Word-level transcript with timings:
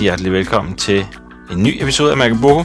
Hjertelig 0.00 0.32
velkommen 0.32 0.76
til 0.76 1.06
en 1.50 1.62
ny 1.62 1.82
episode 1.82 2.10
af 2.10 2.16
Mærkeboko. 2.16 2.64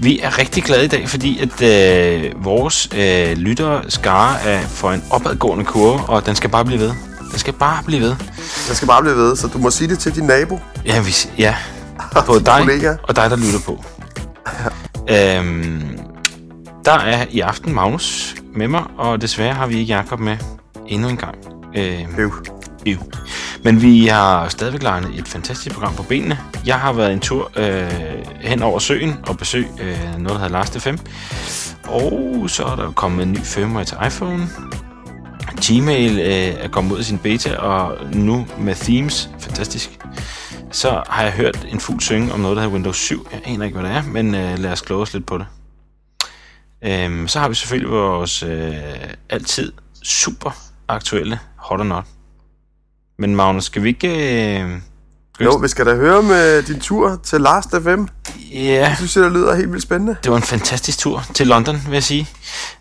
Vi 0.00 0.18
er 0.20 0.38
rigtig 0.38 0.62
glade 0.62 0.84
i 0.84 0.88
dag, 0.88 1.08
fordi 1.08 1.38
at 1.38 1.62
øh, 1.62 2.44
vores 2.44 2.88
øh, 2.96 3.36
lyttere 3.36 3.90
skare 3.90 4.40
er 4.42 4.60
for 4.60 4.90
en 4.90 5.02
opadgående 5.10 5.64
kurve, 5.64 6.00
og 6.08 6.26
den 6.26 6.34
skal 6.34 6.50
bare 6.50 6.64
blive 6.64 6.80
ved. 6.80 6.92
Den 7.30 7.38
skal 7.38 7.52
bare 7.52 7.82
blive 7.84 8.00
ved. 8.00 8.16
Jeg 8.68 8.76
skal 8.76 8.88
bare 8.88 9.02
blive 9.02 9.16
ved, 9.16 9.36
så 9.36 9.46
du 9.48 9.58
må 9.58 9.70
sige 9.70 9.88
det 9.88 9.98
til 9.98 10.14
din 10.14 10.24
nabo. 10.24 10.60
Ja, 10.86 11.00
vi, 11.00 11.14
ja. 11.38 11.56
på 12.26 12.34
Din 12.34 12.44
dig 12.46 12.58
kollega. 12.58 12.94
og 13.02 13.16
dig, 13.16 13.30
der 13.30 13.36
lytter 13.36 13.60
på. 13.66 13.84
øhm, 15.14 15.98
der 16.84 16.92
er 16.92 17.26
i 17.30 17.40
aften 17.40 17.74
Magnus 17.74 18.34
med 18.54 18.68
mig, 18.68 18.84
og 18.98 19.22
desværre 19.22 19.54
har 19.54 19.66
vi 19.66 19.78
ikke 19.78 19.94
Jakob 19.94 20.20
med 20.20 20.36
endnu 20.86 21.08
en 21.08 21.16
gang. 21.16 21.34
Øhm, 21.76 22.14
Øv. 22.18 22.32
Øv. 22.86 22.98
Men 23.64 23.82
vi 23.82 24.06
har 24.06 24.48
stadigvæk 24.48 24.82
legnet 24.82 25.18
et 25.18 25.28
fantastisk 25.28 25.74
program 25.74 25.94
på 25.94 26.02
benene. 26.02 26.38
Jeg 26.66 26.80
har 26.80 26.92
været 26.92 27.12
en 27.12 27.20
tur 27.20 27.50
øh, 27.56 27.90
hen 28.40 28.62
over 28.62 28.78
søen 28.78 29.14
og 29.26 29.38
besøg 29.38 29.66
øh, 29.80 30.18
noget, 30.18 30.28
der 30.28 30.38
hedder 30.38 30.48
Last 30.48 30.80
5. 30.80 30.98
Og 31.84 32.44
så 32.50 32.64
er 32.64 32.76
der 32.76 32.92
kommet 32.92 33.22
en 33.22 33.32
ny 33.32 33.38
firmware 33.38 33.84
til 33.84 33.96
iPhone. 34.06 34.48
Gmail 35.66 36.18
øh, 36.18 36.64
er 36.64 36.68
kommet 36.68 36.92
ud 36.92 36.98
af 36.98 37.04
sin 37.04 37.18
beta, 37.18 37.56
og 37.56 37.96
nu 38.14 38.46
med 38.58 38.74
themes, 38.74 39.30
fantastisk. 39.40 39.98
Så 40.70 41.02
har 41.08 41.22
jeg 41.22 41.32
hørt 41.32 41.66
en 41.68 41.80
fuld 41.80 42.00
synge 42.00 42.32
om 42.32 42.40
noget, 42.40 42.56
der 42.56 42.62
hedder 42.62 42.74
Windows 42.74 42.96
7. 42.96 43.28
Jeg 43.32 43.40
aner 43.44 43.64
ikke, 43.64 43.78
hvad 43.78 43.90
det 43.90 43.96
er, 43.96 44.02
men 44.02 44.34
øh, 44.34 44.58
lad 44.58 44.72
os 44.72 44.80
kloge 44.80 45.02
os 45.02 45.12
lidt 45.12 45.26
på 45.26 45.38
det. 45.38 45.46
Øhm, 46.84 47.28
så 47.28 47.40
har 47.40 47.48
vi 47.48 47.54
selvfølgelig 47.54 47.90
vores 47.90 48.42
øh, 48.42 48.74
altid 49.30 49.72
super 50.02 50.50
aktuelle 50.88 51.38
Hot 51.56 51.80
or 51.80 51.84
Not. 51.84 52.04
Men 53.18 53.36
Magnus, 53.36 53.64
skal 53.64 53.82
vi 53.82 53.88
ikke... 53.88 54.60
Øh, 54.62 54.70
Jo, 55.40 55.50
vi 55.62 55.68
skal 55.68 55.86
da 55.86 55.94
høre 55.94 56.22
med 56.22 56.62
din 56.62 56.80
tur 56.80 57.20
til 57.24 57.40
Last 57.40 57.68
FM. 57.82 58.04
Ja, 58.52 58.58
Jeg 58.88 58.94
synes, 58.96 59.14
det 59.14 59.32
lyder 59.32 59.54
helt 59.56 59.70
vildt 59.70 59.82
spændende. 59.82 60.16
det 60.24 60.30
var 60.30 60.36
en 60.36 60.42
fantastisk 60.42 60.98
tur 60.98 61.24
til 61.34 61.46
London, 61.46 61.76
vil 61.86 61.92
jeg 61.92 62.02
sige. 62.02 62.28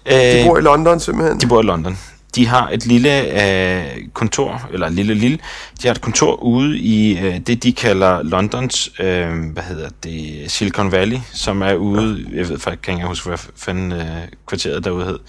De 0.09 0.39
Øh, 0.39 0.45
bor 0.45 0.57
i 0.57 0.61
London 0.61 0.99
simpelthen. 0.99 1.39
de 1.41 1.47
bor 1.47 1.61
i 1.61 1.65
London. 1.65 1.97
De 2.35 2.47
har 2.47 2.69
et 2.69 2.85
lille 2.85 3.41
øh, 3.81 3.85
kontor, 4.13 4.69
eller 4.73 4.89
lille 4.89 5.13
lille, 5.13 5.37
de 5.81 5.87
har 5.87 5.95
et 5.95 6.01
kontor 6.01 6.35
ude 6.43 6.77
i 6.77 7.19
øh, 7.19 7.39
det, 7.39 7.63
de 7.63 7.73
kalder 7.73 8.23
Londons, 8.23 8.89
øh, 8.99 9.29
hvad 9.53 9.63
hedder 9.63 9.89
det, 10.03 10.43
Silicon 10.51 10.91
Valley, 10.91 11.17
som 11.33 11.61
er 11.61 11.73
ude, 11.73 12.25
jeg 12.33 12.49
ved 12.49 12.59
faktisk 12.59 12.87
ikke, 12.89 12.99
jeg 12.99 13.07
huske, 13.07 13.27
hvad 13.27 13.37
fanden 13.55 13.91
øh, 13.91 14.05
kvarteret 14.47 14.83
derude 14.83 15.05
hed. 15.05 15.19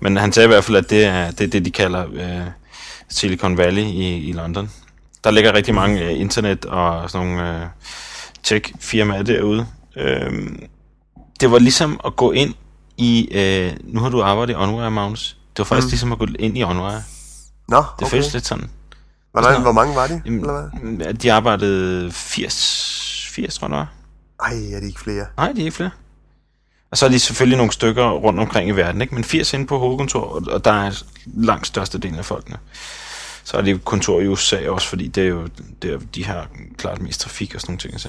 Men 0.00 0.16
han 0.16 0.32
sagde 0.32 0.44
i 0.44 0.48
hvert 0.48 0.64
fald, 0.64 0.76
at 0.76 0.90
det 0.90 1.04
er 1.04 1.30
det, 1.30 1.40
er 1.40 1.48
det 1.48 1.64
de 1.64 1.70
kalder 1.70 2.04
øh, 2.14 2.46
Silicon 3.08 3.56
Valley 3.58 3.82
i, 3.82 4.28
i 4.28 4.32
London. 4.32 4.70
Der 5.24 5.30
ligger 5.30 5.52
rigtig 5.54 5.74
mange 5.74 6.04
øh, 6.04 6.20
internet 6.20 6.64
og 6.64 7.10
sådan 7.10 7.26
nogle 7.26 7.60
øh, 7.62 7.66
tech-firmaer 8.42 9.22
derude. 9.22 9.66
Øh, 9.96 10.48
det 11.40 11.50
var 11.50 11.58
ligesom 11.58 12.00
at 12.06 12.16
gå 12.16 12.32
ind 12.32 12.54
i, 12.96 13.28
øh, 13.32 13.72
nu 13.84 14.00
har 14.00 14.08
du 14.08 14.22
arbejdet 14.22 14.52
i 14.52 14.56
OnWire, 14.56 14.90
Magnus. 14.90 15.36
Det 15.56 15.58
var 15.58 15.64
faktisk 15.64 15.86
mm. 15.86 15.90
ligesom 15.90 16.12
at 16.12 16.18
gå 16.18 16.26
ind 16.38 16.58
i 16.58 16.64
OnWire. 16.64 17.02
Nå, 17.68 17.76
Det 17.76 17.86
okay. 17.92 18.06
føles 18.06 18.32
lidt 18.32 18.46
sådan. 18.46 18.70
Hvordan, 19.32 19.62
hvor 19.62 19.72
mange 19.72 19.94
var 19.94 20.06
de? 20.06 20.22
Eller 20.26 20.68
hvad? 20.82 21.14
De 21.14 21.32
arbejdede 21.32 22.12
80, 22.12 23.28
80 23.34 23.58
tror 23.58 23.66
jeg 23.66 23.70
det 23.70 23.78
var. 23.78 23.92
Ej, 24.40 24.76
er 24.76 24.80
de 24.80 24.86
ikke 24.86 25.00
flere? 25.00 25.26
Nej, 25.36 25.52
de 25.52 25.60
er 25.60 25.64
ikke 25.64 25.76
flere. 25.76 25.90
Og 26.94 26.98
så 26.98 27.06
er 27.06 27.10
de 27.10 27.18
selvfølgelig 27.18 27.56
nogle 27.56 27.72
stykker 27.72 28.10
rundt 28.10 28.40
omkring 28.40 28.68
i 28.68 28.72
verden, 28.72 29.02
ikke? 29.02 29.14
men 29.14 29.24
80 29.24 29.52
inde 29.52 29.66
på 29.66 29.78
hovedkontoret, 29.78 30.48
og 30.48 30.64
der 30.64 30.72
er 30.72 31.02
langt 31.26 31.66
størstedelen 31.66 32.18
af 32.18 32.24
folkene. 32.24 32.56
Så 33.44 33.56
er 33.56 33.62
det 33.62 33.84
kontor 33.84 34.20
i 34.20 34.28
USA 34.28 34.68
også, 34.68 34.88
fordi 34.88 35.08
det 35.08 35.24
er 35.24 35.28
jo, 35.28 35.48
det 35.82 35.92
er, 35.92 35.98
de 36.14 36.24
har 36.24 36.46
klart 36.78 37.02
mest 37.02 37.20
trafik 37.20 37.54
og 37.54 37.60
sådan 37.60 37.72
nogle 37.72 37.78
ting. 37.78 38.00
Så. 38.00 38.08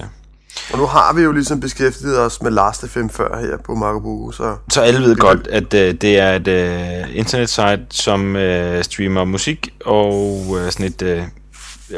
Og 0.72 0.78
nu 0.78 0.86
har 0.86 1.12
vi 1.12 1.22
jo 1.22 1.32
ligesom 1.32 1.60
beskæftiget 1.60 2.18
os 2.18 2.42
med 2.42 2.50
Last 2.50 2.88
FM 2.88 3.08
før 3.08 3.40
her 3.40 3.56
på 3.64 3.74
Marco 3.74 4.00
Bugo, 4.00 4.32
så... 4.32 4.56
Så 4.72 4.80
alle 4.80 5.00
ved 5.00 5.16
godt, 5.16 5.46
at 5.46 5.74
øh, 5.74 5.94
det 5.94 6.18
er 6.18 6.36
et 6.36 6.48
øh, 6.48 7.16
internetsite, 7.16 7.86
som 7.90 8.36
øh, 8.36 8.84
streamer 8.84 9.24
musik 9.24 9.68
og 9.84 10.46
øh, 10.58 10.72
sådan 10.72 10.86
et 10.86 11.02
øh, 11.02 11.22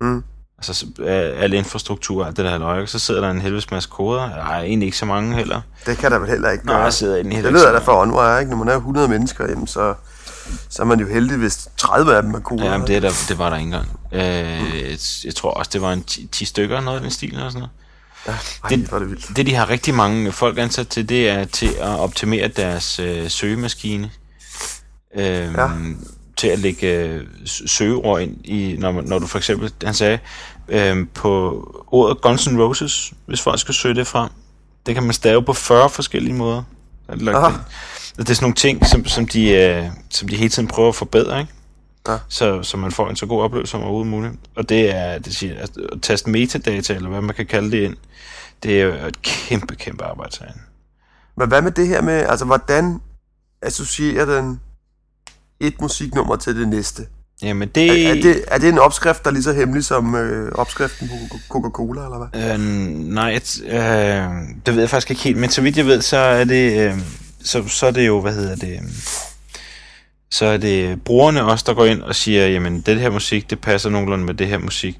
Mm. 0.00 0.22
Altså 0.58 0.74
så, 0.74 0.86
øh, 0.98 1.42
al 1.42 1.52
infrastruktur 1.52 2.22
og 2.22 2.28
alt 2.28 2.36
det 2.36 2.44
der 2.44 2.58
løg, 2.58 2.88
så 2.88 2.98
sidder 2.98 3.20
der 3.20 3.30
en 3.30 3.40
helvedes 3.40 3.70
masse 3.70 3.88
koder. 3.92 4.28
Nej, 4.28 4.62
egentlig 4.62 4.86
ikke 4.86 4.98
så 4.98 5.06
mange 5.06 5.34
heller. 5.36 5.60
Det 5.86 5.98
kan 5.98 6.10
der 6.10 6.18
vel 6.18 6.28
heller 6.28 6.50
ikke 6.50 6.66
Nej, 6.66 6.74
gøre. 6.74 6.84
jeg 6.84 6.92
sidder 6.92 7.14
egentlig 7.14 7.36
det 7.36 7.44
heller 7.44 7.60
lyder 7.60 7.72
da 7.72 7.78
for 7.78 7.92
OnWire, 8.02 8.40
ikke? 8.40 8.50
Når 8.50 8.58
man 8.58 8.68
er 8.68 8.76
100 8.76 9.08
mennesker, 9.08 9.48
jamen, 9.48 9.66
så, 9.66 9.94
så 10.68 10.82
er 10.82 10.86
man 10.86 11.00
jo 11.00 11.08
heldig, 11.08 11.36
hvis 11.36 11.68
30 11.76 12.16
af 12.16 12.22
dem 12.22 12.34
er 12.34 12.40
koder. 12.40 12.64
Ja, 12.70 12.78
men 12.78 12.86
det, 12.86 12.96
er 12.96 13.00
der, 13.00 13.10
det 13.28 13.38
var 13.38 13.50
der 13.50 13.56
ikke 13.56 13.64
engang. 13.66 13.88
Øh, 14.12 14.98
jeg 15.24 15.34
tror 15.34 15.50
også, 15.50 15.70
det 15.72 15.82
var 15.82 15.92
en 15.92 16.02
10, 16.02 16.26
10 16.32 16.44
stykker, 16.44 16.80
noget 16.80 16.96
af 16.96 17.02
den 17.02 17.10
stil 17.10 17.34
eller 17.34 17.48
sådan 17.48 17.58
noget. 17.60 17.70
Ej, 18.64 18.68
det- 18.68 18.90
det, 18.90 19.10
vildt. 19.10 19.36
Det, 19.36 19.46
de 19.46 19.54
har 19.54 19.68
rigtig 19.70 19.94
mange 19.94 20.32
folk 20.32 20.58
ansat 20.58 20.88
til, 20.88 21.08
det 21.08 21.28
er 21.28 21.44
til 21.44 21.66
at 21.68 21.98
optimere 21.98 22.48
deres 22.48 22.98
øh, 22.98 23.30
søgemaskine. 23.30 24.10
Øhm, 25.16 25.54
ja. 25.54 25.62
Ja. 25.62 25.70
Til 26.36 26.48
at 26.48 26.58
lægge 26.58 26.86
øh, 26.86 27.26
søgeord 27.46 28.20
ind 28.20 28.36
i, 28.46 28.76
når, 28.78 28.92
man, 28.92 29.04
når 29.04 29.18
du 29.18 29.26
for 29.26 29.38
eksempel, 29.38 29.72
han 29.84 29.94
sagde, 29.94 30.18
øh, 30.68 31.06
på 31.14 31.62
ordet 31.86 32.20
Guns 32.20 32.46
N' 32.46 32.58
Roses, 32.60 33.12
hvis 33.26 33.40
folk 33.40 33.60
skal 33.60 33.74
søge 33.74 33.94
det 33.94 34.06
frem, 34.06 34.30
det 34.86 34.94
kan 34.94 35.02
man 35.04 35.12
stave 35.12 35.42
på 35.42 35.52
40 35.52 35.90
forskellige 35.90 36.34
måder. 36.34 36.62
Er 37.08 37.16
det, 38.26 38.30
er 38.30 38.34
sådan 38.34 38.44
nogle 38.44 38.54
ting, 38.54 38.86
som, 38.86 39.04
som, 39.04 39.28
de, 39.28 39.50
øh, 39.50 39.84
som 40.10 40.28
de 40.28 40.36
hele 40.36 40.48
tiden 40.48 40.68
prøver 40.68 40.88
at 40.88 40.94
forbedre, 40.94 41.40
ikke? 41.40 41.52
Ja. 42.08 42.18
Så, 42.28 42.62
så 42.62 42.76
man 42.76 42.92
får 42.92 43.08
en 43.08 43.16
så 43.16 43.26
god 43.26 43.42
oplevelse 43.42 43.70
som 43.70 43.80
overhovedet 43.80 44.10
muligt. 44.10 44.34
Og 44.56 44.68
det 44.68 44.94
er, 44.96 45.18
det 45.18 45.34
siger, 45.34 45.54
at, 45.58 45.70
at 45.92 46.02
taste 46.02 46.30
metadata, 46.30 46.94
eller 46.94 47.08
hvad 47.08 47.20
man 47.20 47.34
kan 47.34 47.46
kalde 47.46 47.70
det 47.70 47.82
ind, 47.82 47.96
det 48.62 48.80
er 48.80 48.84
jo 48.84 49.06
et 49.06 49.22
kæmpe, 49.22 49.74
kæmpe 49.74 50.04
arbejde. 50.04 50.36
Men 51.36 51.48
hvad 51.48 51.62
med 51.62 51.70
det 51.70 51.88
her 51.88 52.02
med, 52.02 52.14
altså 52.14 52.44
hvordan 52.44 53.00
associerer 53.62 54.24
den 54.24 54.60
et 55.60 55.80
musiknummer 55.80 56.36
til 56.36 56.56
det 56.56 56.68
næste? 56.68 57.06
Jamen 57.42 57.68
det... 57.68 58.06
Er, 58.06 58.10
er, 58.10 58.14
det, 58.14 58.44
er 58.46 58.58
det 58.58 58.68
en 58.68 58.78
opskrift, 58.78 59.24
der 59.24 59.30
er 59.30 59.34
lige 59.34 59.42
så 59.42 59.52
hemmelig 59.52 59.84
som 59.84 60.14
øh, 60.14 60.52
opskriften 60.52 61.08
på 61.08 61.36
Coca-Cola, 61.48 62.04
eller 62.04 62.28
hvad? 62.28 62.52
Øh, 62.52 62.60
nej, 63.14 63.30
et, 63.30 63.62
øh, 63.66 63.72
det 64.66 64.74
ved 64.74 64.80
jeg 64.80 64.90
faktisk 64.90 65.10
ikke 65.10 65.22
helt, 65.22 65.36
men 65.36 65.50
så 65.50 65.62
vidt 65.62 65.76
jeg 65.76 65.86
ved, 65.86 66.02
så 66.02 66.16
er 66.16 66.44
det, 66.44 66.88
øh, 66.88 66.98
så, 67.44 67.68
så 67.68 67.86
er 67.86 67.90
det 67.90 68.06
jo, 68.06 68.20
hvad 68.20 68.34
hedder 68.34 68.56
det, 68.56 68.72
øh, 68.72 68.90
så 70.30 70.46
er 70.46 70.56
det 70.56 71.02
brugerne 71.02 71.44
også, 71.44 71.64
der 71.68 71.74
går 71.74 71.84
ind 71.84 72.02
og 72.02 72.14
siger, 72.14 72.46
jamen 72.46 72.80
det 72.80 73.00
her 73.00 73.10
musik, 73.10 73.50
det 73.50 73.60
passer 73.60 73.90
nogenlunde 73.90 74.24
med 74.24 74.34
det 74.34 74.46
her 74.48 74.58
musik. 74.58 74.98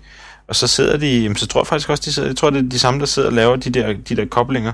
Og 0.48 0.56
så 0.56 0.66
sidder 0.66 0.96
de, 0.96 1.06
jamen, 1.06 1.37
så 1.37 1.46
tror 1.46 1.60
jeg 1.60 1.66
faktisk 1.66 1.90
også, 1.90 2.02
de 2.04 2.12
sidder, 2.12 2.28
jeg 2.28 2.37
tror, 2.37 2.50
det 2.50 2.64
er 2.64 2.69
de 2.69 2.78
samme, 2.78 3.00
der 3.00 3.06
sidder 3.06 3.28
og 3.28 3.34
laver 3.34 3.56
de 3.56 3.70
der, 3.70 3.92
de 4.08 4.16
der 4.16 4.25
koblinger. 4.26 4.72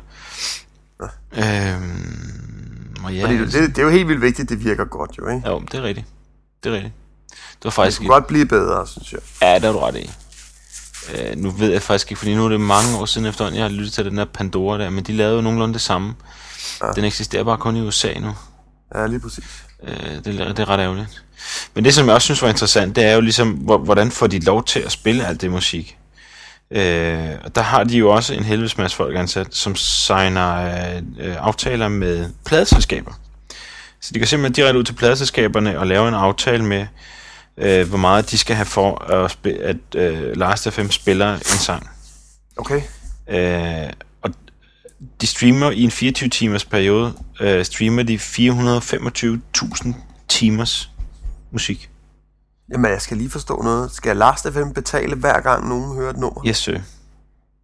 Øhm, 1.32 2.96
og 3.04 3.14
ja, 3.14 3.24
Fordi 3.24 3.38
det, 3.38 3.52
det, 3.52 3.68
det 3.68 3.78
er 3.78 3.82
jo 3.82 3.90
helt 3.90 4.08
vildt 4.08 4.22
vigtigt, 4.22 4.48
det 4.48 4.64
virker 4.64 4.84
godt 4.84 5.10
jo, 5.18 5.28
ikke? 5.28 5.48
jo, 5.48 5.62
det 5.72 5.78
er 5.78 5.82
rigtigt. 5.82 6.06
Det 6.64 6.70
er 6.70 6.74
rigtigt. 6.74 6.94
Det 7.30 7.64
var 7.64 7.70
Det 7.70 7.72
faktisk 7.72 7.98
kunne 7.98 8.08
godt 8.08 8.26
blive 8.26 8.46
bedre, 8.46 8.86
synes 8.86 9.12
jeg. 9.12 9.20
Ja, 9.42 9.54
det 9.54 9.62
har 9.62 9.72
du 9.72 9.78
ret 9.78 9.96
i. 9.96 10.10
Øh, 11.14 11.36
nu 11.36 11.50
ved 11.50 11.72
jeg 11.72 11.82
faktisk 11.82 12.10
ikke, 12.10 12.18
fordi 12.18 12.34
nu 12.34 12.44
er 12.44 12.48
det 12.48 12.60
mange 12.60 12.98
år 12.98 13.04
siden 13.04 13.26
efterhånden, 13.26 13.58
jeg 13.58 13.64
har 13.64 13.70
lyttet 13.70 13.92
til 13.92 14.04
den 14.04 14.18
der 14.18 14.24
Pandora 14.24 14.78
der, 14.78 14.90
men 14.90 15.04
de 15.04 15.12
lavede 15.12 15.36
jo 15.36 15.40
nogenlunde 15.40 15.74
det 15.74 15.82
samme. 15.82 16.14
Ja. 16.82 16.92
Den 16.92 17.04
eksisterer 17.04 17.44
bare 17.44 17.56
kun 17.58 17.76
i 17.76 17.80
USA 17.80 18.12
nu. 18.20 18.34
Ja, 18.94 19.06
lige 19.06 19.20
præcis. 19.20 19.44
Øh, 19.82 19.94
det, 20.24 20.40
er- 20.40 20.48
det 20.48 20.58
er 20.58 20.68
ret 20.68 20.80
ærgerligt. 20.80 21.22
Men 21.74 21.84
det, 21.84 21.94
som 21.94 22.06
jeg 22.06 22.14
også 22.14 22.24
synes 22.24 22.42
var 22.42 22.48
interessant, 22.48 22.96
det 22.96 23.04
er 23.04 23.12
jo 23.14 23.20
ligesom, 23.20 23.50
hvor- 23.50 23.78
hvordan 23.78 24.10
får 24.10 24.26
de 24.26 24.38
lov 24.38 24.64
til 24.64 24.80
at 24.80 24.92
spille 24.92 25.26
alt 25.26 25.40
det 25.40 25.50
musik? 25.50 25.98
Øh, 26.70 27.28
og 27.44 27.54
der 27.54 27.62
har 27.62 27.84
de 27.84 27.96
jo 27.98 28.10
også 28.10 28.34
en 28.34 28.44
helvedes 28.44 28.78
masse 28.78 28.96
folk 28.96 29.16
ansat, 29.16 29.54
som 29.54 29.76
signer 29.76 30.54
øh, 31.18 31.36
aftaler 31.38 31.88
med 31.88 32.30
pladeselskaber. 32.46 33.12
Så 34.00 34.10
de 34.14 34.18
går 34.18 34.26
simpelthen 34.26 34.52
direkte 34.52 34.78
ud 34.78 34.84
til 34.84 34.92
pladeselskaberne 34.92 35.78
og 35.78 35.86
laver 35.86 36.08
en 36.08 36.14
aftale 36.14 36.64
med, 36.64 36.86
øh, 37.58 37.88
hvor 37.88 37.98
meget 37.98 38.30
de 38.30 38.38
skal 38.38 38.56
have 38.56 38.66
for, 38.66 39.04
at, 39.12 39.36
at 39.46 39.76
øh, 39.94 40.36
Last 40.36 40.68
FM 40.70 40.88
spiller 40.90 41.34
en 41.34 41.40
sang. 41.42 41.90
Okay. 42.56 42.80
Øh, 43.30 43.90
de 45.20 45.26
streamer 45.26 45.70
i 45.70 45.82
en 45.82 45.90
24 45.90 46.28
timers 46.28 46.64
periode, 46.64 47.12
øh, 47.40 47.64
streamer 47.64 48.02
de 48.02 48.14
425.000 48.16 49.94
timers 50.28 50.90
musik. 51.52 51.90
Jamen, 52.72 52.90
jeg 52.90 53.02
skal 53.02 53.16
lige 53.16 53.30
forstå 53.30 53.62
noget. 53.62 53.90
Skal 53.92 54.16
Last 54.16 54.48
FM 54.52 54.70
betale 54.74 55.14
hver 55.16 55.40
gang 55.40 55.68
nogen 55.68 55.94
hører 55.96 56.10
et 56.10 56.16
nummer? 56.16 56.42
Yes, 56.46 56.56
sir. 56.56 56.78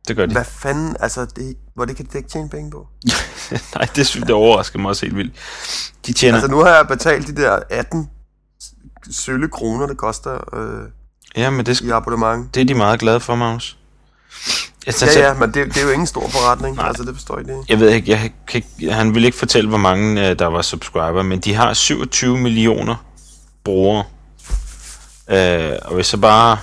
Det 0.09 0.17
gør 0.17 0.27
de. 0.27 0.33
Hvad 0.33 0.45
fanden, 0.45 0.97
altså, 1.01 1.25
det, 1.25 1.57
hvor 1.75 1.85
det 1.85 1.97
kan 1.97 2.07
de 2.13 2.19
ikke 2.19 2.31
tjene 2.31 2.49
penge 2.49 2.71
på? 2.71 2.87
Nej, 3.75 3.89
det, 3.97 4.07
synes- 4.07 4.27
det 4.27 4.35
overrasker 4.35 4.79
mig 4.79 4.89
også 4.89 5.07
helt 5.07 5.17
vildt. 5.17 5.35
De 6.07 6.13
tjener... 6.13 6.35
Altså, 6.39 6.51
nu 6.51 6.59
har 6.59 6.69
jeg 6.69 6.87
betalt 6.89 7.27
de 7.27 7.37
der 7.37 7.59
18 7.71 8.11
sølle 9.11 9.49
kroner, 9.49 9.87
det 9.87 9.97
koster 9.97 10.55
øh, 10.59 10.89
ja, 11.37 11.51
men 11.51 11.67
det, 11.67 11.81
i 11.81 11.91
abonnement. 11.91 12.55
det 12.55 12.61
er 12.61 12.65
de 12.65 12.75
meget 12.75 13.01
glade 13.01 13.21
for, 13.21 13.35
Magnus. 13.35 13.79
Jeg, 14.87 14.95
Ja, 15.03 15.27
ja, 15.29 15.35
men 15.35 15.55
det, 15.55 15.67
det 15.67 15.77
er 15.77 15.83
jo 15.83 15.91
ingen 15.91 16.07
stor 16.07 16.29
forretning. 16.29 16.77
Nej. 16.77 16.87
Altså, 16.87 17.03
det 17.03 17.15
forstår 17.15 17.39
jeg 17.39 17.49
ikke. 17.49 17.65
jeg 17.69 17.81
ved 17.81 17.91
ikke, 17.91 18.11
jeg 18.11 18.33
kan 18.47 18.63
ikke, 18.65 18.93
han 18.93 19.15
vil 19.15 19.25
ikke 19.25 19.39
fortælle, 19.39 19.69
hvor 19.69 19.79
mange 19.79 20.29
øh, 20.29 20.39
der 20.39 20.47
var 20.47 20.63
subscriber, 20.63 21.23
men 21.23 21.41
de 21.41 21.55
har 21.55 21.75
27 21.75 22.39
millioner 22.39 22.97
brugere. 23.65 24.05
Øh, 25.31 25.79
og 25.83 25.95
hvis 25.95 26.07
så 26.07 26.17
bare 26.17 26.59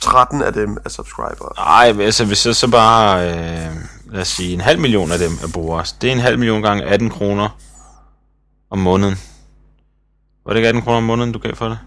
13 0.00 0.42
af 0.42 0.52
dem 0.52 0.76
er 0.84 0.88
subscribere. 0.88 1.52
Nej, 1.56 2.04
altså 2.04 2.24
hvis 2.24 2.38
så, 2.38 2.52
så 2.52 2.70
bare, 2.70 3.28
øh, 3.30 3.74
lad 4.10 4.20
os 4.20 4.28
sige, 4.28 4.54
en 4.54 4.60
halv 4.60 4.80
million 4.80 5.12
af 5.12 5.18
dem 5.18 5.32
er 5.42 5.48
brugere. 5.52 5.84
Det 6.00 6.08
er 6.08 6.12
en 6.12 6.20
halv 6.20 6.38
million 6.38 6.62
gange 6.62 6.84
18 6.84 7.10
kroner 7.10 7.48
om 8.70 8.78
måneden. 8.78 9.18
Var 10.46 10.52
det 10.52 10.58
ikke 10.58 10.68
18 10.68 10.82
kroner 10.82 10.96
om 10.96 11.02
måneden, 11.02 11.32
du 11.32 11.38
gav 11.38 11.54
for 11.54 11.68
det? 11.68 11.78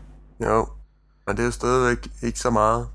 Jo, 0.46 0.68
men 1.28 1.36
det 1.36 1.42
er 1.42 1.46
jo 1.46 1.52
stadigvæk 1.52 2.08
ikke 2.24 2.40
så 2.40 2.50
meget. 2.50 2.88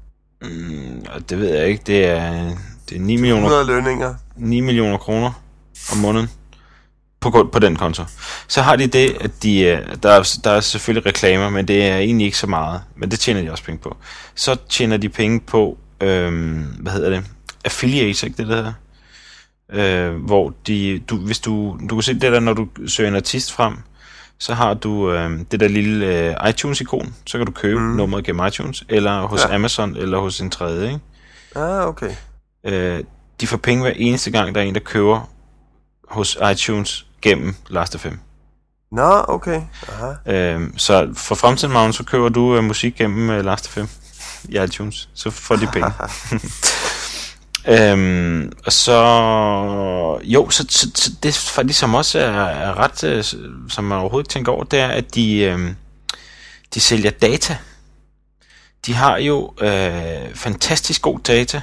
Mm, 0.43 1.06
og 1.15 1.31
det 1.31 1.41
ved 1.41 1.55
jeg 1.55 1.69
ikke. 1.69 1.83
Det 1.87 2.06
er, 2.06 2.50
det 2.89 2.97
er 2.97 3.00
9 3.00 3.17
millioner, 3.17 3.47
100 3.47 3.67
lønninger. 3.67 4.15
9 4.37 4.61
millioner 4.61 4.99
kroner 4.99 5.33
om 5.93 5.99
måneden 5.99 6.29
på, 7.21 7.49
på 7.53 7.59
den 7.59 7.77
konto. 7.77 8.03
Så 8.49 8.62
har 8.62 8.77
de 8.77 8.87
det, 8.87 9.17
at 9.21 9.43
de, 9.43 9.61
øh, 9.61 9.79
der, 10.03 10.11
er, 10.11 10.39
der 10.44 10.50
er 10.50 10.61
selvfølgelig 10.61 11.06
reklamer, 11.06 11.50
men 11.50 11.69
det 11.69 11.87
er 11.87 11.97
egentlig 11.97 12.25
ikke 12.25 12.39
så 12.39 12.47
meget. 12.47 12.81
Men 12.97 13.11
det 13.11 13.21
tjener 13.21 13.43
de 13.43 13.50
også 13.50 13.65
penge 13.65 13.79
på. 13.79 13.97
Så 14.35 14.56
tjener 14.69 14.97
de 14.97 15.09
penge 15.09 15.41
på, 15.41 15.79
øhm, 16.00 16.65
hvad 16.79 16.93
hedder 16.93 17.11
det, 17.11 17.25
affiliates, 17.65 18.23
ikke 18.23 18.37
det 18.37 18.49
der? 18.49 18.73
Øh, 19.73 20.15
hvor 20.15 20.55
de, 20.67 20.99
du, 20.99 21.17
hvis 21.17 21.41
du, 21.41 21.79
du 21.91 21.94
kan 21.94 22.03
se 22.03 22.15
det 22.15 22.23
der, 22.23 22.41
når 22.41 22.55
du 22.55 22.69
søger 22.87 23.11
en 23.11 23.17
artist 23.17 23.53
frem, 23.53 23.79
så 24.43 24.55
har 24.55 24.75
du 24.75 25.12
øh, 25.12 25.41
det 25.50 25.61
der 25.61 25.69
lille 25.69 26.06
øh, 26.06 26.49
iTunes-ikon, 26.49 27.15
så 27.27 27.39
kan 27.39 27.47
du 27.47 27.53
købe 27.53 27.81
mm. 27.81 27.87
nummeret 27.97 28.25
gennem 28.25 28.47
iTunes, 28.47 28.85
eller 28.89 29.27
hos 29.27 29.41
Ja. 29.41 29.55
Amazon, 29.55 29.97
eller 29.97 30.19
hos 30.19 30.41
en 30.41 30.50
tredje, 30.50 30.87
ikke? 30.87 31.00
Ah, 31.56 31.87
okay. 31.87 32.11
Øh, 32.67 33.05
de 33.41 33.47
får 33.47 33.56
penge 33.56 33.83
hver 33.83 33.93
eneste 33.97 34.31
gang, 34.31 34.55
der 34.55 34.61
er 34.61 34.65
en, 34.65 34.75
der 34.75 34.81
køber 34.81 35.31
hos 36.09 36.39
iTunes 36.53 37.06
gennem 37.23 37.55
Last.fm. 37.69 38.15
Nå, 38.93 39.25
okay. 39.29 39.62
Aha. 39.89 40.33
Øh, 40.33 40.71
så 40.77 41.12
for 41.17 41.35
fremtiden, 41.35 41.73
Magnus, 41.73 41.97
så 41.97 42.05
køber 42.05 42.29
du 42.29 42.56
øh, 42.56 42.65
musik 42.65 42.94
gennem 42.94 43.31
øh, 43.31 43.44
Last.fm 43.44 43.85
i 44.49 44.59
iTunes. 44.65 45.09
Så 45.15 45.31
får 45.31 45.56
de 45.56 45.67
penge. 45.67 45.93
øhm, 47.69 48.53
og 48.67 48.73
så... 48.73 48.99
Jo, 50.23 50.50
så, 50.50 50.67
så, 50.69 50.91
så 50.94 51.11
det 51.23 51.35
faktisk 51.35 51.79
som 51.79 51.94
også 51.94 52.19
er, 52.19 52.44
er 52.44 52.79
ret, 52.79 53.05
øh, 53.05 53.25
som 53.69 53.85
man 53.85 53.99
overhovedet 53.99 54.26
ikke 54.26 54.32
tænker 54.32 54.53
over, 54.53 54.64
det 54.64 54.79
er, 54.81 54.88
at 54.88 55.14
de, 55.14 55.38
øh, 55.38 55.70
de 56.75 56.81
sælger 56.81 57.11
data. 57.11 57.56
De 58.87 58.94
har 58.94 59.19
jo 59.19 59.55
øh, 59.61 60.35
fantastisk 60.35 61.03
god 61.03 61.19
data. 61.19 61.62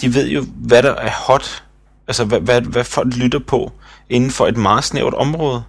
De 0.00 0.14
ved 0.14 0.28
jo, 0.28 0.46
hvad 0.54 0.82
der 0.82 0.94
er 0.94 1.10
hot. 1.10 1.62
Altså, 2.08 2.24
hvad, 2.24 2.40
hvad, 2.40 2.60
hvad 2.60 2.84
folk 2.84 3.14
lytter 3.14 3.38
på 3.38 3.72
inden 4.10 4.30
for 4.30 4.46
et 4.46 4.56
meget 4.56 4.84
snævert 4.84 5.14
område. 5.14 5.62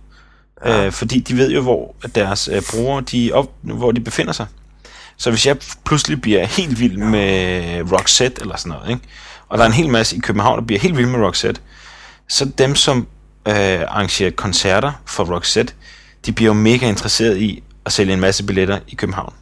Ja. 0.66 0.86
Øh, 0.86 0.92
fordi 0.92 1.20
de 1.20 1.38
ved 1.38 1.52
jo, 1.52 1.62
hvor 1.62 1.96
deres 2.16 2.50
øh, 2.54 2.62
brugere, 2.72 3.02
de 3.02 3.32
op, 3.34 3.52
hvor 3.62 3.92
de 3.92 4.00
befinder 4.02 4.34
sig. 4.34 4.48
Så 5.18 5.30
hvis 5.30 5.46
jeg 5.46 5.58
pludselig 5.86 6.22
bliver 6.22 6.46
helt 6.46 6.80
vild 6.80 6.98
med 6.98 7.92
Roxette 7.92 8.42
eller 8.42 8.56
sådan 8.58 8.70
noget, 8.70 8.90
ikke? 8.90 9.08
Og 9.50 9.58
der 9.58 9.64
er 9.64 9.68
en 9.68 9.74
hel 9.74 9.90
masse 9.90 10.16
i 10.16 10.20
København, 10.20 10.60
der 10.60 10.66
bliver 10.66 10.80
helt 10.80 10.98
vild 10.98 11.08
med 11.08 11.20
Roxette, 11.20 11.62
så 12.30 12.46
dem, 12.58 12.76
som 12.76 13.08
øh, 13.48 13.54
arrangerer 13.88 14.32
koncerter 14.32 14.92
for 15.06 15.24
Roxette, 15.24 15.74
de 16.26 16.32
bliver 16.32 16.50
jo 16.50 16.54
mega 16.54 16.88
interesseret 16.90 17.38
i 17.38 17.64
at 17.86 17.92
sælge 17.92 18.14
en 18.14 18.20
masse 18.20 18.44
billetter 18.46 18.80
i 18.88 18.96
København. 18.96 19.34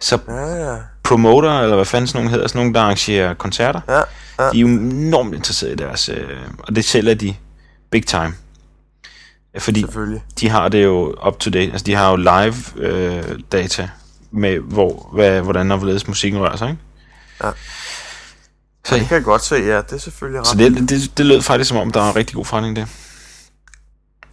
Så 0.00 0.18
Ja, 0.28 0.72
ja. 0.72 0.76
promoter, 1.02 1.60
eller 1.60 1.74
hvad 1.76 1.84
fanden 1.84 2.08
sådan 2.08 2.18
nogen 2.18 2.30
hedder, 2.30 2.48
sådan 2.48 2.58
nogen, 2.58 2.74
der 2.74 2.80
arrangerer 2.80 3.34
koncerter, 3.34 3.80
Ja, 3.88 3.96
ja. 3.96 4.50
de 4.50 4.56
er 4.56 4.60
jo 4.60 4.66
enormt 4.66 5.34
interesserede 5.34 5.72
i 5.74 5.76
deres, 5.76 6.08
øh, 6.08 6.26
og 6.58 6.76
det 6.76 6.84
sælger 6.84 7.14
de 7.14 7.34
big 7.90 8.06
time. 8.06 8.32
Fordi 9.58 9.82
de 10.40 10.48
har 10.48 10.68
det 10.68 10.84
jo 10.84 11.14
up 11.26 11.38
to 11.38 11.50
date, 11.50 11.72
altså 11.72 11.84
de 11.84 11.94
har 11.94 12.10
jo 12.10 12.16
live 12.16 12.54
øh, 12.76 13.22
data 13.52 13.88
med, 14.30 14.58
hvor, 14.58 15.10
hvad, 15.14 15.40
hvordan 15.40 15.70
og 15.70 15.78
hvorledes 15.78 16.08
musikken 16.08 16.40
rører 16.40 16.56
sig, 16.56 16.68
ikke? 16.70 16.80
Ja. 17.44 17.50
Så, 18.86 18.94
Det 18.94 19.06
kan 19.06 19.14
jeg 19.14 19.24
godt 19.24 19.44
se, 19.44 19.54
ja. 19.54 19.76
Det 19.76 19.92
er 19.92 19.98
selvfølgelig 19.98 20.40
ret. 20.40 20.46
så 20.46 20.56
det, 20.56 20.88
det, 20.88 21.18
det 21.18 21.26
lød 21.26 21.42
faktisk 21.42 21.68
som 21.68 21.76
om, 21.76 21.90
der 21.92 22.02
er 22.02 22.10
en 22.10 22.16
rigtig 22.16 22.36
god 22.36 22.44
forretning 22.44 22.76
der. 22.76 22.86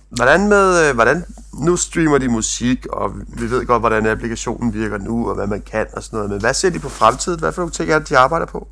Hvordan 0.10 0.48
med, 0.48 0.90
øh, 0.90 0.94
hvordan, 0.96 1.26
nu 1.54 1.76
streamer 1.78 2.18
de 2.18 2.28
musik, 2.28 2.86
og 2.94 3.12
vi 3.28 3.52
ved 3.52 3.66
godt, 3.66 3.82
hvordan 3.82 4.08
applikationen 4.08 4.74
virker 4.74 4.98
nu, 4.98 5.30
og 5.30 5.36
hvad 5.36 5.48
man 5.48 5.62
kan 5.72 5.86
og 5.94 6.04
sådan 6.04 6.18
noget, 6.18 6.32
men 6.32 6.40
hvad 6.40 6.54
ser 6.54 6.70
de 6.70 6.80
på 6.80 6.90
fremtiden? 6.90 7.40
Hvad 7.40 7.52
for 7.52 7.62
nogle 7.62 7.72
ting 7.72 7.92
er 7.92 8.00
det, 8.00 8.10
de 8.10 8.18
arbejder 8.18 8.46
på? 8.46 8.68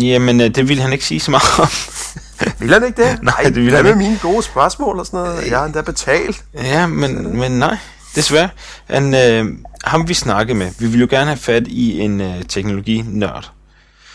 Jamen, 0.00 0.40
øh, 0.40 0.54
det 0.54 0.68
ville 0.68 0.82
han 0.82 0.92
ikke 0.92 1.04
sige 1.04 1.20
så 1.20 1.30
meget 1.30 1.58
om. 1.58 1.68
Vil 2.60 2.72
han 2.72 2.84
ikke 2.84 3.02
det? 3.02 3.22
Nej, 3.22 3.42
det 3.44 3.56
vil 3.56 3.74
han 3.74 3.82
med 3.82 3.90
ikke. 3.90 3.98
mine 3.98 4.18
gode 4.22 4.42
spørgsmål 4.42 4.98
og 4.98 5.06
sådan 5.06 5.20
noget? 5.20 5.50
Jeg 5.50 5.58
har 5.58 5.64
endda 5.66 5.80
betalt. 5.82 6.44
ja, 6.54 6.86
men, 6.86 7.38
men 7.38 7.52
nej, 7.52 7.76
desværre. 8.14 8.48
Han, 8.86 9.14
øh, 9.14 9.46
ham 9.84 10.08
vi 10.08 10.14
snakkede 10.14 10.58
med, 10.58 10.70
vi 10.78 10.86
ville 10.86 11.00
jo 11.00 11.06
gerne 11.10 11.26
have 11.26 11.36
fat 11.38 11.66
i 11.66 12.00
en 12.00 12.20
øh, 12.20 12.42
teknologinørd. 12.48 13.52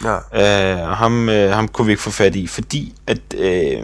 Ja, 0.04 0.16
Øh, 0.16 0.90
og 0.90 0.98
ham, 0.98 1.30
øh, 1.30 1.52
ham 1.52 1.68
kunne 1.68 1.86
vi 1.86 1.92
ikke 1.92 2.04
få 2.04 2.12
fat 2.12 2.36
i, 2.36 2.48
fordi 2.48 2.94
at 3.08 3.20
øh, 3.38 3.82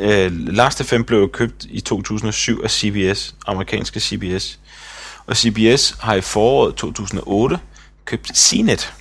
øh, 0.00 0.32
Last 0.32 0.84
FM 0.84 1.02
blev 1.02 1.30
købt 1.32 1.66
i 1.70 1.80
2007 1.80 2.60
af 2.64 2.70
CBS, 2.70 3.34
amerikanske 3.46 4.00
CBS. 4.00 4.58
Og 5.26 5.36
CBS 5.36 5.96
har 6.00 6.14
i 6.14 6.20
foråret 6.20 6.74
2008 6.74 7.58
købt 8.04 8.38
CNET. 8.38 8.92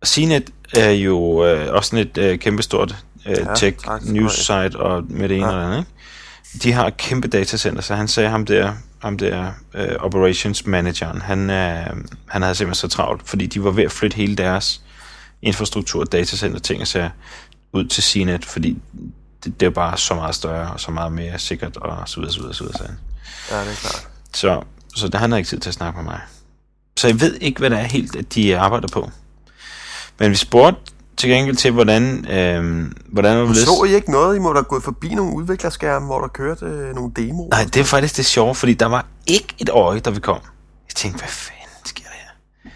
Og 0.00 0.06
CNET 0.06 0.50
er 0.74 0.90
jo 0.90 1.44
øh, 1.46 1.74
også 1.74 1.90
sådan 1.90 2.06
et 2.06 2.18
øh, 2.18 2.38
kæmpestort 2.38 2.96
øh, 3.26 3.36
Ja, 3.38 3.54
tech 3.54 3.78
tak, 3.84 4.02
news 4.04 4.32
selvfølgelig. 4.32 4.72
site 4.72 4.80
og 4.80 5.04
med 5.08 5.28
det 5.28 5.36
ene 5.36 5.46
ja. 5.46 5.52
og 5.52 5.60
det 5.60 5.66
andet. 5.66 5.78
Ikke? 5.78 5.90
De 6.62 6.72
har 6.72 6.86
et 6.86 6.96
kæmpe 6.96 7.28
datacenter, 7.28 7.82
så 7.82 7.94
han 7.94 8.08
sagde 8.08 8.30
ham 8.30 8.46
der, 8.46 8.72
ham 8.98 9.18
der 9.18 9.52
øh, 9.74 9.96
operations 10.00 10.66
manageren, 10.66 11.20
han, 11.20 11.50
øh, 11.50 11.86
han 12.28 12.42
havde 12.42 12.54
simpelthen 12.54 12.88
så 12.90 12.96
travlt, 12.96 13.22
fordi 13.28 13.46
de 13.46 13.64
var 13.64 13.70
ved 13.70 13.84
at 13.84 13.92
flytte 13.92 14.16
hele 14.16 14.36
deres 14.36 14.80
infrastruktur, 15.42 16.04
datacenter, 16.04 16.58
ting 16.58 16.80
og 16.80 16.86
sager 16.86 17.10
ud 17.72 17.84
til 17.84 18.02
CNET, 18.02 18.44
fordi 18.44 18.78
det, 19.44 19.60
det 19.60 19.66
er 19.66 19.70
bare 19.70 19.98
så 19.98 20.14
meget 20.14 20.34
større 20.34 20.72
og 20.72 20.80
så 20.80 20.90
meget 20.90 21.12
mere 21.12 21.38
sikkert 21.38 21.76
og 21.76 22.08
så 22.08 22.20
videre, 22.20 22.32
så 22.32 22.40
videre, 22.40 22.54
så 22.54 22.64
videre. 22.64 22.94
Ja, 23.50 23.60
det 23.60 23.70
er 23.70 23.74
klart. 23.74 24.08
så, 24.34 24.62
så 24.96 25.08
der, 25.08 25.18
han 25.18 25.30
har 25.30 25.38
ikke 25.38 25.48
tid 25.48 25.58
til 25.58 25.70
at 25.70 25.74
snakke 25.74 25.96
med 25.96 26.04
mig. 26.04 26.20
Så 26.96 27.06
jeg 27.06 27.20
ved 27.20 27.34
ikke, 27.40 27.58
hvad 27.58 27.70
det 27.70 27.78
er 27.78 27.82
helt, 27.82 28.16
at 28.16 28.34
de 28.34 28.58
arbejder 28.58 28.88
på. 28.88 29.10
Men 30.18 30.30
vi 30.30 30.36
spurgte 30.36 30.80
til 31.16 31.30
gengæld 31.30 31.56
til, 31.56 31.70
hvordan, 31.70 32.26
øh, 32.30 32.92
hvordan 33.06 33.36
Men 33.36 33.48
det 33.48 33.56
så 33.56 33.84
I 33.88 33.94
ikke 33.94 34.10
noget? 34.10 34.36
I 34.36 34.38
må 34.38 34.52
da 34.52 34.60
gået 34.60 34.82
forbi 34.82 35.14
nogle 35.14 35.34
udviklerskærme, 35.34 36.06
hvor 36.06 36.20
der 36.20 36.28
kørte 36.28 36.66
øh, 36.66 36.94
nogle 36.94 37.12
demoer. 37.16 37.48
Nej, 37.50 37.64
det 37.64 37.76
er 37.76 37.84
faktisk 37.84 38.16
det 38.16 38.26
sjove, 38.26 38.54
fordi 38.54 38.74
der 38.74 38.86
var 38.86 39.06
ikke 39.26 39.54
et 39.58 39.68
øje, 39.68 40.00
da 40.00 40.10
vi 40.10 40.20
kom. 40.20 40.40
Jeg 40.88 40.94
tænkte, 40.94 41.18
hvad 41.18 41.28
fanden 41.28 41.86
sker 41.86 42.04
der 42.04 42.10
her? 42.10 42.30
Nå, 42.64 42.70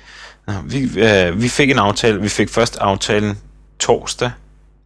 vi, 0.65 1.01
øh, 1.01 1.43
vi 1.43 1.49
fik 1.49 1.71
en 1.71 1.79
aftale. 1.79 2.21
Vi 2.21 2.29
fik 2.29 2.49
først 2.49 2.77
aftalen 2.77 3.39
torsdag 3.79 4.31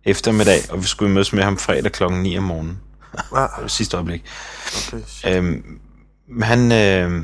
eftermiddag, 0.05 0.61
og 0.71 0.83
vi 0.83 0.87
skulle 0.87 1.13
mødes 1.13 1.33
med 1.33 1.43
ham 1.43 1.59
fredag 1.59 1.93
klokken 1.93 2.23
9 2.23 2.39
om 2.39 2.45
morgenen. 2.45 2.79
Det 3.63 3.71
sidste 3.71 3.97
øjeblik. 3.97 4.25
okay. 4.67 5.03
shit. 5.07 5.33
Øhm, 5.35 5.79
men 6.29 6.43
han, 6.43 6.73
øh, 6.73 7.23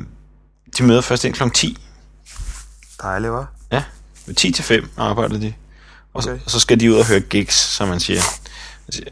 de 0.78 0.83
møder 0.83 1.00
først 1.00 1.25
ind 1.25 1.35
klokken 1.35 1.55
10. 1.55 1.78
Dejligt, 3.02 3.33
hva'? 3.33 3.45
Ja, 3.73 3.83
10 4.37 4.52
til 4.52 4.64
5 4.64 4.90
arbejder 4.97 5.38
de. 5.38 5.52
Og. 6.14 6.23
Okay. 6.25 6.38
så, 6.38 6.45
og 6.45 6.50
så 6.50 6.61
skal 6.61 6.81
de 6.81 6.93
ud 6.93 6.97
og 6.97 7.07
høre 7.07 7.21
gigs, 7.21 7.55
som 7.55 7.88
man 7.88 8.00
siger. 8.00 8.21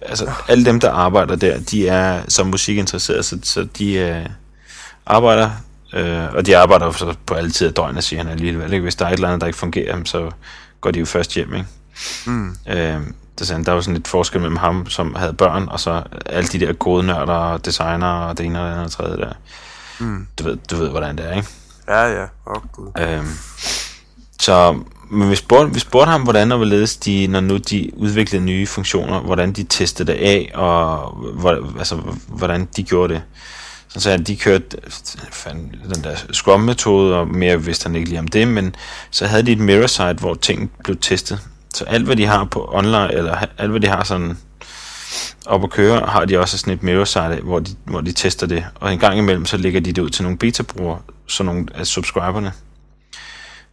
Altså, 0.03 0.33
alle 0.49 0.65
dem, 0.65 0.81
der 0.81 0.91
arbejder 0.91 1.37
der, 1.37 1.61
de 1.61 1.89
er 1.89 2.23
som 2.29 2.47
musikinteresserede, 2.47 3.23
så, 3.23 3.39
så 3.43 3.69
de 3.79 3.93
øh, 3.93 4.27
arbejder, 5.07 5.51
øh, 5.95 6.35
og 6.35 6.47
de 6.47 6.57
arbejder 6.57 6.87
jo 6.87 6.93
så 6.93 7.15
på 7.27 7.35
alle 7.35 7.51
tider 7.51 7.71
af 7.71 7.75
døgnet, 7.75 8.05
siger 8.05 8.23
han 8.23 8.33
alligevel. 8.33 8.73
Ikke? 8.73 8.83
Hvis 8.83 8.95
der 8.95 9.05
er 9.05 9.09
et 9.09 9.15
eller 9.15 9.29
andet, 9.29 9.41
der 9.41 9.47
ikke 9.47 9.59
fungerer, 9.59 10.05
så 10.05 10.31
går 10.81 10.91
de 10.91 10.99
jo 10.99 11.05
først 11.05 11.35
hjem, 11.35 11.55
ikke? 11.55 11.67
Mm. 12.27 12.57
Øh, 12.69 13.01
det 13.39 13.51
er, 13.51 13.63
der 13.63 13.73
var 13.73 13.81
sådan 13.81 13.95
lidt 13.95 14.09
forskel 14.09 14.41
mellem 14.41 14.57
ham, 14.57 14.87
som 14.89 15.15
havde 15.15 15.33
børn, 15.33 15.69
og 15.69 15.81
så 15.81 16.03
alle 16.27 16.49
de 16.49 16.61
der 16.61 16.73
gode 16.73 17.07
nørder 17.07 17.33
og 17.33 17.65
designer 17.65 18.07
og 18.07 18.39
det 18.39 18.47
ene 18.47 18.61
og 18.61 18.67
det 18.67 18.73
andet 18.73 18.85
og 18.85 18.93
tredje 18.93 19.17
der. 19.17 19.33
Mm. 19.99 20.27
Du 20.39 20.45
ved, 20.45 20.57
du 20.71 20.77
ved, 20.77 20.89
hvordan 20.89 21.17
det 21.17 21.27
er, 21.27 21.37
ikke? 21.37 21.49
Ja, 21.89 22.03
ja. 22.03 22.23
Åh, 22.23 22.29
oh, 22.47 22.63
gud. 22.73 22.91
Øhm, 22.99 23.29
så 24.41 24.79
men 25.11 25.31
vi 25.31 25.37
spurgte, 25.37 25.75
vi 25.75 25.81
spurgte 25.81 26.11
ham, 26.11 26.23
hvordan 26.23 26.53
og 26.53 26.59
hvorledes 26.59 26.97
de, 26.97 27.27
når 27.27 27.41
nu 27.41 27.57
de 27.57 27.91
udviklede 27.97 28.45
nye 28.45 28.67
funktioner, 28.67 29.21
hvordan 29.21 29.53
de 29.53 29.65
testede 29.65 30.13
det 30.13 30.19
af, 30.19 30.51
og 30.55 31.11
hvor, 31.35 31.79
altså, 31.79 31.97
hvordan 32.29 32.69
de 32.77 32.83
gjorde 32.83 33.15
det. 33.15 33.23
Så 33.95 34.01
sagde 34.01 34.19
han, 34.19 34.25
de 34.25 34.37
kørte 34.37 34.77
fandt, 35.33 35.95
den 35.95 36.05
der 36.05 36.17
Scrum-metode, 36.33 37.17
og 37.17 37.29
mere 37.29 37.63
vidste 37.63 37.87
han 37.87 37.95
ikke 37.95 38.09
lige 38.09 38.19
om 38.19 38.29
det, 38.29 38.49
men 38.49 38.75
så 39.11 39.27
havde 39.27 39.43
de 39.43 39.53
et 39.53 39.59
mirror 39.59 39.87
site, 39.87 40.15
hvor 40.15 40.35
ting 40.35 40.71
blev 40.85 40.97
testet. 41.01 41.41
Så 41.75 41.85
alt, 41.85 42.05
hvad 42.05 42.17
de 42.17 42.27
har 42.27 42.45
på 42.45 42.71
online, 42.73 43.13
eller 43.15 43.37
alt, 43.59 43.71
hvad 43.71 43.81
de 43.81 43.89
har 43.89 44.05
sådan 44.05 44.39
op 45.47 45.65
at 45.65 45.71
køre, 45.71 46.07
har 46.07 46.25
de 46.25 46.39
også 46.39 46.59
sådan 46.59 46.73
et 46.73 46.83
mirror 46.83 47.05
site, 47.05 47.41
hvor 47.43 47.61
de, 47.61 47.71
hvor 47.85 48.01
de 48.01 48.13
tester 48.13 48.47
det. 48.47 48.67
Og 48.75 48.93
en 48.93 48.99
gang 48.99 49.19
imellem, 49.19 49.47
så 49.47 49.57
lægger 49.57 49.81
de 49.81 49.93
det 49.93 50.03
ud 50.03 50.11
til 50.11 50.23
nogle 50.23 50.39
beta-brugere, 50.39 50.99
så 51.27 51.43
nogle 51.43 51.67
af 51.75 51.87
subscriberne. 51.87 52.53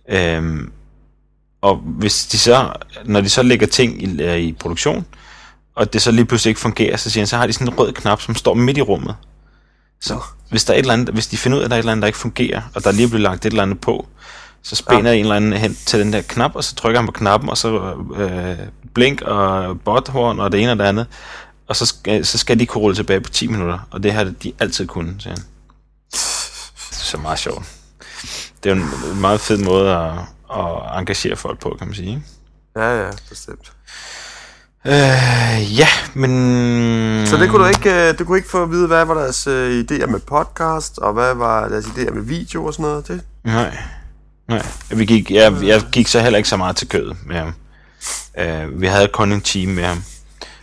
Øhm, 0.09 0.71
og 1.61 1.75
hvis 1.75 2.25
de 2.25 2.37
så, 2.37 2.73
når 3.05 3.21
de 3.21 3.29
så 3.29 3.43
lægger 3.43 3.67
ting 3.67 4.03
i, 4.03 4.23
øh, 4.23 4.37
i 4.37 4.53
produktion, 4.53 5.05
og 5.75 5.93
det 5.93 6.01
så 6.01 6.11
lige 6.11 6.25
pludselig 6.25 6.49
ikke 6.49 6.61
fungerer, 6.61 6.97
så 6.97 7.09
siger 7.09 7.21
han, 7.21 7.27
så 7.27 7.37
har 7.37 7.47
de 7.47 7.53
sådan 7.53 7.67
en 7.67 7.79
rød 7.79 7.93
knap, 7.93 8.21
som 8.21 8.35
står 8.35 8.53
midt 8.53 8.77
i 8.77 8.81
rummet. 8.81 9.15
Så 10.01 10.20
hvis, 10.50 10.65
der 10.65 10.74
er 10.74 10.77
et 10.77 10.81
eller 10.81 10.93
andet, 10.93 11.10
hvis 11.10 11.27
de 11.27 11.38
finder 11.38 11.58
ud 11.58 11.62
af, 11.62 11.65
at 11.65 11.70
der 11.70 11.75
er 11.75 11.79
et 11.79 11.81
eller 11.81 11.91
andet, 11.91 12.01
der 12.01 12.08
ikke 12.08 12.20
fungerer, 12.20 12.62
og 12.75 12.84
der 12.84 12.91
lige 12.91 13.03
er 13.03 13.10
blevet 13.10 13.22
lagt 13.22 13.46
et 13.46 13.50
eller 13.50 13.63
andet 13.63 13.81
på, 13.81 14.08
så 14.63 14.75
spænder 14.75 15.12
ja. 15.12 15.17
en 15.17 15.24
eller 15.25 15.36
anden 15.36 15.53
hen 15.53 15.75
til 15.86 16.00
den 16.00 16.13
der 16.13 16.22
knap, 16.22 16.55
og 16.55 16.63
så 16.63 16.75
trykker 16.75 17.00
han 17.00 17.05
på 17.05 17.12
knappen, 17.12 17.50
og 17.50 17.58
så 17.58 17.96
øh, 18.15 18.58
blink 18.93 19.22
og 19.22 19.79
bothorn 19.81 20.39
og 20.39 20.51
det 20.51 20.62
ene 20.62 20.72
og 20.72 20.77
det 20.77 20.84
andet, 20.84 21.08
og 21.67 21.75
så 21.75 21.86
skal, 21.86 22.25
så 22.25 22.38
skal 22.38 22.60
de 22.60 22.65
kunne 22.65 22.81
rulle 22.81 22.96
tilbage 22.96 23.22
på 23.22 23.29
10 23.29 23.48
minutter, 23.48 23.79
og 23.91 24.03
det 24.03 24.13
har 24.13 24.24
de 24.24 24.53
altid 24.60 24.88
kunnet, 24.88 25.22
siger 25.22 25.34
han. 25.34 25.43
Så 26.91 27.17
meget 27.17 27.39
sjovt. 27.39 27.65
Det 28.63 28.72
er 28.72 28.75
jo 28.75 28.81
en 28.81 29.22
meget 29.22 29.41
fed 29.41 29.58
måde 29.58 29.96
at, 29.96 30.12
at 30.58 31.00
engagere 31.00 31.36
folk 31.36 31.60
på, 31.60 31.75
kan 31.79 31.88
man 31.88 31.96
sige. 31.96 32.10
Ikke? 32.10 32.22
Ja, 32.75 33.05
ja, 33.05 33.12
bestemt. 33.29 33.72
Øh, 34.85 35.79
ja, 35.79 35.88
men... 36.13 37.27
Så 37.27 37.38
det 37.38 37.50
kunne 37.50 37.63
du 37.63 37.67
ikke, 37.67 38.09
øh, 38.09 38.19
du 38.19 38.25
kunne 38.25 38.38
ikke 38.38 38.50
få 38.50 38.63
at 38.63 38.71
vide, 38.71 38.88
hvad 38.88 39.05
var 39.05 39.13
deres 39.13 39.47
øh, 39.47 39.83
idéer 39.83 40.05
med 40.05 40.19
podcast, 40.19 40.97
og 40.97 41.13
hvad 41.13 41.35
var 41.35 41.67
deres 41.67 41.85
idéer 41.85 42.13
med 42.13 42.21
video 42.21 42.65
og 42.65 42.73
sådan 42.73 42.83
noget? 42.83 43.07
Det? 43.07 43.21
Nej, 43.43 43.77
nej. 44.47 44.65
Vi 44.89 45.05
gik, 45.05 45.31
jeg, 45.31 45.53
jeg 45.63 45.81
gik 45.91 46.07
så 46.07 46.19
heller 46.19 46.38
ikke 46.38 46.50
så 46.50 46.57
meget 46.57 46.75
til 46.75 46.89
kødet 46.89 47.17
med 47.25 47.35
ham. 47.35 47.53
Uh, 48.41 48.81
vi 48.81 48.88
havde 48.88 49.07
kun 49.07 49.31
en 49.31 49.41
time 49.41 49.73
med 49.73 49.83
ham. 49.83 50.03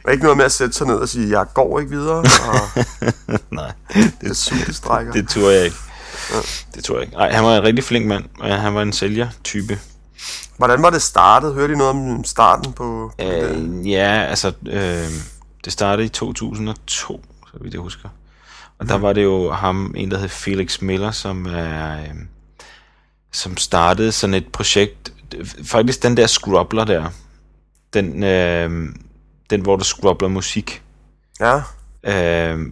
Og 0.04 0.12
ikke 0.12 0.22
noget 0.24 0.36
med 0.36 0.44
at 0.44 0.52
sætte 0.52 0.74
sig 0.74 0.86
ned 0.86 0.96
og 0.96 1.08
sige, 1.08 1.38
jeg 1.38 1.46
går 1.54 1.80
ikke 1.80 1.90
videre, 1.90 2.18
og 2.48 2.82
nej, 3.50 3.72
det 3.94 4.30
er 4.30 4.34
sultestrækker. 4.34 5.12
det 5.12 5.28
turde 5.28 5.54
jeg 5.54 5.64
ikke. 5.64 5.76
Det 6.74 6.84
turde 6.84 6.98
jeg 6.98 7.06
ikke. 7.06 7.16
Nej, 7.16 7.32
han 7.32 7.44
var 7.44 7.56
en 7.56 7.62
rigtig 7.62 7.84
flink 7.84 8.06
mand, 8.06 8.24
og 8.40 8.60
han 8.60 8.74
var 8.74 8.82
en 8.82 8.92
sælger-type. 8.92 9.78
Hvordan 10.58 10.82
var 10.82 10.90
det 10.90 11.02
startet? 11.02 11.54
Hørte 11.54 11.72
I 11.72 11.76
noget 11.76 11.90
om 11.90 12.24
starten 12.24 12.72
på, 12.72 13.12
på 13.18 13.24
det? 13.24 13.56
Øh, 13.56 13.90
ja, 13.90 14.26
altså, 14.28 14.52
øh, 14.66 15.08
det 15.64 15.72
startede 15.72 16.06
i 16.06 16.08
2002, 16.08 17.24
så 17.52 17.58
vidt 17.60 17.74
jeg 17.74 17.80
husker. 17.80 18.08
Og 18.78 18.88
der 18.88 18.98
var 18.98 19.12
det 19.12 19.22
jo 19.22 19.52
ham, 19.52 19.94
en 19.96 20.10
der 20.10 20.18
hed 20.18 20.28
Felix 20.28 20.80
Miller, 20.80 21.10
som 21.10 21.46
er, 21.46 22.00
øh, 22.00 22.14
som 23.32 23.56
startede 23.56 24.12
sådan 24.12 24.34
et 24.34 24.46
projekt. 24.52 25.12
Faktisk 25.64 26.02
den 26.02 26.16
der 26.16 26.26
scrubler 26.26 26.84
der, 26.84 27.04
den, 27.92 28.22
øh, 28.22 28.94
den 29.50 29.60
hvor 29.60 29.76
du 29.76 29.84
scrubler 29.84 30.28
musik, 30.28 30.82
Ja, 31.40 31.62
øh, 32.02 32.66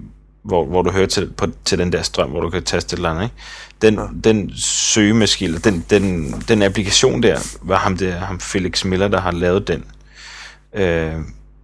hvor, 0.47 0.65
hvor 0.65 0.83
du 0.83 0.91
hører 0.91 1.07
til, 1.07 1.31
på, 1.37 1.47
til 1.65 1.79
den 1.79 1.93
der 1.93 2.03
strøm, 2.03 2.31
hvor 2.31 2.41
du 2.41 2.51
kan 2.51 2.63
taste 2.63 2.95
et 2.95 2.97
eller 2.97 3.11
andet, 3.11 3.23
ikke? 3.23 3.35
Den, 3.83 3.95
ja. 3.95 4.07
den 4.25 4.53
søgemaskine, 4.57 5.59
den, 5.59 5.85
den, 5.91 6.33
den 6.49 6.63
applikation 6.63 7.23
der, 7.23 7.57
var 7.63 7.77
ham, 7.77 7.97
der, 7.97 8.19
ham 8.19 8.41
Felix 8.41 8.85
Miller, 8.85 9.09
der 9.09 9.21
har 9.21 9.31
lavet 9.31 9.69
den. 9.69 9.85
Øh, 10.75 11.15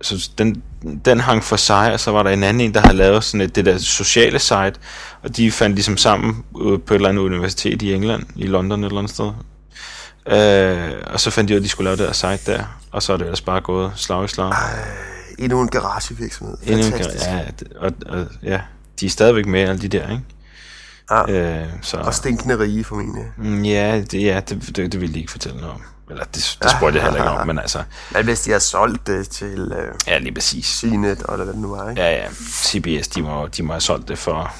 så 0.00 0.30
den, 0.38 0.62
den 1.04 1.20
hang 1.20 1.44
for 1.44 1.56
sig, 1.56 1.92
og 1.92 2.00
så 2.00 2.10
var 2.10 2.22
der 2.22 2.30
en 2.30 2.42
anden 2.42 2.60
en, 2.60 2.74
der 2.74 2.80
har 2.80 2.92
lavet 2.92 3.24
sådan 3.24 3.40
et, 3.40 3.56
det 3.56 3.64
der 3.64 3.78
sociale 3.78 4.38
site, 4.38 4.74
og 5.22 5.36
de 5.36 5.52
fandt 5.52 5.76
ligesom 5.76 5.96
sammen 5.96 6.44
på 6.54 6.74
et 6.74 6.82
eller 6.90 7.08
andet 7.08 7.22
universitet 7.22 7.82
i 7.82 7.94
England, 7.94 8.22
i 8.36 8.46
London 8.46 8.84
et 8.84 8.88
eller 8.88 8.98
andet 8.98 9.14
sted. 9.14 9.32
Øh, 10.26 10.92
og 11.06 11.20
så 11.20 11.30
fandt 11.30 11.48
de 11.48 11.54
ud 11.54 11.56
at 11.56 11.62
de 11.62 11.68
skulle 11.68 11.84
lave 11.84 11.96
det 11.96 12.06
der 12.06 12.12
site 12.12 12.52
der, 12.52 12.64
og 12.90 13.02
så 13.02 13.12
er 13.12 13.16
det 13.16 13.24
ellers 13.24 13.40
bare 13.40 13.60
gået 13.60 13.92
slag 13.96 14.24
i 14.24 14.28
slag. 14.28 14.50
Ej, 14.50 15.21
endnu 15.38 15.60
en 15.60 15.68
garagevirksomhed. 15.68 16.56
Endnu 16.66 16.86
en, 16.86 16.92
Fantastisk. 16.92 17.26
ja, 17.26 17.40
det- 17.60 17.72
og, 17.76 17.92
og, 18.06 18.26
ja, 18.42 18.60
de 19.00 19.06
er 19.06 19.10
stadigvæk 19.10 19.46
med, 19.46 19.60
alle 19.60 19.80
de 19.82 19.88
der, 19.88 20.10
ikke? 20.10 20.22
Ja. 21.10 21.60
Øh, 21.62 21.68
så, 21.82 21.96
Og 21.96 22.14
stinkende 22.14 22.58
rige 22.58 22.84
formentlig. 22.84 23.24
Mm, 23.36 23.62
ja, 23.62 24.00
det, 24.10 24.22
ja 24.22 24.40
det, 24.48 24.76
det, 24.76 24.92
det 24.92 25.00
ville 25.00 25.14
de 25.14 25.18
ikke 25.20 25.32
fortælle 25.32 25.58
noget 25.60 25.74
om. 25.74 25.82
Eller 26.10 26.24
det, 26.24 26.58
det 26.62 26.70
spurgte 26.70 26.98
jeg 26.98 27.04
heller 27.04 27.20
ikke 27.24 27.30
om, 27.30 27.46
men 27.46 27.58
altså, 27.58 27.82
Men 28.12 28.24
hvis 28.24 28.40
de 28.40 28.50
har 28.50 28.58
solgt 28.58 29.06
det 29.06 29.28
til 29.28 29.72
øh, 29.78 29.94
ja, 30.06 30.18
lige 30.18 30.34
præcis. 30.34 30.66
CNET, 30.66 31.22
og 31.22 31.36
hvad 31.36 31.46
det 31.46 31.56
nu 31.58 31.68
var, 31.76 31.90
ikke? 31.90 32.02
Ja, 32.02 32.10
ja, 32.22 32.28
CBS, 32.50 33.08
de 33.08 33.22
må, 33.22 33.46
de 33.46 33.62
må 33.62 33.72
have 33.72 33.80
solgt 33.80 34.08
det 34.08 34.18
for, 34.18 34.54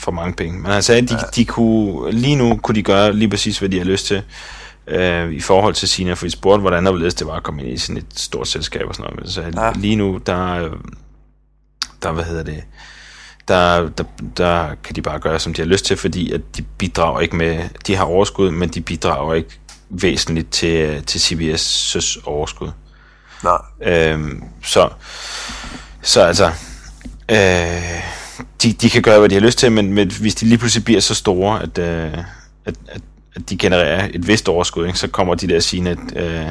for 0.00 0.12
mange 0.12 0.34
penge. 0.34 0.58
Men 0.60 0.70
han 0.72 0.82
sagde, 0.82 1.02
at 1.02 1.08
de, 1.08 1.18
de 1.36 1.44
kunne, 1.44 2.10
lige 2.12 2.36
nu 2.36 2.56
kunne 2.56 2.74
de 2.74 2.82
gøre 2.82 3.12
lige 3.12 3.30
præcis, 3.30 3.58
hvad 3.58 3.68
de 3.68 3.78
har 3.78 3.84
lyst 3.84 4.06
til. 4.06 4.22
Øh, 4.86 5.32
i 5.32 5.40
forhold 5.40 5.74
til 5.74 5.88
Sina, 5.88 6.12
for 6.14 6.26
vi 6.26 6.30
spurgte, 6.30 6.60
hvordan 6.60 6.86
der 6.86 6.92
det 6.92 7.26
var 7.26 7.36
at 7.36 7.42
komme 7.42 7.62
ind 7.62 7.70
i 7.72 7.76
sådan 7.78 7.96
et 7.96 8.06
stort 8.14 8.48
selskab 8.48 8.86
og 8.88 8.94
sådan 8.94 9.02
noget. 9.10 9.20
Men 9.20 9.30
så 9.30 9.60
Ja. 9.62 9.72
lige 9.76 9.96
nu, 9.96 10.20
der, 10.26 10.68
der, 12.02 12.12
hvad 12.12 12.24
hedder 12.24 12.42
det, 12.42 12.64
der, 13.48 13.88
der, 13.88 14.04
der 14.36 14.74
kan 14.84 14.96
de 14.96 15.02
bare 15.02 15.18
gøre, 15.18 15.38
som 15.38 15.54
de 15.54 15.62
har 15.62 15.66
lyst 15.66 15.84
til, 15.84 15.96
fordi 15.96 16.32
at 16.32 16.40
de 16.56 16.62
bidrager 16.62 17.20
ikke 17.20 17.36
med, 17.36 17.68
de 17.86 17.96
har 17.96 18.04
overskud, 18.04 18.50
men 18.50 18.68
de 18.68 18.80
bidrager 18.80 19.34
ikke 19.34 19.60
væsentligt 19.90 20.50
til, 20.50 21.02
til 21.04 21.18
CBS' 21.18 22.20
overskud. 22.24 22.70
Nej. 23.44 23.58
Øhm, 23.82 24.44
så, 24.64 24.88
så 26.02 26.20
altså, 26.20 26.46
øh, 27.28 28.02
de, 28.62 28.72
de 28.72 28.90
kan 28.90 29.02
gøre, 29.02 29.18
hvad 29.18 29.28
de 29.28 29.34
har 29.34 29.40
lyst 29.42 29.58
til, 29.58 29.72
men, 29.72 29.92
men 29.92 30.10
hvis 30.20 30.34
de 30.34 30.46
lige 30.46 30.58
pludselig 30.58 30.84
bliver 30.84 31.00
så 31.00 31.14
store, 31.14 31.62
at, 31.62 31.78
øh, 31.78 32.18
at, 32.64 32.74
at 32.88 33.00
de 33.50 33.56
genererer 33.58 34.08
et 34.12 34.26
vist 34.26 34.48
overskud, 34.48 34.86
ikke, 34.86 34.98
så 34.98 35.08
kommer 35.08 35.34
de 35.34 35.48
der 35.48 35.60
CNET 35.60 35.98
øh, 36.16 36.46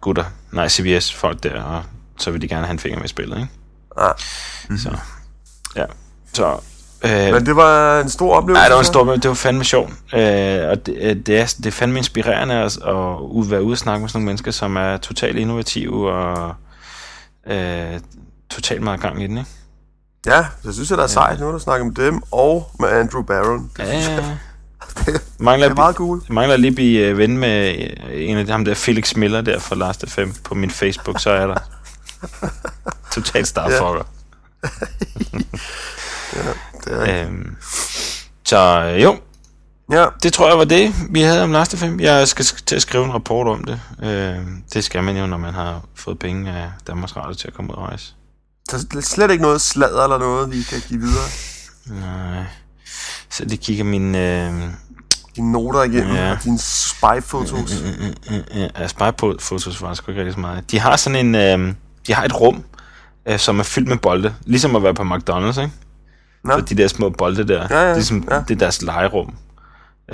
gutter, 0.00 0.24
nej 0.52 0.68
CBS 0.68 1.14
folk 1.14 1.42
der, 1.42 1.62
og 1.62 1.82
så 2.18 2.30
vil 2.30 2.42
de 2.42 2.48
gerne 2.48 2.66
have 2.66 2.72
en 2.72 2.78
finger 2.78 2.98
med 2.98 3.04
i 3.04 3.08
spillet, 3.08 3.36
ikke? 3.36 3.48
Ja. 4.00 4.08
Så, 4.76 4.96
ja. 5.76 5.84
Så, 6.32 6.56
øh, 7.04 7.34
Men 7.34 7.46
det 7.46 7.56
var 7.56 8.00
en 8.00 8.08
stor 8.10 8.34
oplevelse. 8.36 8.60
Nej, 8.60 8.68
det 8.68 8.74
var 8.74 8.78
en 8.80 8.84
stor, 8.84 9.14
det 9.16 9.28
var 9.28 9.34
fandme 9.34 9.64
sjovt. 9.64 9.90
Øh, 9.90 10.68
og 10.70 10.86
det, 10.86 10.96
øh, 11.00 11.16
det, 11.16 11.38
er, 11.40 11.54
det 11.58 11.66
er 11.66 11.70
fandme 11.70 11.98
inspirerende 11.98 12.54
at, 12.54 12.76
at 12.76 13.20
ud- 13.20 13.46
være 13.48 13.62
ude 13.62 13.74
og 13.74 13.78
snakke 13.78 14.00
med 14.00 14.08
sådan 14.08 14.18
nogle 14.18 14.26
mennesker, 14.26 14.50
som 14.50 14.76
er 14.76 14.96
totalt 14.96 15.38
innovative 15.38 16.12
og 16.12 16.54
øh, 17.46 18.00
totalt 18.50 18.82
meget 18.82 19.00
gang 19.00 19.22
i 19.22 19.26
den, 19.26 19.38
ikke? 19.38 19.50
Ja, 20.26 20.46
så 20.64 20.72
synes 20.72 20.90
jeg, 20.90 20.98
der 20.98 21.04
er 21.04 21.08
sejt. 21.08 21.38
Nu 21.40 21.44
har 21.44 21.52
du 21.52 21.58
snakket 21.58 21.86
med 21.86 21.94
dem 22.06 22.22
og 22.32 22.70
med 22.80 22.88
Andrew 22.88 23.22
Barron. 23.22 23.70
Det, 23.76 23.82
Ja, 23.82 24.02
synes 24.02 24.08
ja, 24.08 24.14
ja. 24.26 24.36
Mangler, 25.38 25.66
det 25.68 25.72
er 25.72 25.76
meget 25.82 25.96
cool. 25.96 26.22
Jeg 26.28 26.34
mangler 26.34 26.56
lige 26.56 26.68
at 26.68 26.74
blive 26.74 27.00
øh, 27.06 27.18
ven 27.18 27.38
med 27.38 27.68
øh, 27.78 27.90
en 28.28 28.36
af 28.38 28.46
dem 28.46 28.64
der 28.64 28.74
Felix 28.74 29.16
Miller 29.16 29.40
der 29.40 29.58
fra 29.58 29.76
Last 29.76 30.08
FM 30.08 30.30
på 30.44 30.54
min 30.54 30.70
Facebook, 30.70 31.20
så 31.20 31.30
er 31.30 31.46
der 31.46 31.58
totalt 33.14 33.48
starfucker. 33.48 34.02
Det 36.84 36.92
er, 36.92 37.24
Øhm, 37.26 37.56
så 38.44 38.58
øh, 38.94 39.02
jo, 39.02 39.18
ja, 39.92 40.06
det 40.22 40.32
tror 40.32 40.48
jeg 40.48 40.58
var 40.58 40.64
det, 40.64 40.94
vi 41.10 41.20
havde 41.20 41.42
om 41.42 41.52
Last 41.52 41.76
FM. 41.76 42.00
Jeg 42.00 42.28
skal 42.28 42.42
sk- 42.44 42.64
til 42.66 42.76
at 42.76 42.82
skrive 42.82 43.04
en 43.04 43.14
rapport 43.14 43.46
om 43.46 43.64
det. 43.64 43.80
Øh, 44.02 44.36
det 44.72 44.84
skal 44.84 45.04
man 45.04 45.16
jo, 45.16 45.26
når 45.26 45.36
man 45.36 45.54
har 45.54 45.80
fået 45.94 46.18
penge 46.18 46.50
af 46.52 46.70
Danmarks 46.86 47.16
Radio 47.16 47.34
til 47.34 47.48
at 47.48 47.54
komme 47.54 47.70
ud 47.72 47.76
og 47.76 47.82
rejse. 47.88 48.12
så 48.70 48.86
er 48.96 49.00
slet 49.00 49.30
ikke 49.30 49.42
noget 49.42 49.60
sladder 49.60 50.04
eller 50.04 50.18
noget, 50.18 50.52
vi 50.52 50.62
kan 50.62 50.80
give 50.88 51.00
videre. 51.00 51.28
Nej. 51.86 52.44
Så 53.30 53.44
det 53.44 53.60
kigger 53.60 53.84
min... 53.84 54.14
Øh, 54.14 54.52
Dine 55.38 55.52
noter 55.52 55.82
igennem, 55.82 56.14
Ja. 56.14 56.30
og 56.32 56.38
dine 56.44 56.58
spy-fotos. 56.58 57.52
mm, 57.82 58.04
mm, 58.30 58.42
mm, 58.54 58.60
ja, 58.78 58.86
spejfotos 58.88 59.82
var 59.82 59.94
sgu 59.94 60.10
ikke 60.10 60.20
rigtig 60.20 60.34
så 60.34 60.40
meget. 60.40 60.70
De 60.70 60.78
har 60.80 60.96
sådan 60.96 61.26
en... 61.26 61.34
Øh, 61.34 61.74
de 62.06 62.14
har 62.14 62.24
et 62.24 62.40
rum, 62.40 62.64
øh, 63.28 63.38
som 63.38 63.58
er 63.58 63.62
fyldt 63.62 63.88
med 63.88 63.96
bolde. 63.96 64.34
Ligesom 64.46 64.76
at 64.76 64.82
være 64.82 64.94
på 64.94 65.02
McDonald's, 65.02 65.60
ikke? 65.60 65.72
Nå. 66.44 66.52
Så 66.52 66.60
de 66.60 66.74
der 66.74 66.88
små 66.88 67.10
bolde 67.10 67.48
der, 67.48 67.66
Ja, 67.70 67.76
ja, 67.78 67.84
det, 67.84 67.90
er 67.90 67.94
ligesom, 67.94 68.28
ja. 68.30 68.36
det 68.48 68.50
er 68.54 68.58
deres 68.58 68.82
legerum. 68.82 69.34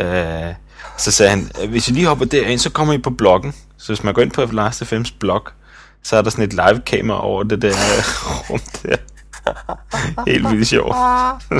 Øh, 0.01 0.55
så 0.99 1.11
sagde 1.11 1.31
han, 1.31 1.51
"Øh, 1.63 1.71
hvis 1.71 1.89
I 1.89 1.93
lige 1.93 2.07
hopper 2.07 2.25
derind, 2.25 2.59
så 2.61 2.71
kommer 2.71 2.95
I 2.95 2.99
på 2.99 3.11
bloggen. 3.11 3.55
Så 3.79 3.87
hvis 3.87 4.05
man 4.05 4.15
går 4.15 4.23
ind 4.23 4.31
på 4.31 4.45
Lars 4.53 4.83
FM's 4.83 5.15
blog, 5.21 5.43
så 6.03 6.17
er 6.17 6.23
der 6.23 6.31
sådan 6.31 6.45
et 6.45 6.53
live-kamera 6.53 7.25
over 7.25 7.43
det 7.43 7.63
der 7.63 7.73
rum 8.51 8.61
der. 8.83 8.97
Helt 10.27 10.51
vildt 10.51 10.69
sjovt. 10.69 10.97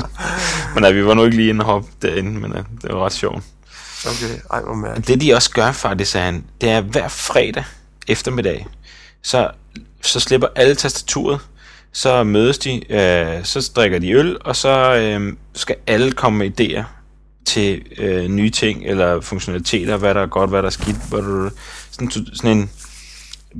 men 0.73 0.81
nej, 0.81 0.91
vi 0.91 1.05
var 1.05 1.13
nu 1.13 1.23
ikke 1.23 1.35
lige 1.37 1.49
inde 1.49 1.61
og 1.61 1.65
hoppe 1.65 1.87
derinde, 2.01 2.39
men 2.39 2.51
uh, 2.51 2.57
det 2.81 2.93
var 2.95 3.05
ret 3.05 3.13
sjovt. 3.13 3.43
Okay, 4.07 4.39
ej, 4.51 4.61
hvor 4.61 4.73
mærkeligt. 4.73 5.07
Det 5.07 5.21
de 5.21 5.33
også 5.33 5.51
gør 5.51 5.71
faktisk, 5.71 6.15
er, 6.15 6.19
han, 6.19 6.43
det 6.61 6.69
er 6.69 6.81
hver 6.81 7.07
fredag 7.07 7.63
eftermiddag, 8.07 8.67
så, 9.21 9.51
så 10.01 10.19
slipper 10.19 10.47
alle 10.55 10.75
tastaturet, 10.75 11.39
så 11.91 12.23
mødes 12.23 12.57
de, 12.57 12.91
øh, 12.93 13.43
så 13.43 13.71
drikker 13.75 13.99
de 13.99 14.11
øl, 14.11 14.37
og 14.41 14.55
så 14.55 14.95
øh, 14.95 15.33
skal 15.53 15.75
alle 15.87 16.11
komme 16.11 16.39
med 16.39 16.61
idéer 16.61 16.83
til 17.45 17.81
øh, 17.97 18.27
nye 18.27 18.49
ting, 18.49 18.83
eller 18.85 19.21
funktionaliteter, 19.21 19.97
hvad 19.97 20.13
der 20.13 20.21
er 20.21 20.27
godt, 20.27 20.49
hvad 20.49 20.59
der 20.59 20.65
er 20.65 20.71
skidt, 20.71 21.09
hvad 21.09 21.51
sådan, 21.91 22.11
sådan, 22.11 22.57
en, 22.57 22.69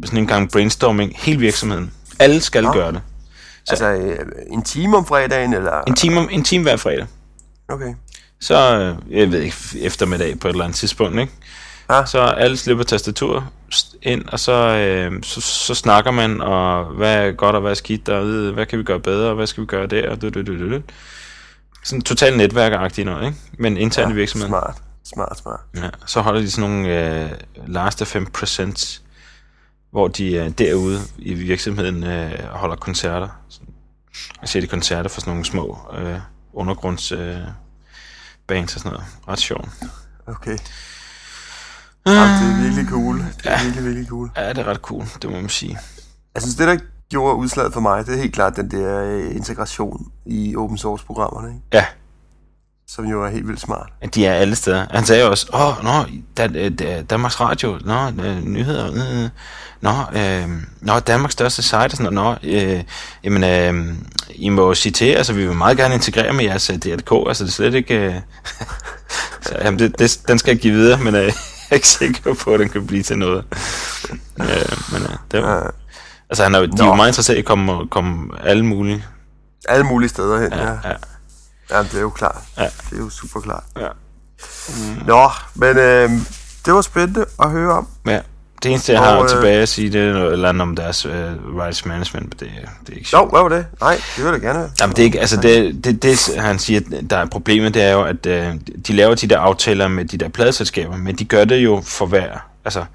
sådan 0.05 0.19
en 0.19 0.27
gang 0.27 0.51
brainstorming, 0.51 1.13
hele 1.17 1.39
virksomheden. 1.39 1.91
Alle 2.19 2.41
skal 2.41 2.63
ja. 2.63 2.73
gøre 2.73 2.91
det. 2.91 3.01
Altså 3.69 3.91
øh, 3.91 4.25
en 4.51 4.63
time 4.63 4.97
om 4.97 5.05
fredagen, 5.05 5.53
eller? 5.53 5.81
En 5.81 5.95
time, 5.95 6.19
om, 6.19 6.29
en 6.31 6.43
time 6.43 6.63
hver 6.63 6.77
fredag. 6.77 7.07
Okay. 7.67 7.93
Så, 8.45 8.77
øh, 8.79 9.17
jeg 9.17 9.31
ved 9.31 9.41
ikke, 9.41 9.55
eftermiddag 9.81 10.39
på 10.39 10.47
et 10.47 10.51
eller 10.51 10.63
andet 10.63 10.77
tidspunkt, 10.77 11.19
ikke? 11.19 11.33
Ja. 11.89 12.05
Så 12.05 12.19
alle 12.19 12.57
slipper 12.57 12.83
tastatur 12.83 13.51
ind, 14.01 14.25
og 14.29 14.39
så, 14.39 14.53
øh, 14.53 15.23
så, 15.23 15.41
så 15.41 15.75
snakker 15.75 16.11
man, 16.11 16.41
og 16.41 16.85
hvad 16.85 17.27
er 17.27 17.31
godt 17.31 17.55
og 17.55 17.61
hvad 17.61 17.71
er 17.71 17.75
skidt, 17.75 18.09
og 18.09 18.51
hvad 18.53 18.65
kan 18.65 18.79
vi 18.79 18.83
gøre 18.83 18.99
bedre, 18.99 19.29
og 19.29 19.35
hvad 19.35 19.47
skal 19.47 19.61
vi 19.61 19.65
gøre 19.65 19.87
der, 19.87 20.09
og 20.09 20.21
du, 20.21 20.29
du, 20.29 20.41
du, 20.41 20.71
du. 20.71 20.81
Sådan 21.83 22.01
totalt 22.01 22.37
netværkagtigt 22.37 23.05
noget, 23.05 23.25
ikke? 23.25 23.37
Men 23.59 23.77
internt 23.77 24.09
ja, 24.09 24.13
i 24.13 24.15
virksomheden. 24.15 24.51
Smart, 24.51 24.81
smart, 25.03 25.37
smart. 25.37 25.59
Ja, 25.75 25.89
så 26.05 26.21
holder 26.21 26.41
de 26.41 26.51
sådan 26.51 26.69
nogle 26.69 27.23
øh, 27.23 27.31
last 27.67 28.15
5%, 28.15 28.99
hvor 29.91 30.07
de 30.07 30.33
øh, 30.33 30.49
derude 30.49 30.99
i 31.17 31.33
virksomheden 31.33 32.03
øh, 32.03 32.43
holder 32.49 32.75
koncerter. 32.75 33.29
Jeg 34.41 34.49
ser 34.49 34.61
de 34.61 34.67
koncerter 34.67 35.09
for 35.09 35.21
sådan 35.21 35.31
nogle 35.31 35.45
små 35.45 35.79
øh, 35.97 36.19
undergrunds 36.53 37.11
øh, 37.11 37.37
bands 38.47 38.75
og 38.75 38.81
sådan 38.81 38.91
noget. 38.91 39.07
Ret 39.27 39.39
sjovt. 39.39 39.69
Okay. 40.27 40.57
Jamen, 42.07 42.43
det 42.43 42.57
er 42.57 42.61
virkelig 42.61 42.89
cool. 42.89 43.17
Det 43.17 43.45
er 43.45 43.51
ja. 43.51 43.63
virkelig, 43.63 43.85
virkelig 43.85 44.07
cool. 44.09 44.31
Ja, 44.37 44.49
det 44.49 44.57
er 44.57 44.63
ret 44.67 44.77
cool, 44.77 45.05
det 45.21 45.29
må 45.29 45.35
man 45.35 45.49
sige. 45.49 45.79
Jeg 46.33 46.41
synes, 46.41 46.55
det 46.55 46.67
der 46.67 46.77
gjorde 47.09 47.35
udslaget 47.35 47.73
for 47.73 47.79
mig, 47.79 48.05
det 48.05 48.13
er 48.13 48.17
helt 48.17 48.33
klart 48.33 48.55
den 48.55 48.71
der 48.71 49.03
øh, 49.03 49.35
integration 49.35 50.11
i 50.25 50.55
open 50.55 50.77
source 50.77 51.05
programmerne, 51.05 51.47
ikke? 51.47 51.61
Ja. 51.73 51.85
Som 52.87 53.05
jo 53.05 53.23
er 53.23 53.29
helt 53.29 53.47
vildt 53.47 53.59
smart. 53.59 53.89
De 54.15 54.25
er 54.25 54.33
alle 54.33 54.55
steder. 54.55 54.85
Han 54.91 55.05
sagde 55.05 55.29
også, 55.29 55.47
åh, 55.53 55.83
nå, 55.83 56.19
Dan, 56.37 56.55
øh, 56.55 57.03
Danmarks 57.09 57.39
Radio, 57.39 57.79
nå, 57.85 58.07
øh, 58.23 58.43
nyheder, 58.43 58.87
øh, 58.87 59.29
nå, 59.81 60.19
øh, 60.19 60.49
nå, 60.81 60.99
Danmarks 60.99 61.33
største 61.33 61.63
site, 61.63 61.75
og 61.75 61.91
sådan 61.91 62.13
noget, 62.13 62.39
nå, 62.43 62.49
øh, 62.49 62.83
jamen, 63.23 63.43
øh, 63.43 63.95
I 64.29 64.49
må 64.49 64.75
citere, 64.75 65.17
altså, 65.17 65.33
vi 65.33 65.47
vil 65.47 65.55
meget 65.55 65.77
gerne 65.77 65.93
integrere 65.93 66.33
med 66.33 66.45
jeres 66.45 66.67
DRK, 66.67 67.27
altså, 67.27 67.43
det 67.43 67.49
er 67.49 67.53
slet 67.53 67.73
ikke, 67.73 67.95
øh, 67.95 68.15
så, 69.45 69.57
jamen, 69.61 69.79
det, 69.79 69.99
det, 69.99 70.19
den 70.27 70.39
skal 70.39 70.51
jeg 70.51 70.61
give 70.61 70.73
videre, 70.73 70.99
men 70.99 71.15
øh, 71.15 71.23
jeg 71.23 71.33
er 71.69 71.75
ikke 71.75 71.87
sikker 71.87 72.33
på, 72.33 72.53
at 72.53 72.59
den 72.59 72.69
kan 72.69 72.87
blive 72.87 73.03
til 73.03 73.17
noget. 73.17 73.43
øh, 74.39 74.47
men 74.91 75.01
øh, 75.01 75.17
det 75.31 75.41
var, 75.41 75.55
ja. 75.55 75.69
altså, 76.29 76.43
han 76.43 76.55
er, 76.55 76.59
de 76.59 76.83
er 76.83 76.85
jo 76.85 76.95
meget 76.95 77.09
interesseret 77.09 77.35
i 77.37 77.39
at 77.39 77.45
komme, 77.45 77.87
komme 77.87 78.29
alle 78.43 78.65
mulige. 78.65 79.05
Alle 79.69 79.85
mulige 79.85 80.09
steder 80.09 80.41
hen, 80.41 80.53
ja. 80.53 80.63
Ja, 80.63 80.77
ja. 80.83 80.93
Ja, 81.71 81.83
det 81.83 81.93
er 81.93 82.01
jo 82.01 82.09
klart. 82.09 82.41
Ja. 82.57 82.63
Det 82.63 82.95
er 82.95 82.97
jo 82.97 83.09
super 83.09 83.39
klart. 83.39 83.63
Ja. 83.79 83.87
Mm. 84.69 85.05
Nå, 85.07 85.29
men 85.55 85.77
øh, 85.77 86.09
det 86.65 86.73
var 86.73 86.81
spændende 86.81 87.25
at 87.39 87.49
høre 87.49 87.73
om. 87.73 87.87
ja. 88.07 88.19
Det 88.63 88.71
eneste, 88.71 88.91
jeg 88.93 89.01
har 89.01 89.15
Og, 89.15 89.23
øh, 89.23 89.29
tilbage 89.29 89.61
at 89.61 89.69
sige, 89.69 89.91
det 89.91 90.01
er 90.01 90.13
noget 90.13 90.33
eller 90.33 90.49
andet 90.49 90.61
om 90.61 90.75
deres 90.75 91.05
uh, 91.05 91.11
rights 91.59 91.85
management, 91.85 92.41
men 92.41 92.49
det, 92.49 92.57
det 92.85 92.93
er 92.93 92.97
ikke 92.97 93.09
Jo, 93.13 93.25
hvad 93.25 93.41
var 93.41 93.49
det? 93.49 93.65
Nej, 93.81 94.01
det 94.15 94.23
vil 94.25 94.31
jeg 94.31 94.41
gerne 94.41 94.59
høre. 94.59 94.69
Jamen, 94.81 94.95
det 94.95 95.01
er 95.01 95.05
ikke, 95.05 95.19
altså 95.19 95.41
det, 95.41 95.83
det, 95.85 96.03
det, 96.03 96.29
han 96.37 96.59
siger, 96.59 96.81
der 97.09 97.17
er 97.17 97.25
problemet, 97.25 97.73
det 97.73 97.83
er 97.83 97.91
jo, 97.91 98.03
at 98.03 98.25
øh, 98.25 98.53
de 98.87 98.93
laver 98.93 99.15
de 99.15 99.27
der 99.27 99.39
aftaler 99.39 99.87
med 99.87 100.05
de 100.05 100.17
der 100.17 100.29
pladeselskaber, 100.29 100.97
men 100.97 101.15
de 101.15 101.25
gør 101.25 101.45
det 101.45 101.57
jo 101.57 101.81
for 101.85 102.05
hver. 102.05 102.31
Altså, 102.65 102.85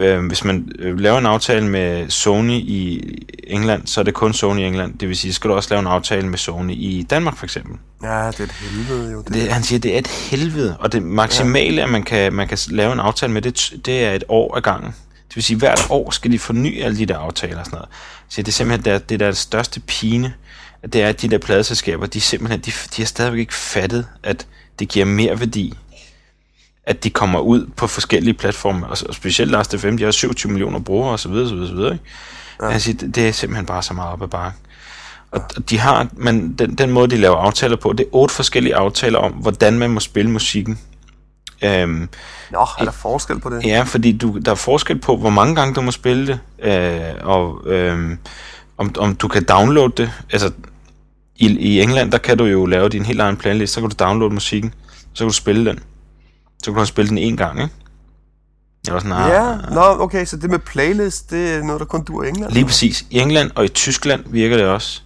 øh, 0.00 0.26
hvis 0.26 0.44
man 0.44 0.72
øh, 0.78 0.98
laver 0.98 1.18
en 1.18 1.26
aftale 1.26 1.68
med 1.68 2.10
Sony 2.10 2.54
i 2.54 3.02
England, 3.44 3.86
så 3.86 4.00
er 4.00 4.04
det 4.04 4.14
kun 4.14 4.32
Sony 4.32 4.60
i 4.60 4.62
England. 4.62 4.98
Det 4.98 5.08
vil 5.08 5.16
sige, 5.16 5.32
skal 5.32 5.50
du 5.50 5.54
også 5.54 5.70
lave 5.70 5.80
en 5.80 5.86
aftale 5.86 6.28
med 6.28 6.38
Sony 6.38 6.72
i 6.72 7.06
Danmark, 7.10 7.36
for 7.36 7.46
eksempel. 7.46 7.76
Ja, 8.02 8.26
det 8.26 8.40
er 8.40 8.44
et 8.44 8.52
helvede 8.52 9.12
jo. 9.12 9.22
Det. 9.22 9.34
Det, 9.34 9.52
han 9.52 9.62
siger, 9.62 9.78
det 9.78 9.94
er 9.94 9.98
et 9.98 10.06
helvede, 10.06 10.76
og 10.80 10.92
det 10.92 11.02
maksimale, 11.02 11.82
at 11.82 11.90
man 11.90 12.02
kan, 12.02 12.32
man 12.32 12.48
kan 12.48 12.58
lave 12.70 12.92
en 12.92 13.00
aftale 13.00 13.32
med, 13.32 13.42
det, 13.42 13.72
det 13.84 14.04
er 14.04 14.12
et 14.12 14.24
år 14.28 14.56
ad 14.56 14.62
gangen. 14.62 14.94
Det 15.28 15.36
vil 15.36 15.44
sige, 15.44 15.56
hvert 15.56 15.86
år 15.90 16.10
skal 16.10 16.32
de 16.32 16.38
forny 16.38 16.82
alle 16.82 16.98
de 16.98 17.06
der 17.06 17.18
aftaler 17.18 17.58
og 17.58 17.64
sådan 17.64 17.76
noget. 17.76 17.88
Så 18.28 18.42
det 18.42 18.48
er 18.48 18.52
simpelthen 18.52 18.94
det, 18.94 19.08
det 19.08 19.20
der 19.20 19.26
er 19.26 19.30
det 19.30 19.38
største 19.38 19.80
pine, 19.80 20.34
at 20.82 20.92
det 20.92 21.02
er, 21.02 21.08
at 21.08 21.22
de 21.22 21.28
der 21.28 21.38
pladeselskaber, 21.38 22.06
de 22.06 22.20
simpelthen, 22.20 22.60
de, 22.60 22.70
de 22.96 23.02
har 23.02 23.06
stadigvæk 23.06 23.40
ikke 23.40 23.54
fattet, 23.54 24.06
at 24.22 24.46
det 24.78 24.88
giver 24.88 25.04
mere 25.04 25.40
værdi, 25.40 25.74
at 26.86 27.04
de 27.04 27.10
kommer 27.10 27.40
ud 27.40 27.66
på 27.76 27.86
forskellige 27.86 28.34
platforme, 28.34 28.86
og, 28.86 28.96
specielt 28.96 29.50
Last 29.50 29.78
FM, 29.78 29.96
de 29.96 30.04
har 30.04 30.10
27 30.10 30.52
millioner 30.52 30.78
brugere 30.78 31.12
og 31.12 31.20
så 31.20 31.28
videre, 31.28 31.48
så 31.48 31.54
videre, 31.54 31.68
så 31.68 31.74
videre. 31.74 31.92
Ikke? 31.92 32.04
Ja. 32.62 32.70
Altså, 32.70 32.92
det, 32.92 33.14
det 33.14 33.28
er 33.28 33.32
simpelthen 33.32 33.66
bare 33.66 33.82
så 33.82 33.94
meget 33.94 34.12
op 34.12 34.22
ad 34.22 34.28
bakken. 34.28 34.60
Og 35.30 35.40
og 35.56 35.70
de 35.70 35.78
har, 35.78 36.08
men 36.12 36.52
den, 36.52 36.74
den 36.74 36.90
måde, 36.90 37.08
de 37.08 37.16
laver 37.16 37.36
aftaler 37.36 37.76
på, 37.76 37.92
det 37.92 38.04
er 38.04 38.08
otte 38.12 38.34
forskellige 38.34 38.76
aftaler 38.76 39.18
om, 39.18 39.32
hvordan 39.32 39.78
man 39.78 39.90
må 39.90 40.00
spille 40.00 40.30
musikken. 40.30 40.78
Øhm, 41.64 42.08
Nå, 42.50 42.66
er 42.78 42.84
der 42.84 42.90
forskel 42.90 43.40
på 43.40 43.50
det? 43.50 43.64
Ja, 43.64 43.82
fordi 43.82 44.12
du, 44.12 44.38
der 44.38 44.50
er 44.50 44.54
forskel 44.54 44.98
på, 44.98 45.16
hvor 45.16 45.30
mange 45.30 45.54
gange 45.54 45.74
du 45.74 45.80
må 45.80 45.90
spille 45.90 46.26
det, 46.26 46.38
øh, 46.62 47.14
og 47.22 47.62
øh, 47.66 48.16
om, 48.78 48.94
om 48.98 49.14
du 49.14 49.28
kan 49.28 49.44
downloade 49.44 49.92
det. 49.96 50.10
Altså, 50.30 50.52
i, 51.36 51.46
i 51.46 51.80
England, 51.80 52.12
der 52.12 52.18
kan 52.18 52.38
du 52.38 52.44
jo 52.44 52.66
lave 52.66 52.88
din 52.88 53.04
helt 53.04 53.20
egen 53.20 53.36
playlist, 53.36 53.72
så 53.72 53.80
kan 53.80 53.90
du 53.90 53.96
downloade 53.98 54.34
musikken, 54.34 54.74
så 55.12 55.24
kan 55.24 55.28
du 55.28 55.34
spille 55.34 55.70
den. 55.70 55.80
Så 56.64 56.72
kan 56.72 56.80
du 56.80 56.86
spille 56.86 57.08
den 57.08 57.18
en 57.18 57.36
gang, 57.36 57.62
ikke? 57.62 57.74
Jeg 58.86 58.94
var 58.94 59.00
sådan, 59.00 59.12
ah, 59.12 59.30
Ja, 59.30 59.56
nå, 59.74 60.02
okay, 60.02 60.24
så 60.24 60.36
det 60.36 60.50
med 60.50 60.58
playlist, 60.58 61.30
det 61.30 61.54
er 61.54 61.62
noget, 61.62 61.80
der 61.80 61.86
kun 61.86 62.04
dur 62.04 62.24
i 62.24 62.28
England? 62.28 62.52
Lige 62.52 62.64
præcis. 62.64 63.04
I 63.10 63.18
England 63.18 63.50
og 63.54 63.64
i 63.64 63.68
Tyskland 63.68 64.24
virker 64.26 64.56
det 64.56 64.66
også. 64.66 65.00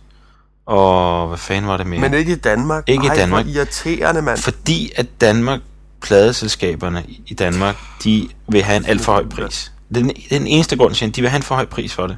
Og 0.67 1.29
hvad 1.29 1.39
fanden 1.39 1.67
var 1.67 1.77
det 1.77 1.87
mere? 1.87 2.01
Men 2.01 2.15
ikke 2.15 2.33
i 2.33 2.37
Danmark? 2.37 2.85
Ikke 2.87 3.05
i 3.05 3.09
Ej, 3.09 3.15
Danmark. 3.15 3.45
hvor 3.45 3.55
irriterende, 3.55 4.23
mand. 4.23 4.39
Fordi 4.39 4.93
at 4.97 5.07
Danmark, 5.21 5.61
pladeselskaberne 6.03 7.05
i 7.27 7.35
Danmark, 7.35 7.77
de 8.05 8.29
vil 8.49 8.63
have 8.63 8.77
en 8.77 8.87
alt 8.87 9.01
for 9.01 9.13
høj 9.13 9.27
pris. 9.27 9.73
Det 9.89 9.97
er 9.97 10.01
den, 10.01 10.13
den 10.31 10.47
eneste 10.47 10.77
grund 10.77 10.95
til, 10.95 11.07
at 11.07 11.17
de 11.17 11.21
vil 11.21 11.31
have 11.31 11.37
en 11.37 11.43
for 11.43 11.55
høj 11.55 11.67
pris 11.67 11.95
for 11.95 12.07
det. 12.07 12.17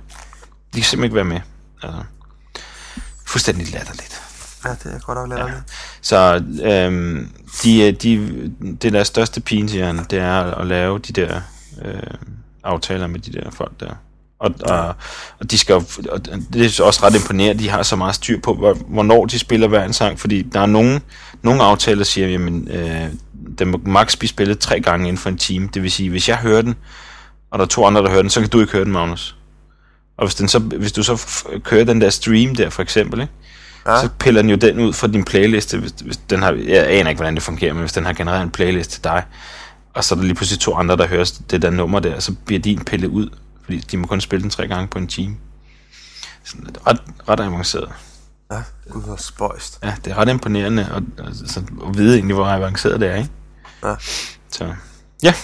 De 0.74 0.81
kan 0.81 0.85
simpelthen 0.85 1.05
ikke 1.05 1.14
være 1.14 1.24
med. 1.24 1.40
Altså, 1.83 2.03
fuldstændig 3.26 3.72
latterligt. 3.72 4.22
Ja, 4.64 4.70
det 4.70 4.94
er 4.94 4.98
godt 4.98 5.18
nok 5.18 5.28
lavet. 5.38 5.48
Ja. 5.50 5.54
Så 6.02 6.42
øhm, 6.64 7.28
de, 7.64 7.92
de, 7.92 8.52
det 8.82 8.92
der 8.92 9.04
største 9.04 9.40
pine, 9.40 9.68
siger 9.68 9.86
han, 9.86 9.98
det 10.10 10.18
er 10.18 10.40
at 10.54 10.66
lave 10.66 10.98
de 10.98 11.12
der 11.12 11.40
øh, 11.84 12.00
aftaler 12.64 13.06
med 13.06 13.20
de 13.20 13.32
der 13.32 13.50
folk 13.50 13.72
der. 13.80 13.90
Og, 14.38 14.54
og, 14.62 14.94
og 15.40 15.50
de 15.50 15.58
skal 15.58 15.74
og 16.10 16.24
det 16.52 16.80
er 16.80 16.84
også 16.84 17.00
ret 17.06 17.14
imponerende, 17.14 17.62
de 17.62 17.68
har 17.70 17.82
så 17.82 17.96
meget 17.96 18.14
styr 18.14 18.40
på, 18.40 18.54
hvor- 18.54 18.74
hvornår 18.88 19.26
de 19.26 19.38
spiller 19.38 19.68
hver 19.68 19.84
en 19.84 19.92
sang, 19.92 20.20
fordi 20.20 20.42
der 20.42 20.60
er 20.60 20.66
nogle, 20.66 21.00
nogle 21.42 21.62
aftaler, 21.62 21.96
der 21.96 22.04
siger, 22.04 22.28
jamen, 22.28 22.68
øh, 22.68 23.06
den 23.58 23.68
må 23.68 23.80
max 23.86 24.16
blive 24.16 24.28
spillet 24.28 24.58
tre 24.58 24.80
gange 24.80 25.08
inden 25.08 25.18
for 25.18 25.28
en 25.28 25.38
time. 25.38 25.68
Det 25.74 25.82
vil 25.82 25.90
sige, 25.90 26.10
hvis 26.10 26.28
jeg 26.28 26.36
hører 26.36 26.62
den, 26.62 26.74
og 27.50 27.58
der 27.58 27.64
er 27.64 27.68
to 27.68 27.86
andre, 27.86 28.02
der 28.02 28.08
hører 28.10 28.22
den, 28.22 28.30
så 28.30 28.40
kan 28.40 28.48
du 28.50 28.60
ikke 28.60 28.72
høre 28.72 28.84
den, 28.84 28.92
Magnus. 28.92 29.36
Og 30.18 30.26
hvis, 30.26 30.34
den 30.34 30.48
så, 30.48 30.58
hvis 30.58 30.92
du 30.92 31.02
så 31.02 31.26
kører 31.64 31.84
den 31.84 32.00
der 32.00 32.10
stream 32.10 32.54
der, 32.54 32.70
for 32.70 32.82
eksempel, 32.82 33.20
ikke? 33.20 33.32
Ja. 33.86 34.00
så 34.00 34.08
piller 34.18 34.42
den 34.42 34.50
jo 34.50 34.56
den 34.56 34.80
ud 34.80 34.92
fra 34.92 35.06
din 35.06 35.24
playliste, 35.24 35.78
hvis, 35.78 35.90
hvis 35.90 36.16
den 36.16 36.42
har, 36.42 36.52
jeg 36.52 36.86
aner 36.86 37.10
ikke, 37.10 37.18
hvordan 37.18 37.34
det 37.34 37.42
fungerer, 37.42 37.72
men 37.72 37.80
hvis 37.80 37.92
den 37.92 38.04
har 38.04 38.12
genereret 38.12 38.42
en 38.42 38.50
playlist 38.50 38.90
til 38.90 39.04
dig, 39.04 39.24
og 39.94 40.04
så 40.04 40.14
er 40.14 40.16
der 40.16 40.24
lige 40.24 40.34
pludselig 40.34 40.60
to 40.60 40.74
andre, 40.74 40.96
der 40.96 41.06
hører 41.06 41.32
det 41.50 41.62
der 41.62 41.70
nummer 41.70 42.00
der, 42.00 42.20
så 42.20 42.34
bliver 42.46 42.60
din 42.60 42.84
pillet 42.84 43.08
ud, 43.08 43.28
fordi 43.64 43.78
de 43.78 43.96
må 43.96 44.06
kun 44.06 44.20
spille 44.20 44.42
den 44.42 44.50
tre 44.50 44.68
gange 44.68 44.88
på 44.88 44.98
en 44.98 45.06
time. 45.06 45.36
Sådan 46.44 46.64
lidt 46.64 46.78
ret, 46.86 47.00
ret 47.28 47.40
avanceret. 47.40 47.92
Ja, 48.52 48.62
gud, 48.90 49.02
hvor 49.02 49.16
spøjst. 49.16 49.78
Ja, 49.82 49.94
det 50.04 50.10
er 50.10 50.18
ret 50.18 50.28
imponerende 50.28 50.88
at, 50.94 51.26
altså, 51.26 51.60
at 51.88 51.98
vide 51.98 52.14
egentlig, 52.14 52.34
hvor 52.34 52.46
avanceret 52.46 53.00
det 53.00 53.08
er, 53.08 53.16
ikke? 53.16 53.30
Ja. 53.84 53.94
Så, 54.50 54.74
ja, 55.22 55.34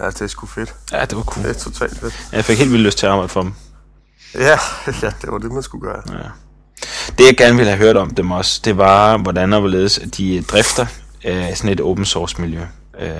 Ja, 0.00 0.06
det 0.06 0.22
er 0.22 0.26
sgu 0.26 0.46
fedt. 0.46 0.74
ja 0.92 1.04
det 1.04 1.16
var 1.16 1.22
cool. 1.22 1.46
Det 1.46 1.56
er 1.56 1.60
totalt 1.60 1.98
fedt. 1.98 2.28
Jeg 2.32 2.44
fik 2.44 2.58
helt 2.58 2.70
vildt 2.72 2.84
lyst 2.84 2.98
til 2.98 3.06
at 3.06 3.12
arbejde 3.12 3.28
for 3.28 3.42
dem. 3.42 3.52
Ja, 4.34 4.40
ja 5.02 5.12
det 5.22 5.32
var 5.32 5.38
det, 5.38 5.52
man 5.52 5.62
skulle 5.62 5.82
gøre. 5.82 6.02
Ja. 6.12 6.28
Det 7.18 7.26
jeg 7.26 7.36
gerne 7.36 7.56
ville 7.56 7.70
have 7.70 7.78
hørt 7.84 7.96
om 7.96 8.10
dem 8.14 8.30
også, 8.30 8.60
det 8.64 8.76
var, 8.76 9.18
hvordan 9.18 9.52
og 9.52 9.60
hvorledes 9.60 9.98
at 9.98 10.16
de 10.16 10.42
drifter 10.42 10.86
øh, 11.24 11.56
sådan 11.56 11.70
et 11.70 11.80
open 11.80 12.04
source 12.04 12.40
miljø. 12.40 12.60
Øh, 13.00 13.10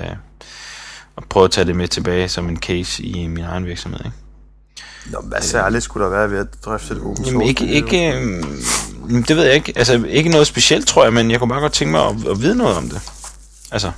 og 1.15 1.23
prøve 1.29 1.43
at 1.45 1.51
tage 1.51 1.65
det 1.65 1.75
med 1.75 1.87
tilbage 1.87 2.29
som 2.29 2.49
en 2.49 2.57
case 2.57 3.03
i 3.03 3.27
min 3.27 3.43
egen 3.43 3.65
virksomhed. 3.65 3.99
Ikke? 4.05 4.17
Nå, 5.05 5.19
hvad 5.23 5.41
særligt 5.41 5.83
skulle 5.83 6.03
der 6.03 6.09
være 6.11 6.31
ved 6.31 6.39
at 6.39 6.47
drifte 6.65 6.93
et 6.93 6.99
open 6.99 7.25
Jamen 7.25 7.39
source 7.39 7.47
ikke, 7.47 7.63
miljø? 7.63 7.75
ikke 7.75 8.13
øh, 8.13 9.23
det 9.27 9.35
ved 9.35 9.43
jeg 9.43 9.53
ikke. 9.55 9.73
Altså 9.75 10.03
ikke 10.07 10.29
noget 10.29 10.47
specielt, 10.47 10.87
tror 10.87 11.03
jeg, 11.03 11.13
men 11.13 11.31
jeg 11.31 11.39
kunne 11.39 11.49
bare 11.49 11.61
godt 11.61 11.73
tænke 11.73 11.91
mig 11.91 12.01
at, 12.05 12.15
at 12.31 12.41
vide 12.41 12.55
noget 12.55 12.77
om 12.77 12.89
det. 12.89 13.01
Altså, 13.71 13.91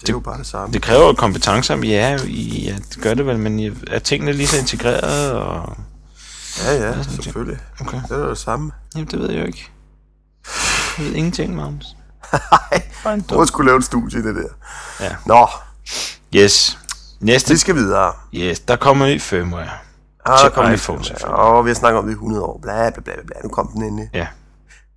Det 0.00 0.08
er 0.08 0.12
jo 0.12 0.20
bare 0.20 0.38
det 0.38 0.46
samme. 0.46 0.72
Det 0.72 0.82
kræver 0.82 1.12
kompetencer, 1.12 1.76
men 1.76 1.90
ja, 1.90 2.18
det 2.76 2.98
gør 3.00 3.14
det 3.14 3.26
vel, 3.26 3.38
men 3.38 3.76
er 3.86 3.98
tingene 3.98 4.32
lige 4.32 4.46
så 4.46 4.58
integreret, 4.58 5.32
og... 5.32 5.76
Ja, 6.62 6.72
ja, 6.86 7.02
selvfølgelig. 7.02 7.58
Okay. 7.80 8.00
Det 8.02 8.10
er 8.10 8.18
jo 8.18 8.28
det 8.30 8.38
samme. 8.38 8.72
Jamen, 8.94 9.08
det 9.08 9.18
ved 9.18 9.30
jeg 9.30 9.40
jo 9.40 9.46
ikke. 9.46 9.70
Jeg 10.98 11.06
ved 11.06 11.12
ingenting, 11.14 11.54
Magnus. 11.56 11.86
Nej, 13.04 13.20
du 13.30 13.46
skulle 13.46 13.66
lave 13.70 13.78
et 13.78 13.84
studie 13.84 14.18
i 14.18 14.22
det 14.22 14.34
der. 14.34 14.48
Ja. 15.04 15.16
Nå, 15.26 15.48
Yes. 16.34 16.78
Næste. 17.20 17.52
vi 17.52 17.58
skal 17.58 17.74
videre. 17.74 18.12
Yes, 18.34 18.60
der 18.60 18.76
kommer 18.76 19.06
ny 19.06 19.20
firmware. 19.20 19.68
Ah, 20.26 20.38
Til 20.38 20.44
der 20.44 20.50
kommer 20.54 20.72
iPhone, 20.72 21.04
selvfølgelig. 21.04 21.36
Og 21.38 21.64
vi 21.64 21.70
har 21.70 21.74
snakket 21.74 21.98
om 21.98 22.04
det 22.04 22.12
i 22.12 22.14
100 22.14 22.42
år. 22.42 22.58
Bla, 22.62 22.90
bla, 22.90 23.02
bla, 23.02 23.12
bla. 23.26 23.36
Nu 23.42 23.48
kom 23.48 23.68
den 23.68 23.82
endelig. 23.82 24.10
Ja. 24.14 24.26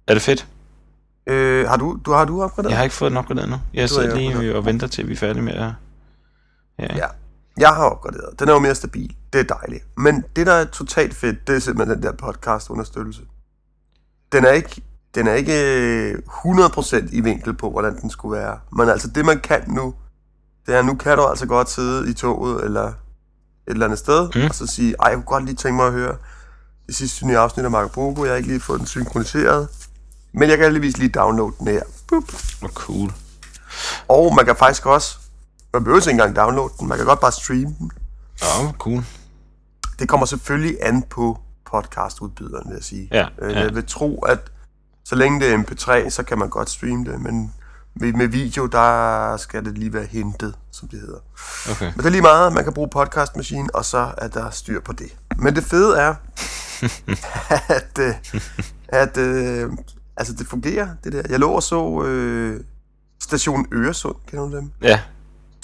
Er 0.08 0.13
det 0.13 0.22
fedt? 0.24 0.48
Øh, 1.30 1.67
har 1.70 1.78
du, 1.78 2.00
du, 2.06 2.12
har 2.12 2.26
du 2.26 2.43
opgraderet? 2.43 2.70
Jeg 2.72 2.78
har 2.78 2.84
ikke 2.84 2.96
fået 2.96 3.12
den 3.12 3.17
opgraderet 3.17 3.50
nu. 3.50 3.56
Jeg 3.74 3.89
sidder 3.89 4.15
lige 4.15 4.56
og 4.56 4.65
venter 4.65 4.88
til, 4.88 5.08
vi 5.08 5.13
er 5.13 5.17
færdige 5.17 5.43
med 5.43 5.54
at... 5.54 5.72
Ja. 6.80 6.96
Ja. 6.96 7.06
Jeg 7.58 7.70
har 7.70 7.84
opgraderet. 7.84 8.39
Den 8.39 8.50
er 8.50 8.54
jo 8.54 8.60
mere 8.60 8.76
stabil. 8.76 9.15
Det 9.34 9.39
er 9.39 9.56
dejligt. 9.56 9.84
Men 9.98 10.24
det, 10.36 10.48
der 10.48 10.54
er 10.54 10.65
totalt 10.65 11.15
fedt, 11.15 11.48
det 11.48 11.56
er 11.56 11.60
simpelthen 11.60 11.96
den 11.98 12.04
der 12.04 12.12
podcast-understøttelse. 12.12 13.22
Den 14.32 14.46
er 14.46 14.52
ikke, 14.52 14.82
den 15.15 15.28
er 15.28 15.34
ikke 15.34 15.54
øh, 16.12 16.17
100% 16.28 17.10
i 17.15 17.22
vinkel 17.22 17.54
på, 17.54 17.70
hvordan 17.72 18.02
den 18.02 18.10
skulle 18.10 18.39
være. 18.39 18.60
Men 18.72 18.89
altså, 18.89 19.08
det 19.08 19.26
man 19.26 19.39
kan 19.39 19.63
nu, 19.67 19.93
det 20.65 20.76
er, 20.76 20.82
nu 20.82 20.96
kan 20.96 21.17
du 21.17 21.24
altså 21.26 21.46
godt 21.46 21.70
sidde 21.70 22.10
i 22.10 22.13
toget, 22.13 22.63
eller 22.65 22.84
et 22.88 22.93
eller 23.67 23.86
andet 23.86 24.00
sted, 24.00 24.30
Mm. 24.36 24.41
og 24.50 24.56
så 24.56 24.67
sige, 24.67 24.96
ej, 25.00 25.08
jeg 25.08 25.15
kunne 25.15 25.24
godt 25.26 25.46
lige 25.46 25.56
tænke 25.56 25.76
mig 25.76 25.88
at 25.88 25.93
høre 25.93 26.15
det 26.88 26.96
sidste 26.96 27.28
nye 27.28 27.38
afsnit 27.38 27.65
af 27.65 27.72
Marco 27.72 27.88
Bogo. 27.89 28.24
Jeg 28.24 28.32
har 28.32 28.38
ikke 28.38 28.50
lige 28.50 28.60
fået 28.60 28.80
den 28.80 28.88
synkroniseret. 28.88 29.67
Men 30.34 30.50
jeg 30.50 30.58
kan 30.58 30.65
heldigvis 30.65 30.98
lige 30.98 31.10
downloade 31.10 31.54
den 31.60 31.67
her. 31.67 31.82
Boop. 32.08 32.24
Hvor 32.60 32.67
cool. 32.70 33.12
Og 34.08 34.36
man 34.36 34.46
kan 34.46 34.56
faktisk 34.56 34.86
også, 34.86 35.17
man 35.78 35.84
behøver 35.84 36.00
ikke 36.00 36.12
engang 36.12 36.36
downloade 36.36 36.74
den, 36.80 36.88
man 36.88 36.98
kan 36.98 37.08
godt 37.08 37.20
bare 37.20 37.32
streame 37.32 37.76
den. 37.80 37.92
Ja, 38.42 38.72
cool. 38.78 39.04
Det 40.00 40.10
kommer 40.10 40.26
selvfølgelig 40.26 40.78
an 40.82 41.04
på 41.04 41.40
podcastudbyderen, 41.72 42.70
vil 42.70 42.76
jeg 42.76 42.84
sige. 42.84 43.08
Ja, 43.12 43.28
Øh, 43.42 43.52
ja. 43.52 43.60
Jeg 43.60 43.76
vil 43.76 43.86
tro, 43.88 44.20
at 44.20 44.40
så 45.04 45.16
længe 45.16 45.40
det 45.40 45.54
er 45.54 45.58
MP3, 45.58 46.10
så 46.10 46.24
kan 46.24 46.40
man 46.40 46.50
godt 46.50 46.70
streame 46.70 47.06
det, 47.12 47.22
men 47.22 47.54
med, 47.96 48.13
med 48.13 48.28
video, 48.28 48.66
der 48.66 49.38
skal 49.38 49.66
det 49.66 49.78
lige 49.78 49.94
være 49.94 50.06
hentet, 50.06 50.56
som 50.72 50.88
det 50.88 51.00
hedder. 51.00 51.20
Okay. 51.72 51.86
Men 51.86 51.98
det 51.98 52.06
er 52.06 52.10
lige 52.10 52.22
meget, 52.22 52.54
man 52.54 52.63
kan 52.63 52.74
bruge 52.74 52.90
podcastmaskine, 52.90 53.76
og 53.76 53.86
så 53.86 54.13
er 54.18 54.28
der 54.28 54.50
styr 54.50 54.82
på 54.82 54.94
det. 54.94 55.16
Men 55.38 55.56
det 55.56 55.63
fede 55.63 55.98
er, 55.98 56.16
at, 57.78 58.00
øh, 58.00 58.13
at 58.88 59.18
øh, 59.18 59.72
altså 60.18 60.34
det 60.34 60.48
fungerer, 60.48 60.88
det 61.04 61.13
der. 61.13 61.22
Jeg 61.30 61.40
lå 61.40 61.52
og 61.52 61.63
så 61.63 62.04
øh, 62.04 62.60
stationen 63.22 63.66
Øresund, 63.72 64.16
kender 64.28 64.46
du 64.46 64.56
dem? 64.56 64.72
Ja, 64.82 65.00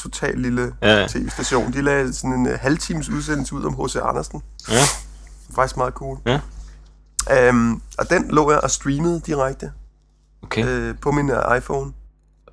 Total 0.04 0.38
lille 0.38 0.74
Ja, 0.82 1.08
tv-station. 1.08 1.74
De 1.74 1.82
lavede 1.82 2.14
sådan 2.14 2.34
en 2.34 2.46
uh, 2.48 2.54
halvtimes 2.60 3.10
udsendelse 3.10 3.56
ud 3.56 3.64
om 3.64 3.74
H.C. 3.86 3.96
Andersen. 3.96 4.42
ja, 4.70 4.74
Det 4.74 5.50
var 5.50 5.56
faktisk 5.56 5.78
meget 5.78 5.94
cool. 5.94 6.18
ja. 6.26 6.40
Um, 7.50 7.82
og 7.98 8.10
den 8.10 8.32
lå 8.32 8.52
jeg 8.52 8.60
og 8.64 8.72
streamede 8.72 9.22
direkte 9.26 9.72
Okay. 10.42 10.66
øh, 10.66 10.96
på 11.02 11.12
min 11.12 11.32
uh, 11.32 11.58
iPhone. 11.58 11.92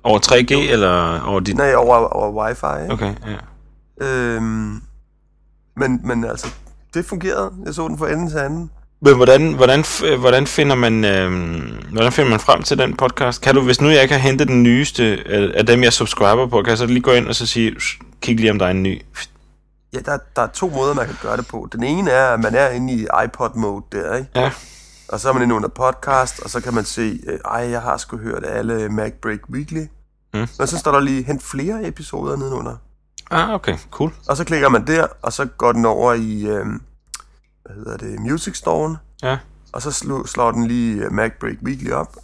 Over 0.03 0.19
3G 0.19 0.53
eller 0.71 1.21
over 1.21 1.39
dit... 1.39 1.55
Nej, 1.57 1.73
over, 1.75 1.95
over 1.95 2.45
wifi. 2.45 2.81
Ikke? 2.83 2.93
Okay, 2.93 3.15
ja. 3.27 3.37
Øhm, 4.07 4.81
men, 5.75 5.99
men 6.03 6.23
altså, 6.23 6.47
det 6.93 7.05
fungerede. 7.05 7.51
Jeg 7.65 7.73
så 7.73 7.87
den 7.87 7.97
fra 7.97 8.09
enden 8.11 8.29
til 8.29 8.37
anden. 8.37 8.71
Men 9.01 9.15
hvordan, 9.15 9.53
hvordan, 9.53 9.79
f- 9.81 10.15
hvordan, 10.15 10.47
finder 10.47 10.75
man, 10.75 11.05
øhm, 11.05 11.61
hvordan 11.91 12.11
finder 12.11 12.29
man 12.29 12.39
frem 12.39 12.63
til 12.63 12.77
den 12.77 12.97
podcast? 12.97 13.41
Kan 13.41 13.55
du, 13.55 13.61
hvis 13.61 13.81
nu 13.81 13.89
jeg 13.89 14.01
ikke 14.01 14.13
har 14.13 14.21
hentet 14.21 14.47
den 14.47 14.63
nyeste 14.63 15.03
af, 15.25 15.51
af 15.55 15.65
dem, 15.65 15.83
jeg 15.83 15.93
subscriber 15.93 16.47
på, 16.47 16.61
kan 16.61 16.69
jeg 16.69 16.77
så 16.77 16.85
lige 16.85 17.01
gå 17.01 17.11
ind 17.11 17.27
og 17.27 17.35
så 17.35 17.45
sige, 17.45 17.79
"Sh, 17.79 17.99
kig 18.21 18.35
lige 18.39 18.51
om 18.51 18.59
der 18.59 18.65
er 18.65 18.71
en 18.71 18.83
ny. 18.83 19.01
Ja, 19.93 19.99
der, 19.99 20.17
der 20.35 20.41
er 20.41 20.47
to 20.47 20.69
måder, 20.69 20.93
man 20.93 21.05
kan 21.05 21.15
gøre 21.21 21.37
det 21.37 21.47
på. 21.47 21.67
Den 21.71 21.83
ene 21.83 22.11
er, 22.11 22.25
at 22.33 22.39
man 22.39 22.55
er 22.55 22.69
inde 22.69 22.93
i 22.93 23.07
iPod-mode 23.25 23.83
der, 23.91 24.15
ikke? 24.15 24.29
Ja, 24.35 24.51
Og 25.09 25.19
så 25.19 25.29
er 25.29 25.33
man 25.33 25.43
inde 25.43 25.55
under 25.55 25.69
podcast, 25.69 26.39
og 26.39 26.49
så 26.49 26.61
kan 26.61 26.73
man 26.73 26.85
se, 26.85 27.19
øh, 27.27 27.39
ej, 27.45 27.69
jeg 27.69 27.81
har 27.81 27.97
sgu 27.97 28.17
hørt 28.17 28.43
alle 28.45 28.89
MacBreak 28.89 29.39
Weekly. 29.49 29.85
Mm. 30.33 30.39
Men 30.59 30.67
så 30.67 30.77
står 30.77 30.91
der 30.91 30.99
lige, 30.99 31.23
hent 31.23 31.43
flere 31.43 31.87
episoder 31.87 32.35
nedenunder. 32.37 32.75
ah, 33.31 33.49
okay, 33.53 33.77
cool. 33.91 34.11
Og 34.27 34.37
så 34.37 34.43
klikker 34.43 34.69
man 34.69 34.87
der, 34.87 35.07
og 35.21 35.33
så 35.33 35.45
går 35.45 35.71
den 35.71 35.85
over 35.85 36.13
i, 36.13 36.45
øh, 36.47 36.65
hvad 37.73 37.83
hedder 37.83 37.97
det, 37.97 38.19
Music 38.19 38.57
Store. 38.57 38.97
Ja, 39.23 39.37
Og 39.73 39.81
så 39.81 39.91
slår, 39.91 40.25
slår 40.27 40.51
den 40.51 40.67
lige 40.67 41.03
øh, 41.05 41.11
MacBreak 41.11 41.57
Weekly 41.63 41.91
op. 41.91 42.15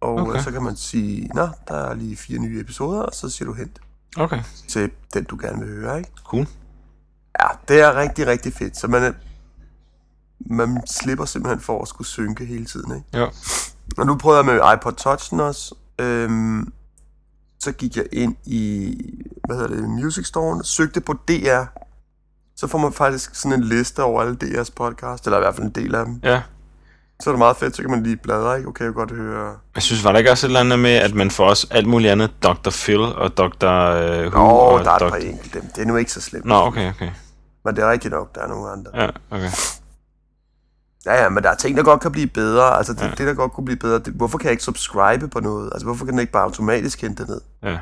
Og 0.00 0.12
Okay. 0.14 0.30
okay. 0.30 0.42
så 0.42 0.50
kan 0.50 0.62
man 0.62 0.76
sige, 0.76 1.28
nå, 1.34 1.48
der 1.68 1.74
er 1.74 1.94
lige 1.94 2.16
fire 2.16 2.38
nye 2.38 2.60
episoder, 2.60 3.02
og 3.02 3.14
så 3.14 3.28
siger 3.28 3.46
du 3.46 3.52
hent 3.54 3.78
okay, 4.16 4.40
til 4.68 4.90
den, 5.14 5.24
du 5.24 5.38
gerne 5.40 5.66
vil 5.66 5.74
høre, 5.74 5.98
ikke? 5.98 6.10
cool. 6.24 6.46
Ja, 7.40 7.46
det 7.68 7.80
er 7.80 7.94
rigtig, 7.96 8.26
rigtig 8.26 8.52
fedt. 8.52 8.76
Så 8.76 8.88
man, 8.88 9.14
man 10.40 10.82
slipper 10.86 11.24
simpelthen 11.24 11.60
for 11.60 11.82
at 11.82 11.88
skulle 11.88 12.08
synke 12.08 12.44
hele 12.44 12.64
tiden, 12.64 12.94
ikke? 12.96 13.06
Ja, 13.12 13.26
Og 13.98 14.06
nu 14.06 14.16
prøvede 14.16 14.38
jeg 14.38 14.46
med 14.46 14.74
iPod 14.74 14.92
Touchen 14.92 15.40
også. 15.40 15.74
Øhm, 15.98 16.72
så 17.58 17.72
gik 17.72 17.96
jeg 17.96 18.06
ind 18.12 18.36
i, 18.44 18.94
hvad 19.46 19.56
hedder 19.56 19.76
det, 19.76 19.88
Music 19.90 20.26
Store, 20.26 20.64
søgte 20.64 21.00
på 21.00 21.12
DR. 21.12 21.64
Så 22.60 22.66
får 22.66 22.78
man 22.78 22.92
faktisk 22.92 23.34
sådan 23.34 23.58
en 23.58 23.64
liste 23.64 24.02
over 24.02 24.22
alle 24.22 24.36
DR's 24.44 24.70
podcast, 24.76 25.26
eller 25.26 25.36
i 25.38 25.40
hvert 25.40 25.54
fald 25.54 25.66
en 25.66 25.72
del 25.72 25.94
af 25.94 26.04
dem. 26.04 26.20
ja. 26.24 26.42
Så 27.22 27.30
er 27.30 27.32
det 27.34 27.38
meget 27.38 27.56
fedt, 27.56 27.76
så 27.76 27.82
kan 27.82 27.90
man 27.90 28.02
lige 28.02 28.16
bladre, 28.16 28.56
ikke? 28.56 28.68
Okay, 28.68 28.84
jeg 28.84 28.94
godt 28.94 29.10
høre... 29.10 29.56
Jeg 29.74 29.82
synes, 29.82 30.04
var 30.04 30.12
der 30.12 30.18
ikke 30.18 30.30
også 30.30 30.46
et 30.46 30.48
eller 30.48 30.60
andet 30.60 30.78
med, 30.78 30.90
at 30.90 31.14
man 31.14 31.30
får 31.30 31.48
også 31.48 31.66
alt 31.70 31.86
muligt 31.88 32.12
andet, 32.12 32.30
Dr. 32.42 32.70
Phil 32.70 33.00
og 33.00 33.36
Dr. 33.36 33.44
Uh, 33.46 34.32
Nå, 34.32 34.38
Who 34.38 34.58
og 34.58 34.84
der 34.84 34.90
er 34.90 34.94
et 34.94 35.12
par 35.12 35.16
enkelte. 35.18 35.60
Det 35.76 35.82
er 35.82 35.86
nu 35.86 35.96
ikke 35.96 36.12
så 36.12 36.20
slemt. 36.20 36.44
Nå, 36.44 36.54
okay, 36.54 36.90
okay. 36.90 37.10
Men 37.64 37.76
det 37.76 37.84
er 37.84 37.90
rigtigt 37.90 38.12
nok, 38.12 38.34
der 38.34 38.40
er 38.40 38.46
nogle 38.48 38.70
andre. 38.70 38.90
Ja, 38.94 39.08
okay. 39.30 39.50
Ja, 41.06 41.22
ja, 41.22 41.28
men 41.28 41.42
der 41.42 41.50
er 41.50 41.54
ting, 41.54 41.76
der 41.76 41.82
godt 41.82 42.00
kan 42.00 42.12
blive 42.12 42.26
bedre. 42.26 42.76
Altså, 42.76 42.92
det, 42.92 43.00
Ja. 43.02 43.08
det 43.10 43.18
der 43.18 43.34
godt 43.34 43.52
kunne 43.52 43.64
blive 43.64 43.78
bedre, 43.78 43.98
det, 43.98 44.12
hvorfor 44.14 44.38
kan 44.38 44.44
jeg 44.44 44.52
ikke 44.52 44.64
subscribe 44.64 45.28
på 45.28 45.40
noget? 45.40 45.70
Altså, 45.72 45.86
hvorfor 45.86 46.04
kan 46.04 46.12
den 46.12 46.20
ikke 46.20 46.32
bare 46.32 46.44
automatisk 46.44 47.00
hente 47.00 47.22
det 47.22 47.28
ned? 47.30 47.40
Ja, 47.62 47.78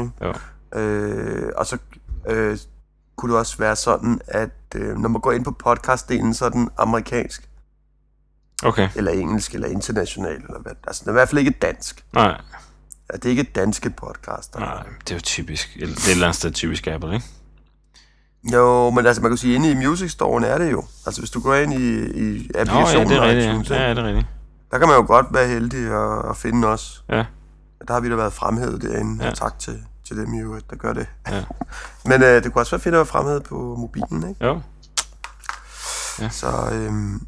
Ikke? 0.00 0.10
jo. 0.22 0.34
Øh, 0.80 1.52
og 1.56 1.66
så 1.66 1.78
øh, 2.28 2.58
kunne 3.20 3.32
det 3.32 3.38
også 3.38 3.58
være 3.58 3.76
sådan, 3.76 4.20
at 4.28 4.50
øh, 4.74 4.96
når 4.98 5.08
man 5.08 5.20
går 5.20 5.32
ind 5.32 5.44
på 5.44 5.50
podcastdelen, 5.50 6.34
så 6.34 6.44
er 6.44 6.48
den 6.48 6.68
amerikansk, 6.78 7.46
Okay, 8.64 8.88
eller 8.96 9.10
engelsk, 9.12 9.54
eller 9.54 9.68
international, 9.68 10.32
eller 10.34 10.60
hvad. 10.60 10.72
Altså, 10.86 11.00
den 11.04 11.08
er 11.08 11.12
i 11.12 11.18
hvert 11.18 11.28
fald 11.28 11.38
ikke 11.38 11.50
dansk. 11.50 12.04
nej, 12.12 12.40
Ja, 13.12 13.16
det 13.16 13.24
er 13.24 13.30
ikke 13.30 13.42
danske 13.42 13.90
podcast. 13.90 14.54
nej, 14.58 14.82
det 15.00 15.10
er 15.10 15.14
jo 15.14 15.20
typisk. 15.20 15.74
Det 15.74 15.82
er 15.82 15.86
et 15.86 16.10
eller 16.10 16.26
andet 16.26 16.36
sted 16.36 16.52
typisk 16.52 16.86
Apple, 16.86 17.14
ikke? 17.14 17.26
Jo, 18.52 18.90
men 18.90 19.06
altså, 19.06 19.22
man 19.22 19.30
kan 19.30 19.38
sige, 19.38 19.54
inde 19.54 19.70
i 19.70 19.74
Music 19.74 20.10
Store 20.10 20.46
er 20.46 20.58
det 20.58 20.70
jo. 20.72 20.84
Altså, 21.06 21.20
hvis 21.20 21.30
du 21.30 21.40
går 21.40 21.54
ind 21.54 21.72
i, 21.72 21.76
i 21.76 22.38
Nå, 22.38 22.52
ja, 22.54 22.60
applikationen 22.60 23.08
det 23.08 23.16
er 23.16 23.22
rigtigt. 23.22 23.46
iTunes, 23.50 23.70
Ja, 23.70 23.82
ja, 23.82 23.90
det 23.90 23.98
er 23.98 24.04
rigtigt. 24.04 24.26
der 24.70 24.78
kan 24.78 24.88
man 24.88 24.96
jo 24.96 25.04
godt 25.06 25.26
være 25.30 25.48
heldig 25.48 25.86
at, 25.92 26.30
at 26.30 26.36
finde 26.36 26.68
os. 26.68 27.04
Ja, 27.08 27.24
Der 27.88 27.92
har 27.94 28.00
vi 28.00 28.10
da 28.10 28.16
været 28.16 28.32
fremhævet 28.32 28.82
derinde, 28.82 29.16
Ja. 29.18 29.24
ja. 29.24 29.30
og 29.30 29.36
tak 29.36 29.58
til, 29.58 29.84
til 30.10 30.16
dem 30.18 30.34
i 30.34 30.38
øvrigt, 30.40 30.70
der 30.70 30.76
gør 30.76 30.92
det. 30.92 31.06
ja. 31.28 31.44
Men 32.10 32.22
øh, 32.22 32.44
det 32.44 32.52
kunne 32.52 32.62
også 32.62 32.70
være 32.70 32.80
fedt 32.80 32.94
at 32.94 32.98
være 32.98 33.06
fremhævet 33.06 33.42
på 33.42 33.76
mobilen, 33.78 34.28
ikke? 34.28 34.44
Jo. 34.46 34.60
Så, 36.30 36.70
øhm, 36.72 37.26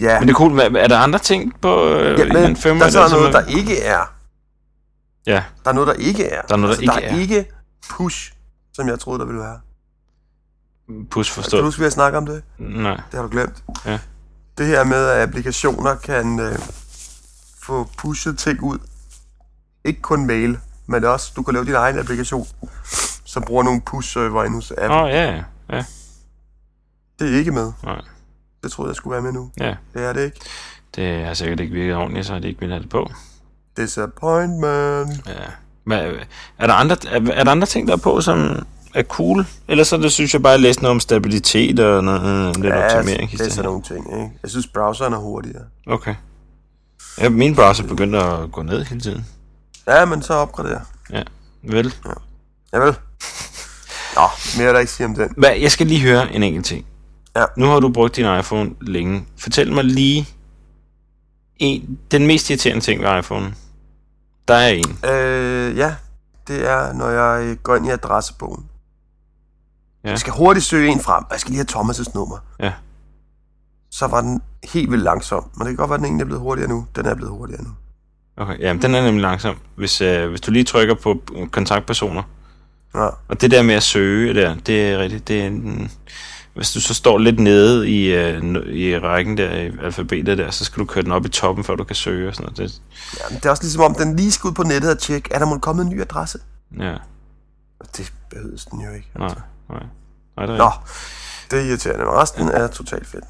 ja. 0.00 0.18
Men 0.20 0.28
det 0.28 0.34
er 0.34 0.38
cool. 0.38 0.58
Er 0.60 0.88
der 0.88 0.98
andre 0.98 1.18
ting 1.18 1.60
på 1.60 1.84
øh, 1.88 2.18
ja, 2.18 2.24
men 2.24 2.36
den 2.36 2.56
firma? 2.56 2.78
der 2.80 2.86
er 2.86 2.90
så 2.90 3.08
som 3.08 3.18
noget, 3.18 3.32
der 3.32 3.46
ikke 3.46 3.80
er. 3.82 4.12
Ja, 5.26 5.44
Der 5.64 5.70
er 5.70 5.74
noget, 5.74 5.86
der 5.86 5.92
ikke 5.94 6.24
er. 6.28 6.36
Altså, 6.40 6.48
Der 6.48 6.54
er 6.54 6.60
noget, 6.60 6.78
der 6.80 6.86
der 6.86 6.98
ikke 6.98 7.08
er. 7.08 7.14
er. 7.16 7.20
ikke 7.20 7.50
push, 7.90 8.32
som 8.72 8.88
jeg 8.88 9.00
troede, 9.00 9.18
der 9.18 9.26
ville 9.26 9.40
være. 9.40 9.60
pus 11.10 11.28
Kan 11.28 11.34
du 11.36 11.42
forstået. 11.42 11.64
huske, 11.64 11.78
vi 11.78 11.84
har 11.84 11.90
snakket 11.90 12.18
om 12.18 12.26
det? 12.26 12.42
Nej. 12.58 12.94
Det 12.96 13.14
har 13.14 13.22
du 13.22 13.28
glemt. 13.28 13.64
Ja. 13.86 13.98
Det 14.58 14.66
her 14.66 14.84
med, 14.84 15.06
at 15.08 15.28
applikationer 15.28 15.94
kan 15.94 16.40
øh, 16.40 16.58
få 17.62 17.88
pushet 17.98 18.38
ting 18.38 18.62
ud. 18.62 18.78
Ikke 19.84 20.00
kun 20.02 20.26
mail, 20.26 20.58
men 20.86 21.04
også, 21.04 21.32
du 21.36 21.42
kan 21.42 21.54
lave 21.54 21.64
din 21.66 21.74
egen 21.74 21.98
applikation, 21.98 22.46
som 23.24 23.42
bruger 23.46 23.62
nogle 23.62 23.80
push-server 23.80 24.44
inde 24.44 24.54
hos 24.56 24.70
Apple. 24.70 24.96
Åh, 24.96 25.02
oh, 25.02 25.10
ja, 25.10 25.32
ja, 25.32 25.42
ja. 25.76 25.84
Det 27.18 27.34
er 27.34 27.38
ikke 27.38 27.52
med. 27.52 27.72
Nej. 27.84 28.00
Det 28.62 28.72
troede 28.72 28.88
jeg 28.88 28.96
skulle 28.96 29.12
være 29.12 29.22
med 29.22 29.32
nu. 29.32 29.50
Ja, 29.60 29.74
Det 29.94 30.04
er 30.04 30.12
det 30.12 30.24
ikke. 30.24 30.40
det 30.96 31.24
har 31.26 31.34
sikkert 31.34 31.60
ikke 31.60 31.72
virket 31.74 31.96
ordentligt, 31.96 32.26
så 32.26 32.32
har 32.32 32.40
de 32.40 32.48
ikke 32.48 32.66
have 32.66 32.80
det 32.82 32.88
på. 32.88 33.10
Disappointment. 33.76 35.26
Ja. 35.26 35.32
Hvad, 35.84 36.12
er, 36.58 36.66
der 36.66 36.74
andre, 36.74 36.96
er, 37.10 37.20
er 37.32 37.44
der 37.44 37.50
andre 37.50 37.66
ting, 37.66 37.88
der 37.88 37.92
er 37.94 37.98
på, 37.98 38.20
som 38.20 38.66
er 38.94 39.02
cool? 39.02 39.46
Ellers 39.68 39.88
så 39.88 39.96
det, 39.96 40.12
synes 40.12 40.32
jeg 40.34 40.42
bare, 40.42 40.52
at 40.52 40.58
jeg 40.58 40.62
læste 40.62 40.82
noget 40.82 40.90
om 40.90 41.00
stabilitet 41.00 41.80
og 41.80 42.04
noget, 42.04 42.22
øh, 42.48 42.62
lidt 42.62 42.74
Ja, 42.74 42.96
optimering. 42.98 43.30
det 43.30 43.40
er 43.40 43.50
sådan 43.50 43.64
nogle 43.64 43.82
ting, 43.82 44.12
ikke? 44.12 44.30
Jeg 44.42 44.50
synes, 44.50 44.66
browseren 44.66 45.12
er 45.12 45.18
hurtigere. 45.18 45.62
Okay. 45.86 46.14
Ja, 47.20 47.28
min 47.28 47.54
browser 47.54 47.86
begyndte 47.86 48.18
at 48.18 48.52
gå 48.52 48.62
ned 48.62 48.84
hele 48.84 49.00
tiden. 49.00 49.26
Ja, 49.86 50.04
men 50.04 50.22
så 50.22 50.34
opgraderer. 50.34 50.80
Ja, 51.10 51.22
vel. 51.62 51.94
Ja 52.72 52.78
vel. 52.78 52.96
Nå, 54.16 54.28
mere 54.58 54.68
er 54.68 54.72
der 54.72 54.80
ikke 54.80 54.92
sige 54.92 55.06
om 55.06 55.14
den. 55.14 55.34
Hvad, 55.36 55.50
jeg 55.50 55.72
skal 55.72 55.86
lige 55.86 56.00
høre 56.00 56.32
en 56.32 56.42
enkelt 56.42 56.66
ting. 56.66 56.86
Ja. 57.36 57.44
Nu 57.56 57.66
har 57.66 57.80
du 57.80 57.88
brugt 57.92 58.16
din 58.16 58.38
iPhone 58.38 58.74
længe. 58.80 59.26
Fortæl 59.36 59.72
mig 59.72 59.84
lige 59.84 60.28
en, 61.56 61.98
den 62.10 62.26
mest 62.26 62.50
irriterende 62.50 62.84
ting 62.84 63.02
ved 63.02 63.18
iPhone. 63.18 63.54
Der 64.48 64.54
er 64.54 64.68
en. 64.68 64.98
Øh, 65.10 65.76
ja. 65.76 65.94
det 66.48 66.68
er, 66.70 66.92
når 66.92 67.08
jeg 67.08 67.56
går 67.62 67.76
ind 67.76 67.86
i 67.86 67.90
adressebogen. 67.90 68.64
Ja. 70.04 70.08
Ja. 70.08 70.12
Jeg 70.12 70.18
skal 70.18 70.32
hurtigt 70.32 70.66
søge 70.66 70.92
en 70.92 71.00
frem, 71.00 71.24
og 71.24 71.32
jeg 71.32 71.40
skal 71.40 71.52
lige 71.52 71.66
have 71.70 71.82
Thomas' 71.82 72.14
nummer. 72.14 72.38
Ja. 72.60 72.72
Så 73.90 74.06
var 74.06 74.20
den 74.20 74.42
helt 74.72 74.90
vildt 74.90 75.04
langsom. 75.04 75.50
Men 75.56 75.60
det 75.60 75.70
kan 75.70 75.76
godt 75.76 75.90
være, 75.90 75.94
at 75.94 75.98
den 75.98 76.04
egentlig 76.06 76.22
er 76.22 76.26
blevet 76.26 76.42
hurtigere 76.42 76.68
nu. 76.68 76.86
Den 76.96 77.06
er 77.06 77.14
blevet 77.14 77.32
hurtigere 77.32 77.62
nu. 77.62 77.70
Okay, 78.36 78.58
jamen 78.60 78.82
den 78.82 78.94
er 78.94 79.02
nemlig 79.02 79.22
langsom. 79.22 79.56
Hvis, 79.76 80.00
øh, 80.00 80.28
hvis 80.30 80.40
du 80.40 80.50
lige 80.50 80.64
trykker 80.64 80.94
på 80.94 81.22
kontaktpersoner, 81.50 82.22
Ja. 82.94 83.08
og 83.28 83.40
det 83.40 83.50
der 83.50 83.62
med 83.62 83.74
at 83.74 83.82
søge 83.82 84.34
der, 84.34 84.54
det 84.66 84.88
er 84.92 84.98
rigtigt, 84.98 85.28
det 85.28 85.42
er 85.42 85.46
en, 85.46 85.90
hvis 86.54 86.72
du 86.72 86.80
så 86.80 86.94
står 86.94 87.18
lidt 87.18 87.40
nede 87.40 87.90
i, 87.90 88.14
øh, 88.14 88.42
i 88.66 88.98
rækken 88.98 89.36
der, 89.36 89.50
i 89.60 89.70
alfabetet 89.82 90.38
der, 90.38 90.50
så 90.50 90.64
skal 90.64 90.80
du 90.80 90.84
køre 90.84 91.04
den 91.04 91.12
op 91.12 91.26
i 91.26 91.28
toppen, 91.28 91.64
før 91.64 91.74
du 91.74 91.84
kan 91.84 91.96
søge 91.96 92.28
og 92.28 92.34
sådan 92.34 92.52
noget. 92.56 92.58
Det, 92.72 92.80
ja 93.20 93.24
men 93.30 93.38
det 93.38 93.46
er 93.46 93.50
også 93.50 93.62
ligesom 93.62 93.82
om, 93.82 93.94
den 93.94 94.16
lige 94.16 94.32
skal 94.32 94.48
ud 94.48 94.54
på 94.54 94.62
nettet 94.62 94.90
og 94.90 94.98
tjekke, 94.98 95.28
er 95.32 95.38
der 95.38 95.46
måske 95.46 95.60
kommet 95.60 95.84
en 95.84 95.90
ny 95.90 96.00
adresse? 96.00 96.38
ja, 96.78 96.94
Og 97.80 97.86
det 97.96 98.12
behøves 98.30 98.64
den 98.64 98.80
jo 98.80 98.90
ikke. 98.90 99.10
nej, 99.18 99.28
nej. 99.70 99.82
Nej, 100.36 100.46
det 100.46 100.54
er 100.54 100.58
Nå, 100.58 100.70
det 101.50 101.58
er 101.60 101.64
irriterende, 101.68 102.04
men 102.04 102.14
resten 102.14 102.48
er 102.48 102.66
totalt 102.66 103.06
fedt. 103.06 103.24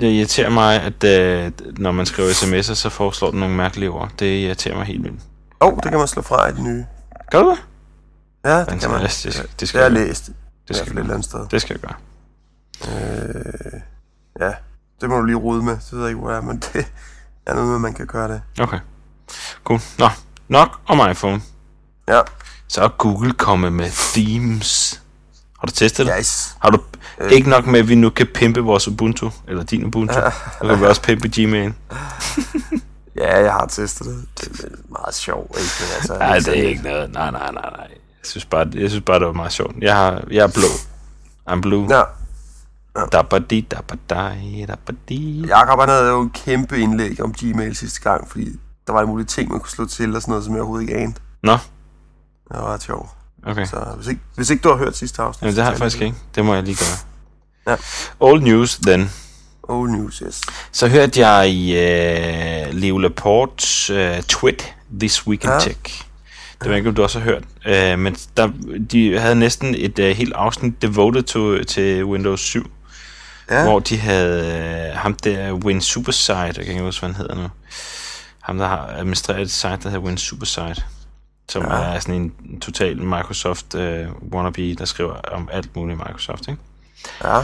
Det 0.00 0.06
irriterer 0.12 0.50
mig, 0.50 0.82
at 0.82 1.04
øh, 1.04 1.52
når 1.78 1.92
man 1.92 2.06
skriver 2.06 2.30
sms'er, 2.30 2.74
så 2.74 2.88
foreslår 2.88 3.30
den 3.30 3.40
nogle 3.40 3.54
mærkelige 3.54 3.90
ord. 3.90 4.10
Det 4.18 4.26
irriterer 4.44 4.76
mig 4.76 4.86
helt 4.86 5.04
vildt. 5.04 5.20
Åh, 5.60 5.68
oh, 5.68 5.76
det 5.82 5.90
kan 5.90 5.98
man 5.98 6.08
slå 6.08 6.22
fra 6.22 6.48
i 6.48 6.52
den 6.52 6.64
nye. 6.64 6.84
Gør 7.30 7.42
du 7.42 7.50
det? 7.50 7.58
Ja, 8.44 8.58
det 8.58 8.66
kan 8.66 8.90
man. 8.90 8.98
Fantastisk. 9.00 9.42
Det 9.42 9.60
Det 9.60 9.68
skal 9.68 9.78
har 9.80 9.84
jeg 9.84 9.92
læst. 9.92 10.26
det 10.26 10.34
Det 10.68 10.76
skal 10.76 10.94
jeg 10.96 11.04
andet 11.04 11.24
sted. 11.24 11.46
Det 11.50 11.60
skal 11.60 11.74
jeg 11.74 11.80
gøre. 11.80 11.94
Øh, 12.88 13.80
ja, 14.40 14.52
det 15.00 15.10
må 15.10 15.16
du 15.16 15.24
lige 15.24 15.36
rode 15.36 15.62
med. 15.62 15.72
Det 15.72 15.92
ved 15.92 16.00
jeg 16.00 16.08
ikke, 16.08 16.20
hvor 16.20 16.30
det 16.30 16.36
er, 16.36 16.40
men 16.40 16.56
det 16.72 16.86
er 17.46 17.54
noget 17.54 17.70
med, 17.70 17.78
man 17.78 17.94
kan 17.94 18.06
gøre 18.06 18.28
det. 18.28 18.42
Okay. 18.60 18.78
Cool. 19.64 19.80
Nå, 19.98 20.08
nok 20.48 20.80
om 20.86 21.10
iPhone. 21.10 21.42
Ja, 22.08 22.20
Så 22.68 22.82
er 22.82 22.88
Google 22.88 23.32
kommet 23.32 23.72
med 23.72 23.90
themes. 23.90 24.99
Har 25.60 25.66
du 25.66 25.72
testet 25.72 26.06
det? 26.06 26.14
yes. 26.18 26.56
Har 26.60 26.70
du 26.70 26.78
ikke 27.30 27.50
nok 27.50 27.66
med, 27.66 27.80
at 27.80 27.88
vi 27.88 27.94
nu 27.94 28.10
kan 28.10 28.26
pimpe 28.34 28.60
vores 28.60 28.88
Ubuntu, 28.88 29.30
eller 29.48 29.62
din 29.62 29.84
Ubuntu? 29.84 30.14
Nu 30.62 30.68
kan 30.68 30.80
vi 30.80 30.84
også 30.86 31.02
pimpe 31.02 31.28
Gmail. 31.34 31.72
Ja, 33.16 33.42
jeg 33.42 33.52
har 33.52 33.66
testet 33.66 34.06
det. 34.06 34.24
Det 34.40 34.64
er 34.64 34.68
meget 34.90 35.14
sjovt, 35.14 35.50
ikke? 35.58 35.70
Men 35.80 35.88
altså, 35.96 36.14
Nej, 36.18 36.38
det 36.38 36.48
er 36.64 36.68
ikke 36.68 36.82
noget. 36.82 37.12
Nej, 37.12 37.30
nej, 37.30 37.50
nej, 37.52 37.70
nej. 37.70 37.86
Jeg 37.90 38.24
synes 38.24 38.44
bare, 38.44 38.66
jeg 38.74 38.90
synes 38.90 39.04
bare 39.04 39.18
det 39.18 39.26
var 39.26 39.32
meget 39.32 39.52
sjovt. 39.52 39.74
Jeg, 39.80 39.96
har, 39.96 40.24
jeg 40.30 40.42
er 40.42 40.46
blå. 40.48 40.66
I'm 41.50 41.60
blue. 41.60 41.88
Ja, 41.96 42.02
Dabba-di, 43.12 43.60
dabba-di, 43.60 44.66
dabba-di. 44.66 45.46
Jakob 45.48 45.80
han 45.80 45.88
havde 45.88 46.08
jo 46.08 46.20
en 46.20 46.30
kæmpe 46.30 46.78
indlæg 46.78 47.22
om 47.22 47.32
Gmail 47.32 47.76
sidste 47.76 48.00
gang, 48.00 48.28
fordi 48.30 48.60
der 48.86 48.92
var 48.92 49.00
en 49.00 49.06
mulig 49.08 49.26
ting, 49.26 49.50
man 49.50 49.60
kunne 49.60 49.70
slå 49.70 49.86
til 49.86 50.16
og 50.16 50.22
sådan 50.22 50.32
noget, 50.32 50.44
som 50.44 50.54
jeg 50.54 50.60
overhovedet 50.60 50.88
ikke 50.88 51.00
anede. 51.00 51.18
Nå, 51.42 51.52
Det 51.52 51.60
var 52.50 52.72
ret 52.74 52.82
sjovt. 52.82 53.08
Okay. 53.46 53.66
Så 53.66 53.76
hvis 53.96 54.06
ikke, 54.06 54.20
hvis 54.36 54.50
ikke 54.50 54.62
du 54.62 54.68
har 54.68 54.76
hørt 54.76 54.96
sidste 54.96 55.22
afsnit... 55.22 55.42
Jamen, 55.42 55.56
det 55.56 55.64
har 55.64 55.70
jeg 55.70 55.78
faktisk 55.78 56.02
ikke. 56.02 56.16
Det 56.34 56.44
må 56.44 56.54
jeg 56.54 56.62
lige 56.62 56.76
gøre. 56.76 56.98
Ja. 57.66 57.76
Old 58.20 58.42
news, 58.42 58.76
then. 58.76 59.10
Old 59.62 59.90
news, 59.90 60.18
yes. 60.18 60.40
Så 60.72 60.88
hørte 60.88 61.26
jeg 61.26 61.50
i 61.50 61.72
uh, 61.72 62.74
Leo 62.74 62.98
Laportes 62.98 63.90
uh, 63.90 63.96
tweet, 64.28 64.74
This 65.00 65.26
Weekend 65.26 65.52
Ja. 65.52 65.58
Tech. 65.58 66.04
Det 66.58 66.64
ved 66.64 66.70
jeg 66.70 66.76
ikke, 66.76 66.88
om 66.88 66.94
du 66.94 67.02
også 67.02 67.18
har 67.18 67.24
hørt. 67.24 67.44
Uh, 67.66 67.98
men 67.98 68.16
der, 68.36 68.50
de 68.90 69.18
havde 69.18 69.34
næsten 69.34 69.74
et 69.78 69.98
uh, 69.98 70.04
helt 70.04 70.32
afsnit 70.32 70.82
devoted 70.82 71.22
to, 71.22 71.64
til 71.64 72.04
Windows 72.04 72.40
7. 72.40 72.70
Ja, 73.50 73.64
hvor 73.64 73.78
de 73.78 73.98
havde 73.98 74.46
øh, 74.46 74.98
ham 74.98 75.14
der 75.14 75.52
Win 75.52 75.80
Supersite, 75.80 76.34
jeg 76.34 76.54
kan 76.54 76.68
ikke 76.68 76.82
huske, 76.82 77.00
hvad 77.00 77.14
han 77.14 77.16
hedder 77.16 77.34
nu. 77.34 77.48
Ham, 78.40 78.58
der 78.58 78.68
har 78.68 78.86
administreret 78.86 79.40
et 79.40 79.50
site, 79.50 79.68
der 79.68 79.88
hedder 79.88 79.98
Win 79.98 80.16
Supersite, 80.16 80.82
som 81.50 81.62
ja. 81.62 81.68
Er 81.70 81.98
sådan 81.98 82.14
en 82.14 82.60
total 82.60 83.02
Microsoft 83.02 83.74
øh, 83.74 84.06
wannabe, 84.32 84.74
der 84.74 84.84
skriver 84.84 85.12
om 85.12 85.48
alt 85.52 85.76
muligt 85.76 85.98
Microsoft, 85.98 86.48
ikke? 86.48 86.60
ja. 87.24 87.38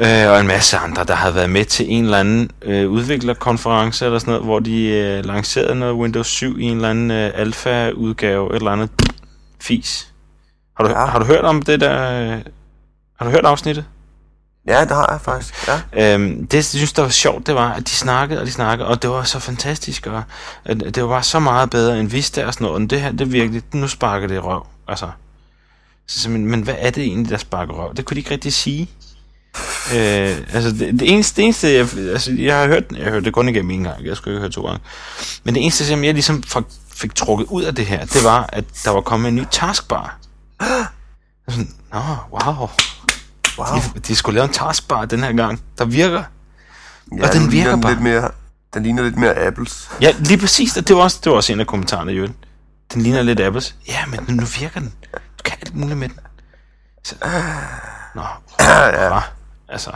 Øh, 0.00 0.32
og 0.32 0.40
en 0.40 0.46
masse 0.46 0.76
andre, 0.76 1.04
der 1.04 1.14
havde 1.14 1.34
været 1.34 1.50
med 1.50 1.64
til 1.64 1.86
en 1.88 2.04
eller 2.04 2.18
anden 2.18 2.50
øh, 2.62 2.90
udviklerkonference 2.90 4.04
eller 4.04 4.18
sådan 4.18 4.32
noget, 4.32 4.46
hvor 4.46 4.58
de 4.58 4.86
øh, 4.88 5.24
lancerede 5.24 5.74
noget 5.74 5.94
Windows 5.94 6.26
7 6.26 6.58
i 6.58 6.62
en 6.62 6.76
eller 6.76 6.90
anden 6.90 7.10
øh, 7.10 7.30
alfa-udgave, 7.34 8.50
et 8.50 8.56
eller 8.56 8.70
andet 8.70 8.90
fis. 9.60 10.12
Har 10.76 10.84
du. 10.84 10.90
Ja. 10.90 11.04
har 11.04 11.18
du 11.18 11.24
hørt 11.24 11.44
om 11.44 11.62
det 11.62 11.80
der? 11.80 12.22
Øh, 12.22 12.42
har 13.18 13.24
du 13.24 13.30
hørt 13.30 13.44
afsnittet? 13.44 13.84
Ja, 14.68 14.80
det 14.80 14.90
har 14.90 15.08
jeg 15.10 15.20
faktisk, 15.20 15.68
ja. 15.68 16.14
Øhm, 16.14 16.46
det, 16.46 16.54
jeg 16.54 16.64
synes, 16.64 16.92
der 16.92 17.02
var 17.02 17.08
sjovt, 17.08 17.46
det 17.46 17.54
var, 17.54 17.72
at 17.72 17.86
de 17.86 17.90
snakkede 17.90 18.40
og 18.40 18.46
de 18.46 18.52
snakkede, 18.52 18.88
og 18.88 19.02
det 19.02 19.10
var 19.10 19.22
så 19.22 19.38
fantastisk, 19.38 20.06
og 20.06 20.22
at 20.64 20.80
det 20.80 21.02
var 21.02 21.08
bare 21.08 21.22
så 21.22 21.38
meget 21.38 21.70
bedre 21.70 22.00
end 22.00 22.08
Vista 22.08 22.46
og 22.46 22.54
sådan 22.54 22.64
noget, 22.64 22.82
og 22.82 22.90
det 22.90 23.00
her, 23.00 23.12
det 23.12 23.32
virkelig, 23.32 23.62
nu 23.72 23.88
sparker 23.88 24.28
det 24.28 24.44
røv, 24.44 24.66
altså. 24.88 25.10
Så, 26.06 26.30
men, 26.30 26.46
men 26.46 26.62
hvad 26.62 26.74
er 26.78 26.90
det 26.90 27.04
egentlig, 27.04 27.30
der 27.30 27.36
sparker 27.36 27.74
røv? 27.74 27.94
Det 27.96 28.04
kunne 28.04 28.14
de 28.14 28.20
ikke 28.20 28.30
rigtig 28.30 28.52
sige. 28.52 28.90
Øh, 29.94 30.36
altså, 30.52 30.70
det, 30.70 31.00
det, 31.00 31.12
eneste, 31.12 31.36
det 31.36 31.44
eneste 31.44 31.68
jeg, 31.72 31.88
altså, 32.10 32.32
jeg 32.32 32.58
har 32.58 32.66
hørt, 32.66 32.84
jeg 32.96 33.04
har 33.04 33.10
hørt 33.10 33.24
det 33.24 33.32
kun 33.32 33.48
igennem 33.48 33.70
en 33.70 33.84
gang, 33.84 34.04
jeg 34.04 34.16
skulle 34.16 34.34
ikke 34.34 34.40
høre 34.40 34.50
to 34.50 34.66
gange, 34.66 34.80
men 35.44 35.54
det 35.54 35.62
eneste, 35.62 35.86
som 35.86 36.04
jeg 36.04 36.14
ligesom 36.14 36.42
fik, 36.42 36.64
fik 36.94 37.14
trukket 37.14 37.46
ud 37.50 37.62
af 37.62 37.74
det 37.74 37.86
her, 37.86 38.04
det 38.04 38.24
var, 38.24 38.48
at 38.52 38.64
der 38.84 38.90
var 38.90 39.00
kommet 39.00 39.28
en 39.28 39.36
ny 39.36 39.44
taskbar. 39.50 40.18
Sådan, 41.48 41.68
Nå, 41.92 42.00
wow. 42.32 42.68
Wow. 43.58 43.66
De, 43.94 44.00
de 44.00 44.16
skulle 44.16 44.34
lave 44.34 44.44
en 44.46 44.52
taskbar 44.52 45.04
den 45.04 45.22
her 45.22 45.32
gang, 45.32 45.62
der 45.78 45.84
virker. 45.84 46.22
Ja, 47.18 47.26
og 47.26 47.32
den 47.32 47.48
ligner 47.50 47.64
virker 47.70 47.76
bare. 47.82 47.92
Lidt 47.92 48.02
mere, 48.02 48.30
den 48.74 48.82
ligner 48.82 49.02
lidt 49.02 49.16
mere 49.16 49.46
Apples. 49.46 49.90
Ja, 50.00 50.14
lige 50.18 50.38
præcis, 50.38 50.76
og 50.76 50.88
det 50.88 50.96
var 50.96 51.02
også, 51.02 51.18
det 51.24 51.30
var 51.30 51.36
også 51.36 51.52
en 51.52 51.60
af 51.60 51.66
kommentarerne, 51.66 52.12
jo. 52.12 52.28
Den 52.94 53.02
ligner 53.02 53.22
lidt 53.22 53.40
Apples. 53.40 53.74
Ja, 53.88 54.06
men 54.06 54.20
nu, 54.36 54.44
virker 54.44 54.80
den. 54.80 54.92
Du 55.12 55.42
kan 55.44 55.58
alt 55.60 55.74
muligt 55.74 55.98
med 55.98 56.08
den. 56.08 56.18
Så, 57.04 57.14
nå, 58.14 58.22
ja. 59.02 59.20
altså. 59.68 59.90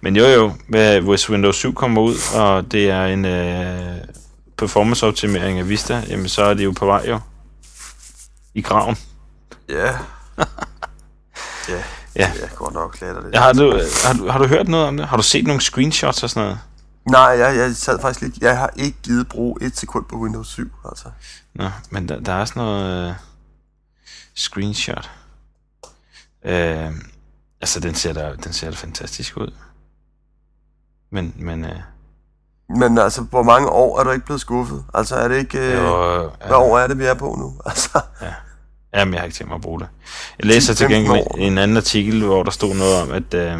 Men 0.00 0.16
jo 0.16 0.24
jo, 0.26 0.52
med- 0.68 1.00
hvis 1.00 1.30
Windows 1.30 1.56
7 1.56 1.74
kommer 1.74 2.02
ud, 2.02 2.14
og 2.34 2.72
det 2.72 2.90
er 2.90 3.04
en 3.06 3.24
øh, 3.24 3.96
performance-optimering 4.58 5.58
af 5.58 5.68
Vista, 5.68 6.02
jamen 6.08 6.28
så 6.28 6.42
er 6.44 6.54
det 6.54 6.64
jo 6.64 6.72
på 6.76 6.86
vej 6.86 7.04
jo. 7.08 7.20
I 8.54 8.62
graven. 8.62 8.96
Ja. 9.68 9.86
ja, 11.68 11.82
Ja. 12.16 12.30
det 12.34 12.44
er 12.44 12.48
godt 12.48 12.74
nok 12.74 12.92
klatter 12.92 13.22
det. 13.22 13.34
Ja, 13.34 13.40
har, 13.40 13.52
du, 13.52 13.80
har, 14.04 14.12
du, 14.12 14.28
har 14.28 14.38
du 14.38 14.46
hørt 14.46 14.68
noget 14.68 14.86
om 14.86 14.96
det? 14.96 15.08
Har 15.08 15.16
du 15.16 15.22
set 15.22 15.46
nogle 15.46 15.60
screenshots 15.60 16.22
og 16.22 16.30
sådan 16.30 16.42
noget? 16.42 16.58
Nej, 17.10 17.20
jeg, 17.20 17.56
jeg 17.56 17.76
sad 17.76 18.00
faktisk 18.00 18.20
lidt... 18.20 18.38
Jeg 18.38 18.58
har 18.58 18.70
ikke 18.76 18.98
givet 19.02 19.28
bruge 19.28 19.62
et 19.62 19.78
sekund 19.78 20.04
på 20.04 20.16
Windows 20.16 20.48
7, 20.48 20.72
altså. 20.88 21.08
Nå, 21.54 21.70
men 21.90 22.08
der, 22.08 22.20
der 22.20 22.32
er 22.32 22.44
sådan 22.44 22.62
noget 22.62 23.08
øh, 23.08 23.14
screenshot. 24.34 25.10
Øh, 26.44 26.92
altså, 27.60 27.80
den 27.80 27.94
ser 27.94 28.12
da, 28.12 28.32
den 28.44 28.52
ser 28.52 28.70
da 28.70 28.76
fantastisk 28.76 29.36
ud. 29.36 29.52
Men, 31.10 31.34
men, 31.36 31.64
øh, 31.64 31.80
Men 32.68 32.98
altså, 32.98 33.22
hvor 33.22 33.42
mange 33.42 33.68
år 33.68 34.00
er 34.00 34.04
du 34.04 34.10
ikke 34.10 34.24
blevet 34.24 34.40
skuffet? 34.40 34.84
Altså, 34.94 35.16
er 35.16 35.28
det 35.28 35.38
ikke... 35.38 35.58
Øh, 35.58 35.84
jo, 35.84 36.30
hvad 36.46 36.56
år 36.56 36.78
er 36.78 36.86
det, 36.86 36.98
vi 36.98 37.04
er 37.04 37.14
på 37.14 37.36
nu? 37.38 37.54
Altså, 37.70 38.00
Jamen, 38.94 39.14
jeg 39.14 39.20
har 39.20 39.24
ikke 39.24 39.36
tænkt 39.36 39.48
mig 39.48 39.54
at 39.54 39.60
bruge 39.60 39.80
det. 39.80 39.88
Jeg 40.38 40.46
læser 40.46 40.74
til 40.74 40.84
10-15 40.84 40.88
gengæld 40.88 41.22
år. 41.26 41.36
en 41.38 41.58
anden 41.58 41.76
artikel, 41.76 42.24
hvor 42.24 42.42
der 42.42 42.50
stod 42.50 42.74
noget 42.74 43.02
om, 43.02 43.10
at, 43.10 43.34
øh, 43.34 43.58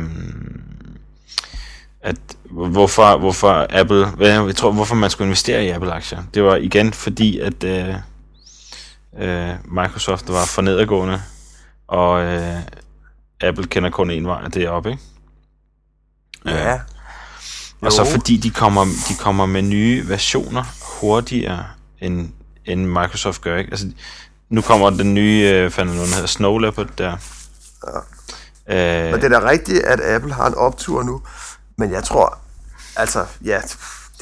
at 2.03 2.17
hvorfor, 2.51 3.19
hvorfor 3.19 3.67
Apple, 3.71 4.07
hvad, 4.07 4.45
jeg 4.45 4.57
tror, 4.57 4.73
hvorfor 4.73 4.95
man 4.95 5.11
skulle 5.11 5.27
investere 5.27 5.65
i 5.65 5.69
Apple-aktier. 5.69 6.23
Det 6.35 6.43
var 6.43 6.57
igen 6.57 6.93
fordi, 6.93 7.39
at 7.39 7.65
øh, 7.65 7.95
øh, 9.19 9.51
Microsoft 9.65 10.29
var 10.29 10.45
for 10.45 10.63
nedadgående, 10.63 11.23
og 11.89 12.23
øh, 12.23 12.61
Apple 13.41 13.67
kender 13.67 13.91
kun 13.91 14.11
en 14.11 14.27
vej, 14.27 14.43
og 14.45 14.55
det 14.55 14.63
er 14.63 14.71
op, 14.71 14.87
ikke? 14.87 15.03
ja. 16.47 16.81
Og 17.81 17.93
så 17.93 18.05
fordi 18.05 18.37
de 18.37 18.51
kommer, 18.51 18.85
de 19.09 19.15
kommer 19.19 19.47
med 19.47 19.63
nye 19.63 20.09
versioner 20.09 20.65
hurtigere, 21.01 21.65
end, 22.01 22.29
end 22.65 22.87
Microsoft 22.87 23.41
gør, 23.41 23.57
ikke? 23.59 23.71
Altså, 23.71 23.87
nu 24.55 24.61
kommer 24.63 24.91
den 24.91 25.15
nye, 25.15 25.51
øh, 25.55 25.71
fanden 25.71 25.99
den 25.99 26.07
hedder, 26.07 26.27
Snow 26.27 26.59
Leopard 26.59 26.89
der. 26.99 27.17
Ja. 28.69 29.07
Øh, 29.07 29.13
Men 29.13 29.21
det 29.23 29.33
er 29.33 29.41
da 29.41 29.49
rigtigt, 29.49 29.79
at 29.83 30.01
Apple 30.01 30.33
har 30.35 30.47
en 30.47 30.55
optur 30.55 31.03
nu. 31.03 31.23
Men 31.79 31.91
jeg 31.93 32.05
tror... 32.05 32.39
Altså, 32.97 33.27
ja... 33.45 33.61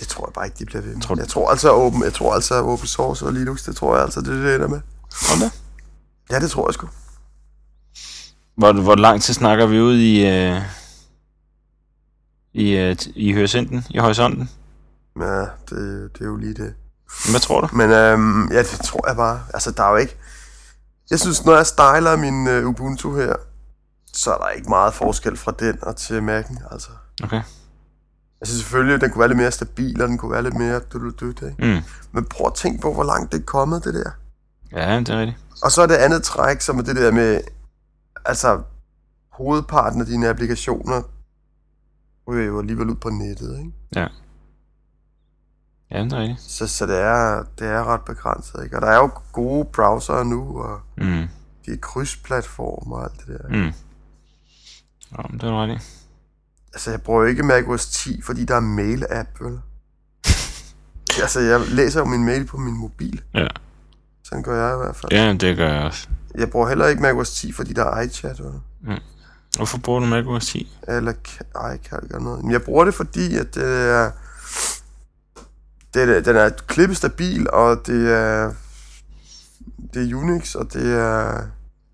Det 0.00 0.08
tror 0.08 0.26
jeg 0.26 0.32
bare 0.32 0.46
ikke, 0.46 0.56
de 0.58 0.64
bliver 0.66 0.82
ved 0.82 0.94
med. 0.94 1.02
Tror 1.02 1.14
du- 1.14 1.20
Jeg 1.20 1.28
tror 1.28 1.50
altså, 1.50 1.70
open, 1.72 2.02
jeg 2.04 2.12
tror 2.14 2.34
altså, 2.34 2.54
open 2.62 2.86
source 2.86 3.26
og 3.26 3.32
Linux, 3.32 3.62
det 3.64 3.76
tror 3.76 3.94
jeg 3.94 4.04
altså, 4.04 4.20
det 4.20 4.28
er 4.28 4.32
det, 4.32 4.44
det 4.44 4.54
ender 4.54 4.68
med. 4.68 4.80
Hold 5.28 5.40
da. 5.40 5.50
Ja, 6.34 6.40
det 6.40 6.50
tror 6.50 6.68
jeg 6.68 6.74
sgu. 6.74 6.88
Hvor, 8.56 8.72
hvor 8.72 8.94
lang 8.94 9.22
tid 9.22 9.34
snakker 9.34 9.66
vi 9.66 9.80
ud 9.80 9.96
i, 9.96 10.26
øh, 10.26 10.60
i, 12.54 12.70
øh, 12.76 12.96
i 13.14 13.32
horisonten? 13.34 13.84
I 13.90 13.98
horisonten? 13.98 14.50
Ja, 15.20 15.40
det, 15.40 16.10
det 16.14 16.20
er 16.20 16.24
jo 16.24 16.36
lige 16.36 16.54
det. 16.54 16.74
Hvad 17.30 17.40
tror 17.40 17.60
du? 17.60 17.68
Men 17.76 17.90
øhm, 17.90 18.52
ja, 18.52 18.58
det 18.58 18.80
tror 18.84 19.08
jeg 19.08 19.16
bare. 19.16 19.40
Altså, 19.54 19.70
der 19.70 19.82
er 19.84 19.90
jo 19.90 19.96
ikke... 19.96 20.16
Jeg 21.10 21.20
synes, 21.20 21.44
når 21.44 21.56
jeg 21.56 21.66
styler 21.66 22.16
min 22.16 22.46
uh, 22.48 22.68
Ubuntu 22.68 23.16
her, 23.16 23.36
så 24.12 24.34
er 24.34 24.38
der 24.38 24.48
ikke 24.48 24.68
meget 24.68 24.94
forskel 24.94 25.36
fra 25.36 25.52
den 25.58 25.78
og 25.84 25.96
til 25.96 26.20
Mac'en, 26.20 26.72
altså. 26.72 26.90
Okay. 27.22 27.42
Altså 28.40 28.58
selvfølgelig, 28.58 29.00
den 29.00 29.10
kunne 29.10 29.20
være 29.20 29.28
lidt 29.28 29.38
mere 29.38 29.50
stabil, 29.50 30.02
og 30.02 30.08
den 30.08 30.18
kunne 30.18 30.32
være 30.32 30.42
lidt 30.42 30.54
mere 30.54 30.80
dut, 30.80 31.20
dut, 31.20 31.42
ikke? 31.42 31.54
Mm. 31.58 31.82
Men 32.12 32.24
prøv 32.24 32.46
at 32.46 32.54
tænke 32.54 32.80
på, 32.80 32.94
hvor 32.94 33.04
langt 33.04 33.32
det 33.32 33.40
er 33.40 33.44
kommet, 33.44 33.84
det 33.84 33.94
der. 33.94 34.10
Ja, 34.72 34.98
det 34.98 35.08
er 35.08 35.18
rigtigt. 35.18 35.38
Og 35.62 35.72
så 35.72 35.82
er 35.82 35.86
det 35.86 35.94
andet 35.94 36.22
træk, 36.22 36.60
som 36.60 36.78
er 36.78 36.82
det 36.82 36.96
der 36.96 37.12
med, 37.12 37.40
altså, 38.24 38.62
hovedparten 39.32 40.00
af 40.00 40.06
dine 40.06 40.28
applikationer 40.28 41.02
ryger 42.28 42.46
jo 42.46 42.58
alligevel 42.60 42.90
ud 42.90 42.94
på 42.94 43.10
nettet, 43.10 43.58
ikke? 43.58 43.72
Ja. 43.96 44.06
Ja, 45.92 46.04
det 46.04 46.12
er 46.12 46.18
rigtigt. 46.20 46.40
Så, 46.40 46.66
så 46.66 46.86
det, 46.86 46.98
er, 46.98 47.42
det 47.58 47.66
er 47.68 47.84
ret 47.84 48.00
begrænset, 48.00 48.64
ikke? 48.64 48.76
Og 48.76 48.82
der 48.82 48.88
er 48.88 48.96
jo 48.96 49.10
gode 49.32 49.64
browsere 49.64 50.24
nu, 50.24 50.62
og 50.62 50.80
Mm. 50.96 51.28
de 51.66 51.70
er 51.72 51.76
krydsplatformer 51.82 52.96
og 52.96 53.04
alt 53.04 53.26
det 53.26 53.38
der. 53.40 53.48
Mm. 53.48 53.72
Ja, 55.18 55.22
men 55.30 55.40
det 55.40 55.48
er 55.48 55.62
rigtigt. 55.62 55.90
Altså, 56.74 56.90
jeg 56.90 57.02
bruger 57.02 57.24
ikke 57.26 57.42
macOS 57.42 57.86
10, 57.86 58.22
fordi 58.22 58.44
der 58.44 58.56
er 58.56 58.60
mail-app, 58.60 59.28
vel? 59.44 59.58
altså, 61.22 61.40
jeg 61.40 61.60
læser 61.60 62.00
jo 62.00 62.06
min 62.06 62.24
mail 62.24 62.44
på 62.46 62.56
min 62.56 62.74
mobil. 62.74 63.22
Ja. 63.34 63.46
Sådan 64.24 64.42
gør 64.42 64.66
jeg 64.66 64.74
i 64.74 64.78
hvert 64.84 64.96
fald. 64.96 65.12
Ja, 65.12 65.32
det 65.32 65.56
gør 65.56 65.72
jeg 65.72 65.82
også. 65.84 66.08
Jeg 66.34 66.50
bruger 66.50 66.68
heller 66.68 66.86
ikke 66.86 67.02
macOS 67.02 67.30
10, 67.30 67.52
fordi 67.52 67.72
der 67.72 67.84
er 67.84 68.00
iChat, 68.00 68.40
vel? 68.44 68.52
Hvorfor 69.56 69.78
bruger 69.78 70.00
du 70.00 70.06
macOS 70.06 70.46
10? 70.46 70.76
Eller 70.88 71.12
iCalc 71.74 72.02
eller 72.04 72.18
noget. 72.18 72.42
Men 72.44 72.52
jeg 72.52 72.62
bruger 72.62 72.84
det, 72.84 72.94
fordi 72.94 73.36
at 73.36 73.54
det 73.54 73.64
er... 73.90 74.10
Det 75.94 76.02
er, 76.16 76.20
den 76.20 76.36
er 76.36 76.50
klippestabil, 76.66 77.50
og 77.50 77.86
det 77.86 78.12
er... 78.12 78.52
Det 79.94 80.10
er 80.10 80.14
Unix, 80.16 80.54
og 80.54 80.72
det 80.72 80.92
er... 80.98 81.32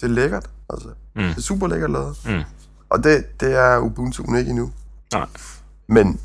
Det 0.01 0.07
er 0.07 0.09
lækkert, 0.09 0.47
altså. 0.71 0.89
Mm. 1.17 1.23
Det 1.23 1.37
er 1.37 1.41
super 1.41 1.67
lækkert 1.69 1.91
lavet. 1.91 2.17
Mm. 2.27 2.43
Og 2.91 3.05
det, 3.05 3.41
det 3.41 3.53
er 3.55 3.79
Ubuntu 3.79 4.35
ikke 4.37 4.51
endnu. 4.51 4.73
Nej. 5.13 5.27
Men, 5.87 6.21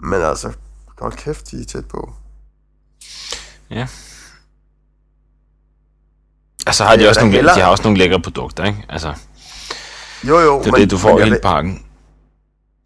men 0.00 0.22
altså, 0.22 0.52
hold 1.00 1.12
kæft, 1.12 1.50
de 1.50 1.60
er 1.60 1.64
tæt 1.64 1.84
på. 1.88 2.12
Ja. 3.70 3.86
Altså 6.66 6.84
har 6.84 6.96
de, 6.96 7.00
Jeg 7.02 7.08
også 7.08 7.20
nogle, 7.20 7.36
hellere- 7.36 7.54
de 7.56 7.60
har 7.60 7.68
også 7.70 7.82
nogle 7.82 7.98
lækre 7.98 8.20
produkter, 8.20 8.64
ikke? 8.64 8.84
Altså, 8.88 9.14
Jo, 10.26 10.38
jo, 10.38 10.58
det 10.62 10.66
er 10.66 10.76
det, 10.76 10.90
du 10.90 10.98
får 10.98 11.08
men 11.12 11.18
hele 11.18 11.30
vil, 11.30 11.40
pakken. 11.42 11.72
Kan 11.74 11.82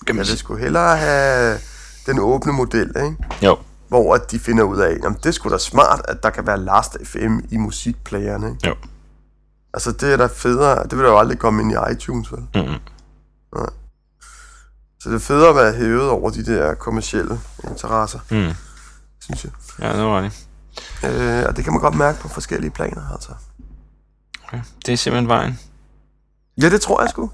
jeg 0.06 0.14
man 0.16 0.26
vil 0.26 0.38
sgu 0.38 0.56
hellere 0.56 0.96
have 0.96 1.58
den 2.06 2.18
åbne 2.18 2.52
model, 2.52 2.88
ikke? 2.96 3.16
Jo, 3.42 3.58
Hvor 3.90 4.14
at 4.14 4.30
de 4.30 4.38
finder 4.38 4.64
ud 4.64 4.78
af, 4.78 4.90
at 4.90 5.16
det 5.22 5.26
er 5.26 5.30
sgu 5.30 5.48
da 5.50 5.58
smart, 5.58 6.00
at 6.08 6.22
der 6.22 6.30
kan 6.30 6.46
være 6.46 6.58
Last 6.60 6.96
FM 7.04 7.38
i 7.50 7.56
musikplayerne, 7.56 8.50
ikke? 8.50 8.68
jo. 8.68 8.74
Altså, 9.74 9.92
det 9.92 10.12
er 10.12 10.16
da 10.16 10.26
federe. 10.26 10.82
Det 10.82 10.96
vil 10.98 11.04
da 11.04 11.10
jo 11.10 11.18
aldrig 11.18 11.38
komme 11.38 11.62
ind 11.62 11.72
i 11.72 11.92
iTunes, 11.92 12.32
vel? 12.32 12.40
Mm-hmm. 12.54 12.80
Så 15.00 15.08
det 15.08 15.14
er 15.14 15.18
federe 15.18 15.48
at 15.48 15.56
være 15.56 15.72
hævet 15.72 16.08
over 16.10 16.30
de 16.30 16.46
der 16.46 16.74
kommercielle 16.74 17.40
interesser, 17.70 18.18
Mm. 18.30 18.54
synes 19.20 19.44
jeg. 19.44 19.52
Ja, 19.78 19.96
det 19.98 20.04
var 20.04 20.22
rigtigt. 20.22 20.46
Øh, 21.04 21.44
og 21.48 21.56
det 21.56 21.64
kan 21.64 21.72
man 21.72 21.82
godt 21.82 21.94
mærke 21.94 22.20
på 22.20 22.28
forskellige 22.28 22.70
planer, 22.70 23.12
altså. 23.12 23.32
Okay. 24.44 24.60
Det 24.86 24.92
er 24.92 24.96
simpelthen 24.96 25.28
vejen. 25.28 25.58
Ja, 26.62 26.70
det 26.70 26.80
tror 26.80 27.02
jeg 27.02 27.10
sgu. 27.10 27.30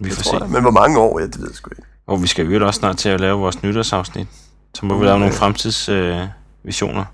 Vi 0.00 0.08
Det 0.08 0.16
får 0.16 0.22
se. 0.22 0.36
jeg. 0.36 0.48
Men 0.50 0.62
hvor 0.62 0.70
mange 0.70 0.98
år? 0.98 1.18
Ja, 1.20 1.26
det 1.26 1.38
ved 1.40 1.46
jeg 1.48 1.56
sgu 1.56 1.70
ikke. 1.70 1.82
Og 2.06 2.22
vi 2.22 2.26
skal 2.26 2.46
jo 2.46 2.66
også 2.66 2.78
snart 2.78 2.96
til 2.98 3.08
at 3.08 3.20
lave 3.20 3.38
vores 3.38 3.62
nytårsafsnit. 3.62 4.28
Så 4.74 4.86
må 4.86 4.98
vi 4.98 5.04
lave 5.04 5.18
nogle 5.18 5.34
fremtidsvisioner. 5.34 6.22
Øh, 6.22 6.28
visioner. 6.62 7.04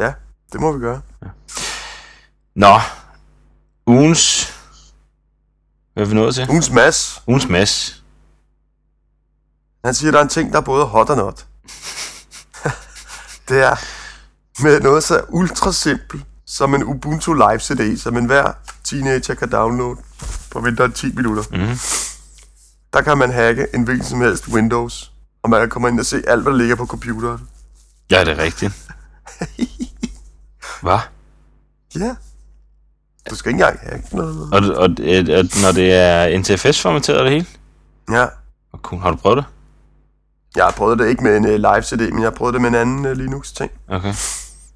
Ja, 0.00 0.12
det 0.52 0.60
må 0.60 0.72
vi 0.72 0.80
gøre. 0.80 1.00
Nå, 2.56 2.80
ugens... 3.86 4.50
Hvad 5.94 6.04
er 6.04 6.08
vi 6.08 6.14
nået 6.14 6.34
til? 6.34 6.50
Ugens 6.50 6.70
Mads, 6.70 7.22
Ugens 7.26 7.48
mass. 7.48 8.02
han 9.84 9.94
siger, 9.94 10.10
at 10.10 10.12
der 10.12 10.18
er 10.18 10.22
en 10.22 10.28
ting, 10.28 10.52
der 10.52 10.58
er 10.58 10.62
både 10.62 10.86
hot 10.86 11.10
og 11.10 11.16
not. 11.16 11.46
det 13.48 13.62
er 13.62 13.76
med 14.62 14.80
noget 14.80 15.04
så 15.04 15.24
ultra 15.28 15.72
simpelt 15.72 16.24
som 16.46 16.74
en 16.74 16.84
Ubuntu 16.84 17.32
Live 17.32 17.60
CD, 17.60 17.98
som 17.98 18.16
enhver 18.16 18.52
teenager 18.84 19.34
kan 19.34 19.50
downloade 19.50 20.00
på 20.50 20.60
mindre 20.60 20.84
end 20.84 20.92
10 20.92 21.12
minutter. 21.14 21.42
Mhm. 21.50 21.78
Der 22.92 23.02
kan 23.02 23.18
man 23.18 23.32
hacke 23.32 23.66
en 23.74 23.82
hvilken 23.84 24.06
som 24.06 24.20
helst 24.20 24.48
Windows, 24.48 25.12
og 25.44 25.50
man 25.50 25.60
kan 25.60 25.68
komme 25.68 25.88
ind 25.88 26.00
og 26.00 26.06
se 26.06 26.22
alt, 26.26 26.42
hvad 26.42 26.52
der 26.52 26.58
ligger 26.58 26.76
på 26.76 26.86
computeren. 26.86 27.48
Ja, 28.10 28.24
det 28.24 28.28
er 28.28 28.38
rigtigt. 28.38 28.72
Hvad? 30.82 30.98
Ja. 31.96 32.14
Du 33.30 33.34
skal 33.34 33.48
ikke 33.48 33.62
engang 33.64 33.78
hacke 33.82 34.16
noget. 34.16 34.48
Og, 34.52 34.60
og, 34.60 34.76
og, 34.76 34.88
og 35.38 35.44
når 35.62 35.72
det 35.74 35.92
er 35.92 36.38
NTFS-formateret 36.38 37.24
det 37.24 37.30
hele? 37.30 37.46
Ja. 38.10 38.26
Og 38.72 38.78
cool. 38.82 39.00
Har 39.02 39.10
du 39.10 39.16
prøvet 39.16 39.36
det? 39.36 39.44
Jeg 40.56 40.64
har 40.64 40.70
prøvet 40.72 40.98
det 40.98 41.08
ikke 41.08 41.22
med 41.22 41.36
en 41.36 41.44
uh, 41.44 41.54
live 41.54 41.82
CD, 41.82 42.00
men 42.00 42.18
jeg 42.22 42.26
har 42.26 42.36
prøvet 42.36 42.54
det 42.54 42.60
med 42.60 42.68
en 42.68 42.74
anden 42.74 43.06
uh, 43.06 43.12
Linux-ting. 43.12 43.70
Okay. 43.88 44.14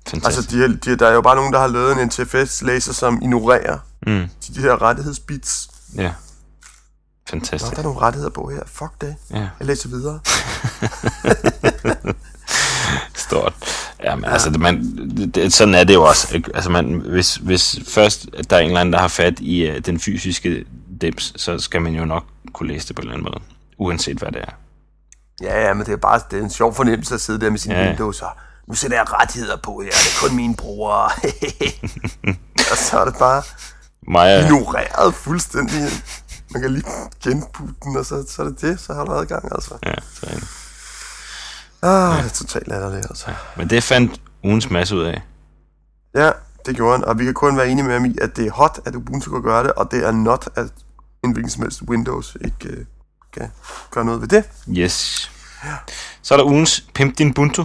Fantastisk. 0.09 0.25
Altså, 0.25 0.57
de, 0.57 0.77
de, 0.77 0.97
der 0.97 1.07
er 1.07 1.13
jo 1.13 1.21
bare 1.21 1.37
nogen, 1.37 1.53
der 1.53 1.59
har 1.59 1.67
lavet 1.67 1.93
en 1.93 2.07
NTFS-læser, 2.07 2.93
som 2.93 3.19
ignorerer 3.23 3.79
mm, 4.07 4.29
de, 4.47 4.55
de 4.55 4.61
her 4.61 4.83
rettighedsbits. 4.83 5.69
ja. 5.97 6.13
Nå, 7.33 7.39
Fantastisk. 7.41 7.73
der 7.73 7.79
er 7.79 7.83
nogle 7.83 8.01
rettigheder 8.01 8.31
på 8.31 8.49
her. 8.49 8.61
Fuck 8.67 9.01
det. 9.01 9.17
Ja, 9.31 9.37
Jeg 9.39 9.67
læser 9.67 9.89
videre. 9.89 10.21
stort. 13.15 13.55
Jamen, 14.05 14.25
ja. 14.25 14.31
altså, 14.33 14.51
man, 14.51 14.83
det, 15.35 15.53
sådan 15.53 15.75
er 15.75 15.85
det 15.85 15.95
jo 15.95 16.03
også. 16.03 16.37
Ikke? 16.37 16.51
Altså, 16.55 16.71
man, 16.71 16.93
hvis, 16.95 17.35
hvis 17.35 17.79
først 17.89 18.27
der 18.51 18.57
er 18.57 18.61
en 18.61 18.67
eller 18.67 18.81
anden, 18.81 18.93
der 18.93 18.99
har 18.99 19.09
fat 19.09 19.41
i 19.41 19.71
uh, 19.71 19.77
den 19.77 20.01
fysiske 20.01 20.65
dims, 21.01 21.33
så 21.37 21.59
skal 21.59 21.83
man 21.83 21.95
jo 21.95 22.05
nok 22.05 22.25
kunne 22.53 22.69
læse 22.73 22.89
det 22.89 22.97
på 22.97 23.03
en 23.03 23.09
eller 23.09 23.15
anden 23.15 23.33
måde. 23.33 23.45
Uanset 23.79 24.17
hvad 24.19 24.33
det 24.33 24.41
er. 24.41 24.53
Ja, 25.43 25.67
ja, 25.67 25.75
men 25.75 25.87
det 25.87 25.93
er 25.93 25.97
bare 25.97 26.21
det 26.31 26.39
er 26.39 26.43
en 26.43 26.51
sjov 26.51 26.75
fornemmelse 26.75 27.15
at 27.15 27.21
sidde 27.21 27.41
der 27.41 27.51
med 27.51 27.59
sin 27.59 27.73
Ja. 27.73 27.89
Windows 27.89 28.23
og 28.23 28.31
nu 28.69 28.75
sætter 28.75 28.97
jeg 28.97 29.13
rettigheder 29.13 29.57
på 29.57 29.81
her, 29.81 29.91
det 29.91 30.13
er 30.17 30.29
kun 30.29 30.37
mine 30.37 30.57
brugere. 30.57 31.05
og 32.73 32.77
så 32.77 32.99
er 32.99 33.05
det 33.05 33.15
bare 33.19 33.43
Mig, 34.09 34.45
ignoreret 34.45 35.15
fuldstændig. 35.15 35.89
Man 36.53 36.63
kan 36.63 36.73
lige 36.73 36.85
genputte 37.23 37.75
den, 37.85 37.97
og 37.97 38.07
så, 38.07 38.25
så 38.29 38.43
er 38.43 38.47
det 38.47 38.61
det, 38.61 38.81
så 38.81 38.95
har 38.95 39.05
du 39.05 39.13
adgang, 39.13 39.45
altså. 39.53 39.79
ja, 39.87 39.95
så, 40.15 40.27
er 40.27 40.35
det. 40.35 40.49
Ah, 41.83 42.23
det 42.23 42.31
er 42.31 42.35
totalt 42.35 42.69
latterligt, 42.69 43.07
altså. 43.11 43.27
Men 43.57 43.71
det 43.71 43.83
fandt 43.83 44.21
ugens 44.45 44.71
masse 44.71 44.97
ud 44.97 45.03
af. 45.03 45.23
Ja, 46.15 46.31
det 46.67 46.77
gjorde 46.77 46.99
han, 46.99 47.05
og 47.05 47.19
vi 47.19 47.25
kan 47.25 47.35
kun 47.35 47.57
være 47.57 47.69
enige 47.69 47.85
med 47.85 47.95
ham 47.95 48.05
i, 48.05 48.17
at 48.21 48.37
det 48.37 48.47
er 48.47 48.51
hot, 48.53 48.81
at 48.85 48.95
Ubuntu 48.95 49.31
kan 49.31 49.43
gøre 49.43 49.65
det, 49.65 49.73
og 49.73 49.91
det 49.91 50.07
er 50.07 50.13
not, 50.13 50.49
at 50.55 50.67
en 51.25 51.33
hvilken 51.33 51.51
som 51.51 51.63
helst 51.63 51.83
Windows 51.83 52.37
ikke 52.45 52.69
øh, 52.69 52.85
kan 53.33 53.51
gøre 53.91 54.05
noget 54.05 54.21
ved 54.21 54.29
det. 54.29 54.45
Yes. 54.79 55.31
Så 56.23 56.35
er 56.35 56.39
der 56.39 56.45
ugens 56.45 56.85
Pimp 56.95 57.19
Din 57.19 57.35
Buntu. 57.35 57.65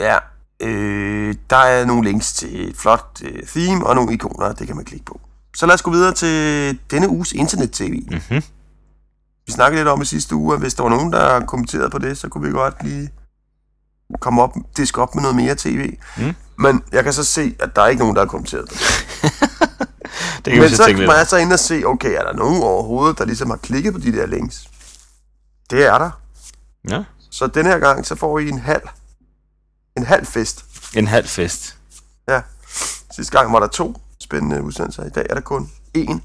Ja, 0.00 0.18
øh, 0.60 1.34
der 1.50 1.56
er 1.56 1.84
nogle 1.84 2.08
links 2.08 2.32
til 2.32 2.68
et 2.70 2.76
flot 2.76 3.22
øh, 3.24 3.46
theme 3.46 3.86
og 3.86 3.94
nogle 3.94 4.14
ikoner, 4.14 4.52
det 4.52 4.66
kan 4.66 4.76
man 4.76 4.84
klikke 4.84 5.04
på. 5.04 5.20
Så 5.58 5.66
lad 5.66 5.74
os 5.74 5.82
gå 5.82 5.90
videre 5.90 6.14
til 6.14 6.78
denne 6.90 7.08
uges 7.08 7.32
internet-tv. 7.32 8.02
Mhm. 8.10 8.42
Vi 9.46 9.52
snakkede 9.52 9.80
lidt 9.80 9.88
om 9.88 10.02
i 10.02 10.04
sidste 10.04 10.34
uge, 10.34 10.54
at 10.54 10.60
hvis 10.60 10.74
der 10.74 10.82
var 10.82 10.90
nogen, 10.90 11.12
der 11.12 11.46
kommenterede 11.46 11.90
på 11.90 11.98
det, 11.98 12.18
så 12.18 12.28
kunne 12.28 12.46
vi 12.46 12.52
godt 12.52 12.84
lige 12.84 13.10
komme 14.20 14.42
op, 14.42 14.54
diske 14.76 15.02
op 15.02 15.14
med 15.14 15.22
noget 15.22 15.36
mere 15.36 15.54
tv. 15.54 15.96
Mm. 16.16 16.34
Men 16.58 16.82
jeg 16.92 17.04
kan 17.04 17.12
så 17.12 17.24
se, 17.24 17.56
at 17.60 17.76
der 17.76 17.82
er 17.82 17.86
ikke 17.86 18.00
nogen, 18.00 18.16
der 18.16 18.22
har 18.22 18.26
kommenteret 18.26 18.68
på 18.68 18.74
det. 18.74 18.80
Det 20.44 20.52
kan 20.52 20.62
Men 20.62 20.70
så 20.70 20.84
kan 20.86 21.06
man 21.06 21.26
så 21.26 21.36
ind 21.36 21.52
og 21.52 21.58
se, 21.58 21.82
okay, 21.84 22.10
er 22.10 22.22
der 22.22 22.32
nogen 22.32 22.62
overhovedet, 22.62 23.18
der 23.18 23.24
ligesom 23.24 23.50
har 23.50 23.56
klikket 23.56 23.92
på 23.92 23.98
de 23.98 24.12
der 24.12 24.26
links? 24.26 24.68
Det 25.70 25.86
er 25.86 25.98
der. 25.98 26.10
Ja. 26.90 27.04
Så 27.30 27.46
den 27.46 27.66
her 27.66 27.78
gang, 27.78 28.06
så 28.06 28.14
får 28.14 28.38
I 28.38 28.48
en 28.48 28.58
halv, 28.58 28.88
en 29.96 30.04
halv 30.04 30.26
fest. 30.26 30.64
En 30.94 31.06
halv 31.06 31.28
fest. 31.28 31.76
Ja. 32.28 32.40
Sidste 33.10 33.38
gang 33.38 33.52
var 33.52 33.60
der 33.60 33.66
to 33.66 33.96
spændende 34.28 34.62
udsendelser. 34.62 35.04
I 35.04 35.08
dag 35.08 35.26
er 35.30 35.34
der 35.34 35.40
kun 35.40 35.70
én. 35.98 36.20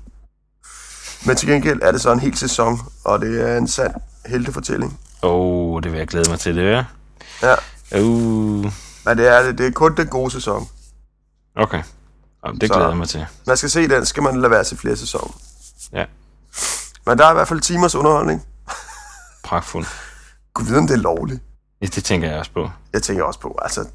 Men 1.26 1.36
til 1.36 1.48
gengæld 1.50 1.80
er 1.82 1.92
det 1.92 2.02
så 2.02 2.12
en 2.12 2.20
hel 2.20 2.38
sæson, 2.38 2.80
og 3.04 3.22
det 3.22 3.50
er 3.50 3.58
en 3.58 3.68
sand 3.68 3.94
heltefortælling. 4.26 5.00
Åh, 5.24 5.32
oh, 5.32 5.84
det 5.84 5.92
vil 5.92 5.98
jeg 5.98 6.08
glæde 6.08 6.30
mig 6.30 6.40
til, 6.40 6.56
det 6.56 6.72
er. 6.72 6.84
Ja. 7.42 7.56
Uh, 8.02 8.64
Men 9.06 9.18
det 9.18 9.28
er, 9.28 9.44
det, 9.44 9.58
det 9.58 9.68
er 9.68 9.72
kun 9.72 9.98
den 9.98 10.08
gode 10.08 10.32
sæson. 10.32 10.68
okay. 11.56 11.84
Jamen, 12.46 12.62
det 12.62 12.68
Så- 12.70 12.74
glæder 12.74 12.90
jeg 12.90 12.98
mig 12.98 13.10
til. 13.10 13.26
Man 13.48 13.58
skal 13.58 13.70
se 13.70 13.88
den, 13.88 14.06
skal 14.06 14.24
man 14.24 14.42
lade 14.42 14.52
være 14.52 14.64
til 14.64 14.78
flere 14.78 14.96
sæsoner. 14.98 15.34
Ja, 15.94 16.06
Men 17.06 17.18
der 17.18 17.26
er 17.26 17.32
i 17.32 17.34
hvert 17.34 17.48
fald 17.48 17.62
timers 17.62 17.96
underholdning. 17.96 18.46
pragtfuldt. 19.44 19.88
Gud 20.54 20.66
vide, 20.66 20.78
om 20.78 20.88
det 20.88 20.94
er 20.94 20.98
lovligt. 21.02 21.42
Ja, 21.82 21.86
det 21.86 22.04
tænker 22.04 22.30
jeg 22.30 22.40
også 22.40 22.52
på. 22.52 22.70
Jeg 22.94 23.04
tænker 23.04 23.24
også 23.24 23.40
på, 23.40 23.60
altså... 23.62 23.86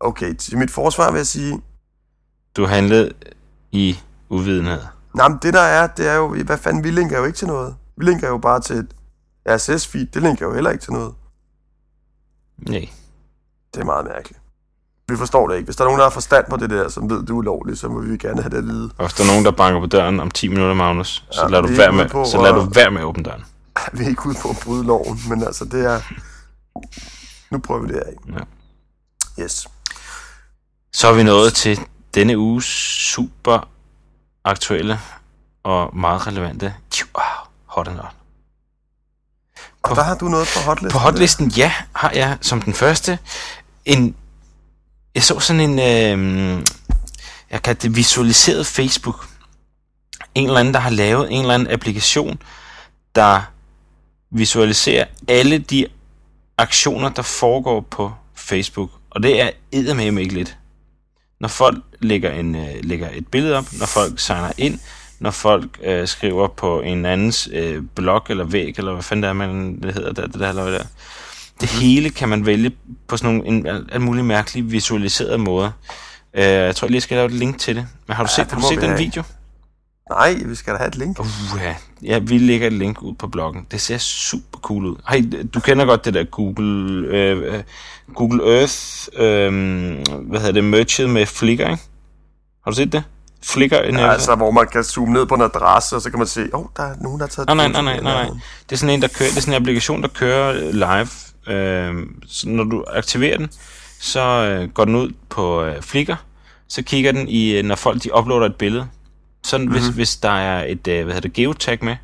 Okay, 0.00 0.34
til 0.34 0.58
mit 0.58 0.70
forsvar 0.70 1.10
vil 1.10 1.18
jeg 1.18 1.26
sige... 1.26 1.60
Du 2.56 2.66
handlede 2.66 3.12
i 3.72 3.98
uvidenhed. 4.28 4.80
Nej, 5.14 5.28
men 5.28 5.38
det 5.42 5.54
der 5.54 5.60
er, 5.60 5.86
det 5.86 6.08
er 6.08 6.14
jo... 6.14 6.42
Hvad 6.44 6.58
fanden, 6.58 6.84
vi 6.84 6.90
linker 6.90 7.18
jo 7.18 7.24
ikke 7.24 7.36
til 7.36 7.46
noget. 7.46 7.74
Vi 7.96 8.04
linker 8.04 8.28
jo 8.28 8.38
bare 8.38 8.60
til 8.60 8.76
et 8.76 8.94
RSS-feed. 9.48 10.06
Det 10.14 10.22
linker 10.22 10.46
jo 10.46 10.54
heller 10.54 10.70
ikke 10.70 10.84
til 10.84 10.92
noget. 10.92 11.14
Nej. 12.58 12.88
Det 13.74 13.80
er 13.80 13.84
meget 13.84 14.04
mærkeligt. 14.04 14.40
Vi 15.08 15.16
forstår 15.16 15.48
det 15.48 15.56
ikke. 15.56 15.64
Hvis 15.64 15.76
der 15.76 15.84
er 15.84 15.88
nogen, 15.88 15.98
der 15.98 16.04
har 16.04 16.10
forstand 16.10 16.44
på 16.50 16.56
det 16.56 16.70
der, 16.70 16.88
som 16.88 17.10
ved, 17.10 17.20
det 17.20 17.30
er 17.30 17.34
ulovligt, 17.34 17.78
så 17.78 17.88
må 17.88 18.00
vi 18.00 18.16
gerne 18.16 18.42
have 18.42 18.50
det 18.50 18.58
at 18.58 18.64
vide. 18.66 18.90
Og 18.98 19.06
hvis 19.06 19.14
der 19.14 19.24
er 19.24 19.26
nogen, 19.26 19.44
der 19.44 19.50
banker 19.50 19.80
på 19.80 19.86
døren 19.86 20.20
om 20.20 20.30
10 20.30 20.48
minutter, 20.48 20.74
Magnus, 20.74 21.24
så 21.30 21.42
Ja, 21.42 21.48
lad 21.48 21.62
du 21.62 21.68
være 21.68 21.92
med, 21.92 22.08
på 22.08 22.24
så 22.24 22.42
lad 22.42 22.52
du 22.52 22.60
være 22.74 22.90
med 22.90 23.00
at 23.00 23.04
åbne 23.04 23.22
døren. 23.24 23.44
Vi 23.92 24.04
er 24.04 24.08
ikke 24.08 24.26
ude 24.26 24.36
på 24.42 24.48
at 24.48 24.56
bryde 24.64 24.84
loven, 24.84 25.18
men 25.28 25.42
altså, 25.42 25.64
det 25.64 25.84
er... 25.84 26.00
Nu 27.50 27.58
prøver 27.58 27.80
vi 27.80 27.88
det 27.88 27.94
her 27.94 28.02
af. 28.02 28.40
Ja. 29.38 29.42
Yes. 29.42 29.66
Så 30.92 31.08
er 31.08 31.12
vi 31.12 31.22
nået 31.22 31.54
til 31.54 31.80
denne 32.14 32.38
uges 32.38 32.64
super 33.14 33.68
aktuelle 34.44 35.00
og 35.62 35.96
meget 35.96 36.26
relevante 36.26 36.74
wow, 37.14 37.24
hot 37.66 37.88
and 37.88 37.96
not. 37.96 38.10
Og 39.82 39.96
der 39.96 40.02
har 40.02 40.14
du 40.14 40.28
noget 40.28 40.48
på 40.54 40.60
hotlisten? 40.60 40.90
På 40.90 40.98
hotlisten, 40.98 41.48
ja, 41.48 41.72
har 41.92 42.10
jeg 42.10 42.38
som 42.40 42.62
den 42.62 42.74
første 42.74 43.18
en... 43.84 44.16
Jeg 45.14 45.22
så 45.22 45.40
sådan 45.40 45.60
en... 45.60 45.78
Øh, 45.78 46.66
jeg 47.50 47.62
kan 47.62 47.76
det 47.76 47.96
visualiseret 47.96 48.66
Facebook. 48.66 49.28
En 50.34 50.46
eller 50.46 50.60
anden, 50.60 50.74
der 50.74 50.80
har 50.80 50.90
lavet 50.90 51.32
en 51.32 51.40
eller 51.40 51.54
anden 51.54 51.70
applikation, 51.70 52.42
der 53.14 53.42
visualiserer 54.30 55.04
alle 55.28 55.58
de 55.58 55.86
aktioner, 56.58 57.08
der 57.08 57.22
foregår 57.22 57.80
på 57.80 58.12
Facebook. 58.34 58.90
Og 59.10 59.22
det 59.22 59.40
er 59.40 59.50
eddermame 59.72 60.22
ikke 60.22 60.34
lidt. 60.34 60.56
Når 61.40 61.48
folk 61.48 61.78
lægger, 62.00 62.30
en, 62.30 62.54
øh, 62.54 62.68
lægger 62.82 63.08
et 63.14 63.26
billede 63.26 63.56
op, 63.56 63.64
når 63.72 63.86
folk 63.86 64.18
signer 64.18 64.52
ind, 64.58 64.78
når 65.18 65.30
folk 65.30 65.78
øh, 65.82 66.08
skriver 66.08 66.48
på 66.48 66.80
en 66.80 67.06
andens 67.06 67.48
øh, 67.52 67.82
blog 67.94 68.22
eller 68.28 68.44
væg, 68.44 68.74
eller 68.78 68.92
hvad 68.92 69.02
fanden 69.02 69.22
det 69.22 69.28
er, 69.28 69.32
man, 69.32 69.82
det 69.82 69.94
hedder, 69.94 70.12
det, 70.12 70.32
det 70.32 70.40
der, 70.40 70.52
hvad 70.52 70.72
det 71.60 71.72
mm. 71.74 71.80
hele 71.80 72.10
kan 72.10 72.28
man 72.28 72.46
vælge 72.46 72.72
på 73.08 73.16
sådan 73.16 73.34
nogle 73.34 73.48
en, 73.48 73.66
alt 73.66 74.00
muligt 74.00 74.26
mærkelige 74.26 74.64
visualiserede 74.64 75.38
måder. 75.38 75.70
Øh, 76.34 76.44
jeg 76.44 76.76
tror, 76.76 76.86
jeg 76.86 76.90
lige 76.90 77.00
skal 77.00 77.16
lave 77.16 77.26
et 77.26 77.32
link 77.32 77.58
til 77.58 77.76
det. 77.76 77.86
Men 78.06 78.16
har 78.16 78.24
du 78.24 78.30
ja, 78.38 78.42
set, 78.42 78.52
har 78.52 78.60
du 78.60 78.66
set 78.68 78.80
den 78.80 78.98
video? 78.98 79.22
Nej, 80.10 80.34
vi 80.46 80.54
skal 80.54 80.72
da 80.72 80.78
have 80.78 80.88
et 80.88 80.96
link. 80.96 81.20
Uh, 81.20 81.26
ja. 81.60 81.74
ja, 82.02 82.18
vi 82.18 82.38
lægger 82.38 82.66
et 82.66 82.72
link 82.72 83.02
ud 83.02 83.14
på 83.14 83.26
bloggen. 83.26 83.66
Det 83.70 83.80
ser 83.80 83.98
super 83.98 84.58
cool 84.58 84.84
ud. 84.86 84.96
Hey, 85.08 85.46
du 85.54 85.60
kender 85.60 85.84
godt 85.84 86.04
det 86.04 86.14
der 86.14 86.24
Google, 86.24 87.08
øh, 87.08 87.54
øh 87.54 87.62
Google 88.14 88.58
Earth, 88.58 89.08
øh, 89.16 89.52
hvad 90.28 90.40
hedder 90.40 90.52
det, 90.52 90.64
merchet 90.64 91.10
med 91.10 91.26
Flickr, 91.26 91.62
ikke? 91.62 91.82
Har 92.64 92.70
du 92.70 92.76
set 92.76 92.92
det? 92.92 93.04
Flickr 93.42 93.76
en 93.76 93.98
ja, 93.98 94.12
altså, 94.12 94.34
hvor 94.34 94.50
man 94.50 94.66
kan 94.72 94.84
zoome 94.84 95.12
ned 95.12 95.26
på 95.26 95.34
en 95.34 95.42
adresse, 95.42 95.96
og 95.96 96.02
så 96.02 96.10
kan 96.10 96.18
man 96.18 96.28
se, 96.28 96.40
åh, 96.52 96.60
oh, 96.60 96.66
der 96.76 96.82
er 96.82 96.94
nogen, 97.00 97.20
der 97.20 97.26
har 97.26 97.30
taget... 97.30 97.46
Nej, 97.46 97.68
nej, 97.68 97.68
nej, 97.68 97.82
nej, 97.82 98.00
nej, 98.00 98.24
nej. 98.24 98.40
Det 98.70 98.72
er 98.72 98.76
sådan 98.76 98.94
en, 98.94 99.02
der 99.02 99.08
kører, 99.08 99.28
det 99.28 99.36
er 99.36 99.40
sådan 99.40 99.54
en 99.54 99.62
applikation, 99.62 100.02
der 100.02 100.08
kører 100.08 100.72
live. 100.72 101.08
Øh, 101.56 102.06
så 102.26 102.48
når 102.48 102.64
du 102.64 102.84
aktiverer 102.88 103.36
den, 103.36 103.50
så 104.00 104.20
øh, 104.20 104.68
går 104.68 104.84
den 104.84 104.94
ud 104.94 105.12
på 105.28 105.62
øh, 105.64 105.82
Flickr, 105.82 106.14
så 106.68 106.82
kigger 106.82 107.12
den 107.12 107.28
i, 107.28 107.58
øh, 107.58 107.64
når 107.64 107.74
folk 107.74 108.02
de 108.02 108.18
uploader 108.18 108.46
et 108.46 108.56
billede, 108.56 108.86
sådan, 109.42 109.66
mm-hmm. 109.66 109.78
hvis, 109.78 109.88
mhm. 109.88 109.94
hvis 109.94 110.16
der 110.16 110.30
er 110.30 110.64
et, 110.64 110.88
øh, 110.88 111.04
hvad 111.04 111.14
hedder 111.14 111.20
det, 111.28 111.32
geotag 111.32 111.84
med, 111.84 111.96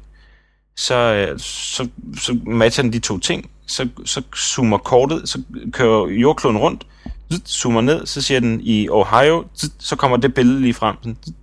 så, 0.76 0.94
øh, 0.94 1.38
så, 1.38 1.88
så 2.20 2.38
matcher 2.46 2.82
den 2.82 2.92
de 2.92 2.98
to 2.98 3.18
ting. 3.18 3.50
Så, 3.66 3.88
så 4.04 4.22
zoomer 4.36 4.78
kortet, 4.78 5.28
så 5.28 5.42
kører 5.72 6.08
jordkloden 6.08 6.58
rundt, 6.58 6.86
zoomer 7.46 7.80
ned, 7.80 8.06
så 8.06 8.22
siger 8.22 8.40
den 8.40 8.60
i 8.62 8.88
Ohio, 8.88 9.44
så 9.78 9.96
kommer 9.96 10.16
det 10.16 10.34
billede 10.34 10.60
lige 10.60 10.74
frem, 10.74 10.96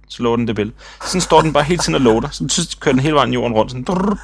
så 0.08 0.24
loader 0.24 0.36
den 0.36 0.48
det 0.48 0.56
billede. 0.56 0.76
Sådan 1.06 1.22
står 1.22 1.42
den 1.42 1.54
bare 1.54 1.64
hele 1.64 1.78
tiden 1.78 1.96
og 1.96 2.02
loader, 2.02 2.30
så 2.32 2.78
kører 2.80 2.94
den 2.94 3.02
hele 3.02 3.16
vejen 3.16 3.34
jorden 3.34 3.54
rundt, 3.54 3.72
sådan, 3.72 4.18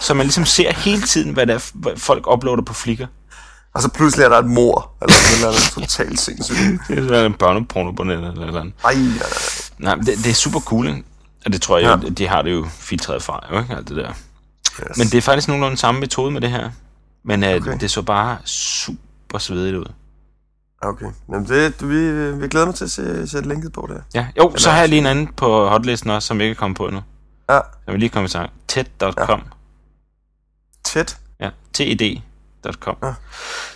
så 0.00 0.14
man 0.14 0.26
ligesom 0.26 0.44
ser 0.44 0.72
hele 0.72 1.02
tiden, 1.02 1.32
hvad 1.32 1.46
der 1.46 1.54
er, 1.54 1.70
hvad 1.74 1.96
folk 1.96 2.32
uploader 2.32 2.62
på 2.62 2.74
flikker. 2.74 3.06
Og 3.74 3.82
så 3.82 3.88
pludselig 3.88 4.24
er 4.24 4.28
der 4.28 4.38
et 4.38 4.46
mor, 4.46 4.90
eller 5.02 5.14
noget 5.40 5.56
eller 5.56 5.86
totalt 5.86 6.20
sindssygt. 6.20 6.58
det 6.88 7.10
er 7.10 7.26
en 7.26 7.34
børneporno 7.34 7.90
på 7.92 8.04
nettet, 8.04 8.32
eller 8.32 8.60
andet. 8.60 8.74
Ej, 8.84 8.94
nej, 8.94 9.14
nej. 9.78 9.94
det, 9.94 10.06
det 10.06 10.26
er 10.26 10.34
super 10.34 10.60
cool, 10.60 10.86
ikke? 10.86 11.02
Og 11.46 11.52
det 11.52 11.62
tror 11.62 11.78
jeg 11.78 12.00
ja. 12.02 12.08
de 12.08 12.28
har 12.28 12.42
det 12.42 12.52
jo 12.52 12.66
filtreret 12.70 13.22
fra, 13.22 13.46
jo, 13.52 13.58
ikke? 13.58 13.74
Alt 13.74 13.88
det 13.88 13.96
der. 13.96 14.08
Yes. 14.08 14.98
Men 14.98 15.06
det 15.06 15.14
er 15.14 15.22
faktisk 15.22 15.48
nogenlunde 15.48 15.76
samme 15.76 16.00
metode 16.00 16.30
med 16.30 16.40
det 16.40 16.50
her. 16.50 16.70
Men 17.24 17.42
uh, 17.42 17.48
okay. 17.48 17.80
det 17.80 17.90
så 17.90 18.02
bare 18.02 18.38
super 18.44 19.38
svedigt 19.38 19.76
ud. 19.76 19.92
Okay. 20.82 21.06
Jamen 21.32 21.48
det, 21.48 21.88
vi, 21.88 22.32
vi 22.32 22.48
glæder 22.48 22.66
mig 22.66 22.74
til 22.74 22.84
at 22.84 22.90
se, 22.90 23.26
sætte 23.26 23.48
linket 23.48 23.72
på 23.72 23.88
det. 23.90 24.02
Ja, 24.14 24.26
jo, 24.38 24.52
så 24.56 24.70
har 24.70 24.78
jeg 24.78 24.88
lige 24.88 24.98
en 24.98 25.06
anden 25.06 25.26
på 25.26 25.68
hotlisten 25.68 26.10
også, 26.10 26.26
som 26.26 26.40
ikke 26.40 26.50
er 26.50 26.54
kommet 26.54 26.76
på 26.76 26.86
endnu. 26.86 27.02
Ja. 27.50 27.54
Jeg 27.54 27.92
vil 27.92 27.98
lige 27.98 28.10
komme 28.10 28.24
i 28.24 28.28
sang. 28.28 28.50
TED.com. 28.68 29.40
Ja. 29.40 29.50
TED? 30.84 31.16
Ja, 31.40 31.50
TED.com. 32.62 32.96
Ja. 33.02 33.14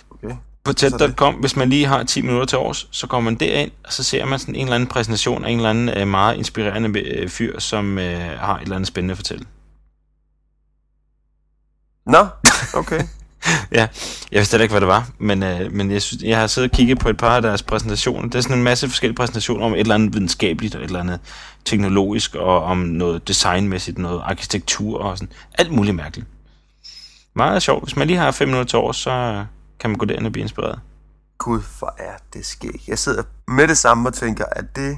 Okay. 0.09 0.35
På 0.63 0.73
TED.com, 0.73 1.33
hvis 1.33 1.55
man 1.55 1.69
lige 1.69 1.85
har 1.85 2.03
10 2.03 2.21
minutter 2.21 2.45
til 2.45 2.57
års, 2.57 2.87
så 2.91 3.07
går 3.07 3.19
man 3.19 3.35
derind, 3.35 3.71
og 3.85 3.93
så 3.93 4.03
ser 4.03 4.25
man 4.25 4.39
sådan 4.39 4.55
en 4.55 4.61
eller 4.61 4.75
anden 4.75 4.89
præsentation 4.89 5.45
af 5.45 5.49
en 5.49 5.57
eller 5.57 5.69
anden 5.69 5.89
øh, 5.89 6.07
meget 6.07 6.37
inspirerende 6.37 6.99
øh, 6.99 7.29
fyr, 7.29 7.59
som 7.59 7.97
øh, 7.97 8.39
har 8.39 8.55
et 8.55 8.61
eller 8.61 8.75
andet 8.75 8.87
spændende 8.87 9.11
at 9.11 9.17
fortælle. 9.17 9.45
Nå, 12.05 12.27
okay. 12.73 13.01
ja, 13.77 13.87
jeg 14.31 14.39
vidste 14.39 14.61
ikke, 14.61 14.71
hvad 14.73 14.81
det 14.81 14.87
var, 14.87 15.09
men, 15.19 15.43
øh, 15.43 15.71
men 15.73 15.91
jeg, 15.91 16.01
synes, 16.01 16.23
jeg 16.23 16.39
har 16.39 16.47
siddet 16.47 16.71
og 16.71 16.77
kigget 16.77 16.99
på 16.99 17.09
et 17.09 17.17
par 17.17 17.35
af 17.35 17.41
deres 17.41 17.63
præsentationer. 17.63 18.29
Det 18.29 18.35
er 18.35 18.41
sådan 18.41 18.57
en 18.57 18.63
masse 18.63 18.87
forskellige 18.87 19.15
præsentationer 19.15 19.65
om 19.65 19.73
et 19.73 19.79
eller 19.79 19.95
andet 19.95 20.13
videnskabeligt, 20.13 20.75
og 20.75 20.81
et 20.81 20.85
eller 20.85 20.99
andet 20.99 21.19
teknologisk, 21.65 22.35
og 22.35 22.63
om 22.63 22.77
noget 22.77 23.27
designmæssigt, 23.27 23.97
noget 23.97 24.21
arkitektur 24.25 24.99
og 24.99 25.17
sådan. 25.17 25.33
Alt 25.57 25.71
muligt 25.71 25.95
mærkeligt. 25.95 26.27
Meget 27.37 27.63
sjovt. 27.63 27.83
Hvis 27.83 27.95
man 27.95 28.07
lige 28.07 28.17
har 28.17 28.31
fem 28.31 28.47
minutter 28.47 28.69
til 28.69 28.79
år, 28.79 28.91
så 28.91 29.45
kan 29.79 29.89
man 29.89 29.97
gå 29.97 30.05
derind 30.05 30.25
og 30.25 30.31
blive 30.31 30.41
inspireret. 30.41 30.79
Gud, 31.37 31.61
hvor 31.79 31.93
er 31.97 32.17
det 32.33 32.45
skæg. 32.45 32.83
Jeg 32.87 32.99
sidder 32.99 33.23
med 33.47 33.67
det 33.67 33.77
samme 33.77 34.09
og 34.09 34.13
tænker, 34.13 34.45
at 34.51 34.75
det, 34.75 34.97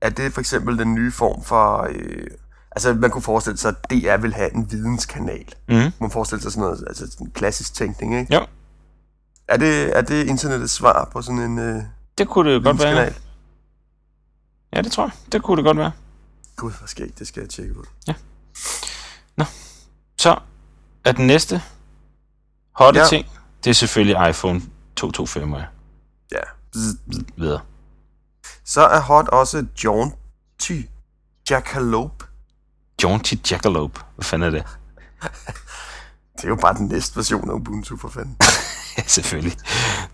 at 0.00 0.16
det 0.16 0.32
for 0.32 0.40
eksempel 0.40 0.78
den 0.78 0.94
nye 0.94 1.12
form 1.12 1.44
for... 1.44 1.86
Øh, 1.90 2.26
altså, 2.70 2.94
man 2.94 3.10
kunne 3.10 3.22
forestille 3.22 3.58
sig, 3.58 3.68
at 3.68 3.90
DR 3.90 4.16
vil 4.16 4.34
have 4.34 4.54
en 4.54 4.70
videnskanal. 4.70 5.54
Mm. 5.68 5.92
Man 6.00 6.10
forestiller 6.10 6.42
sig 6.42 6.52
sådan 6.52 6.62
noget, 6.62 6.84
altså 6.86 7.10
sådan 7.10 7.30
klassisk 7.30 7.74
tænkning, 7.74 8.18
ikke? 8.18 8.34
Ja. 8.34 8.40
Er 9.48 9.56
det, 9.56 9.96
er 9.96 10.02
det 10.02 10.26
internettets 10.26 10.72
svar 10.72 11.08
på 11.12 11.22
sådan 11.22 11.40
en 11.40 11.58
øh, 11.58 11.82
Det 12.18 12.28
kunne 12.28 12.54
det 12.54 12.64
godt 12.64 12.78
være. 12.78 13.12
Ja, 14.72 14.82
det 14.82 14.92
tror 14.92 15.04
jeg. 15.04 15.12
Det 15.32 15.42
kunne 15.42 15.56
det 15.56 15.64
godt 15.64 15.78
være. 15.78 15.92
Gud, 16.56 16.72
hvor 16.78 16.86
skægt. 16.86 17.18
Det 17.18 17.26
skal 17.26 17.40
jeg 17.40 17.50
tjekke 17.50 17.78
ud. 17.78 17.84
Ja. 18.08 18.14
Nå. 19.36 19.44
Så 20.18 20.38
er 21.06 21.12
den 21.12 21.26
næste 21.26 21.62
hotte 22.72 23.00
ja. 23.00 23.06
ting, 23.06 23.26
det 23.64 23.70
er 23.70 23.74
selvfølgelig 23.74 24.30
iPhone 24.30 24.62
225. 24.96 25.66
Ja. 26.32 26.38
Videre. 27.36 27.60
Så 28.64 28.80
er 28.80 29.00
hot 29.00 29.28
også 29.28 29.66
Jaunty 29.84 30.80
Jackalope. 31.50 32.24
Jaunty 33.02 33.34
Jackalope. 33.50 34.00
Hvad 34.14 34.24
fanden 34.24 34.46
er 34.46 34.50
det? 34.50 34.64
det 36.36 36.44
er 36.44 36.48
jo 36.48 36.56
bare 36.56 36.74
den 36.74 36.86
næste 36.86 37.16
version 37.16 37.50
af 37.50 37.54
Ubuntu, 37.54 37.96
for 37.96 38.08
fanden. 38.08 38.36
ja, 38.98 39.02
selvfølgelig. 39.06 39.58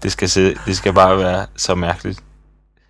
Det 0.02 0.12
skal, 0.12 0.28
se, 0.28 0.54
det 0.66 0.76
skal 0.76 0.92
bare 0.92 1.18
være 1.18 1.46
så 1.56 1.74
mærkeligt. 1.74 2.24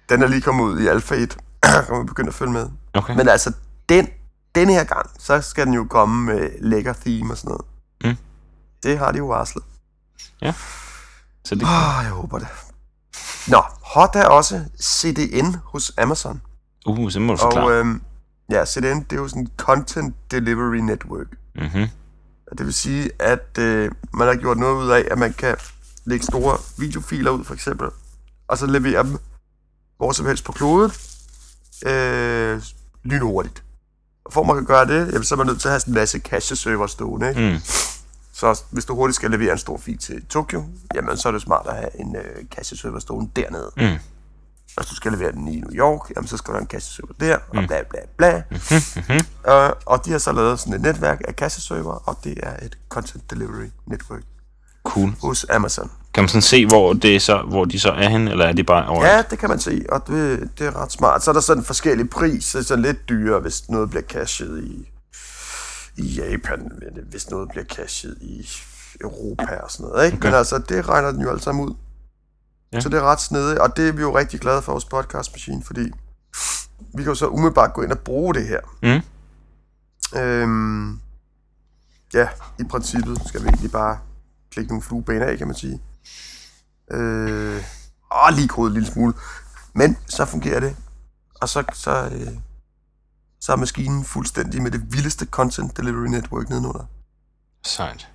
Den 0.08 0.22
er 0.22 0.26
lige 0.26 0.40
kommet 0.40 0.64
ud 0.64 0.80
i 0.80 0.86
Alpha 0.86 1.14
1. 1.14 1.38
kan 1.62 1.84
man 1.90 2.06
begynde 2.06 2.28
at 2.28 2.34
følge 2.34 2.52
med. 2.52 2.68
Okay. 2.94 3.16
Men 3.16 3.28
altså, 3.28 3.52
den, 3.88 4.08
den 4.54 4.68
her 4.68 4.84
gang, 4.84 5.10
så 5.18 5.40
skal 5.40 5.66
den 5.66 5.74
jo 5.74 5.86
komme 5.90 6.24
med 6.24 6.50
lækker 6.60 6.92
theme 6.92 7.32
og 7.32 7.36
sådan 7.36 7.48
noget. 7.48 7.71
Det 8.82 8.98
har 8.98 9.12
de 9.12 9.18
jo 9.18 9.26
varslet. 9.26 9.64
Ja. 10.40 10.54
Så 11.44 11.54
det 11.54 11.62
oh, 11.62 12.04
jeg 12.04 12.10
håber 12.10 12.38
det. 12.38 12.48
Nå, 13.48 13.62
hot 13.82 14.16
er 14.16 14.24
også 14.24 14.64
CDN 14.82 15.56
hos 15.64 15.92
Amazon. 15.98 16.42
Uh, 16.86 17.10
så 17.10 17.20
må 17.20 17.32
du 17.32 17.38
forklare. 17.38 17.64
Og 17.64 17.72
øhm, 17.72 18.02
ja, 18.50 18.64
CDN, 18.66 19.00
det 19.00 19.12
er 19.12 19.16
jo 19.16 19.28
sådan 19.28 19.42
en 19.42 19.50
Content 19.56 20.14
Delivery 20.30 20.76
Network. 20.76 21.26
Mm-hmm. 21.54 21.88
Det 22.58 22.66
vil 22.66 22.74
sige, 22.74 23.10
at 23.18 23.58
øh, 23.58 23.90
man 24.14 24.28
har 24.28 24.34
gjort 24.34 24.58
noget 24.58 24.84
ud 24.84 24.90
af, 24.90 25.08
at 25.10 25.18
man 25.18 25.32
kan 25.32 25.56
lægge 26.04 26.24
store 26.24 26.58
videofiler 26.78 27.30
ud, 27.30 27.44
for 27.44 27.54
eksempel, 27.54 27.88
og 28.48 28.58
så 28.58 28.66
levere 28.66 29.02
dem 29.02 29.18
hvor 30.02 30.12
som 30.12 30.26
helst 30.26 30.44
på 30.44 30.52
kloden, 30.52 30.92
øh, 31.86 32.62
lynhurtigt. 33.04 33.62
Og 34.24 34.32
for 34.32 34.40
at 34.40 34.46
man 34.46 34.56
kan 34.56 34.64
gøre 34.64 34.86
det, 34.86 35.12
jamen, 35.12 35.24
så 35.24 35.34
er 35.34 35.36
man 35.36 35.46
nødt 35.46 35.60
til 35.60 35.68
at 35.68 35.72
have 35.72 35.80
sådan 35.80 35.92
en 35.92 35.94
masse 35.94 36.18
cache-server 36.18 36.86
stående. 36.86 37.28
Ikke? 37.28 37.40
Mm. 37.40 37.58
Så 38.32 38.62
hvis 38.70 38.84
du 38.84 38.94
hurtigt 38.94 39.16
skal 39.16 39.30
levere 39.30 39.52
en 39.52 39.58
stor 39.58 39.78
fil 39.78 39.98
til 39.98 40.26
Tokyo, 40.26 40.64
jamen 40.94 41.16
så 41.16 41.28
er 41.28 41.32
det 41.32 41.42
smart 41.42 41.66
at 41.66 41.76
have 41.76 42.00
en 42.00 42.16
øh, 42.16 42.44
kasseserver 42.50 42.98
stående 42.98 43.30
dernede. 43.36 43.70
Mm. 43.76 43.98
Hvis 44.76 44.86
du 44.86 44.94
skal 44.94 45.12
levere 45.12 45.32
den 45.32 45.48
i 45.48 45.60
New 45.60 45.70
York, 45.72 46.12
jamen 46.16 46.28
så 46.28 46.36
skal 46.36 46.54
der 46.54 46.60
en 46.60 46.66
kasseserver 46.66 47.12
der, 47.20 47.38
mm. 47.52 47.58
og 47.58 47.64
bla 47.66 47.82
bla 47.90 48.00
bla. 48.16 48.42
Mm-hmm. 48.50 49.26
Uh, 49.48 49.70
og 49.86 50.04
de 50.04 50.10
har 50.10 50.18
så 50.18 50.32
lavet 50.32 50.60
sådan 50.60 50.74
et 50.74 50.80
netværk 50.80 51.22
af 51.28 51.36
kasseserver, 51.36 51.94
og 52.08 52.18
det 52.24 52.38
er 52.42 52.56
et 52.66 52.78
Content 52.88 53.30
Delivery 53.30 53.70
Network. 53.86 54.22
Cool. 54.84 55.10
Hos 55.22 55.46
Amazon. 55.50 55.90
Kan 56.14 56.22
man 56.22 56.28
sådan 56.28 56.42
se, 56.42 56.66
hvor, 56.66 56.92
det 56.92 57.16
er 57.16 57.20
så, 57.20 57.42
hvor 57.42 57.64
de 57.64 57.80
så 57.80 57.90
er 57.90 58.08
hen, 58.08 58.28
eller 58.28 58.44
er 58.44 58.52
de 58.52 58.64
bare 58.64 58.88
over? 58.88 59.06
Ja, 59.06 59.22
det 59.30 59.38
kan 59.38 59.48
man 59.48 59.58
se, 59.58 59.84
og 59.88 60.06
det, 60.06 60.48
det 60.58 60.66
er 60.66 60.82
ret 60.82 60.92
smart. 60.92 61.24
Så 61.24 61.30
er 61.30 61.32
der 61.32 61.40
sådan 61.40 61.64
forskellige 61.64 62.08
priser, 62.08 62.62
så 62.62 62.76
lidt 62.76 63.08
dyrere, 63.08 63.40
hvis 63.40 63.68
noget 63.68 63.90
bliver 63.90 64.02
cashet 64.02 64.64
i 64.64 64.91
i 65.96 66.02
Japan, 66.02 66.72
hvis 67.10 67.30
noget 67.30 67.48
bliver 67.48 67.64
cashet 67.64 68.18
i 68.20 68.48
Europa 69.00 69.56
og 69.56 69.70
sådan 69.70 69.90
noget. 69.90 70.06
Ikke? 70.06 70.18
Men 70.22 70.34
altså, 70.34 70.58
det 70.58 70.88
regner 70.88 71.12
den 71.12 71.20
jo 71.20 71.30
alt 71.30 71.42
sammen 71.42 71.64
ud. 71.64 71.74
Ja. 72.72 72.80
Så 72.80 72.88
det 72.88 72.98
er 72.98 73.02
ret 73.02 73.20
snedigt, 73.20 73.58
og 73.58 73.76
det 73.76 73.88
er 73.88 73.92
vi 73.92 74.00
jo 74.00 74.18
rigtig 74.18 74.40
glade 74.40 74.62
for 74.62 74.72
hos 74.72 74.84
Podcast 74.84 75.32
Machine, 75.32 75.62
fordi 75.64 75.90
vi 76.94 77.02
kan 77.02 77.06
jo 77.06 77.14
så 77.14 77.26
umiddelbart 77.26 77.72
gå 77.72 77.82
ind 77.82 77.92
og 77.92 77.98
bruge 77.98 78.34
det 78.34 78.48
her. 78.48 78.60
Mm. 78.82 79.02
Øhm, 80.18 81.00
ja, 82.14 82.28
i 82.58 82.64
princippet 82.64 83.18
skal 83.26 83.42
vi 83.42 83.48
egentlig 83.48 83.70
bare 83.72 83.98
klikke 84.50 84.70
nogle 84.70 84.82
flueben 84.82 85.22
af, 85.22 85.38
kan 85.38 85.46
man 85.46 85.56
sige. 85.56 85.80
Øh, 86.90 87.64
åh, 88.12 88.34
lige 88.34 88.48
kodet 88.48 88.70
en 88.70 88.74
lille 88.74 88.92
smule. 88.92 89.14
Men 89.74 89.98
så 90.06 90.24
fungerer 90.24 90.60
det. 90.60 90.76
Og 91.40 91.48
så, 91.48 91.64
så, 91.72 92.10
øh, 92.12 92.32
så 93.42 93.52
er 93.52 93.56
maskinen 93.56 94.04
fuldstændig 94.04 94.62
med 94.62 94.70
det 94.70 94.92
vildeste 94.92 95.26
content 95.26 95.76
delivery 95.76 96.06
network 96.06 96.48
nedenunder. 96.48 96.84
Sejt. 97.64 98.08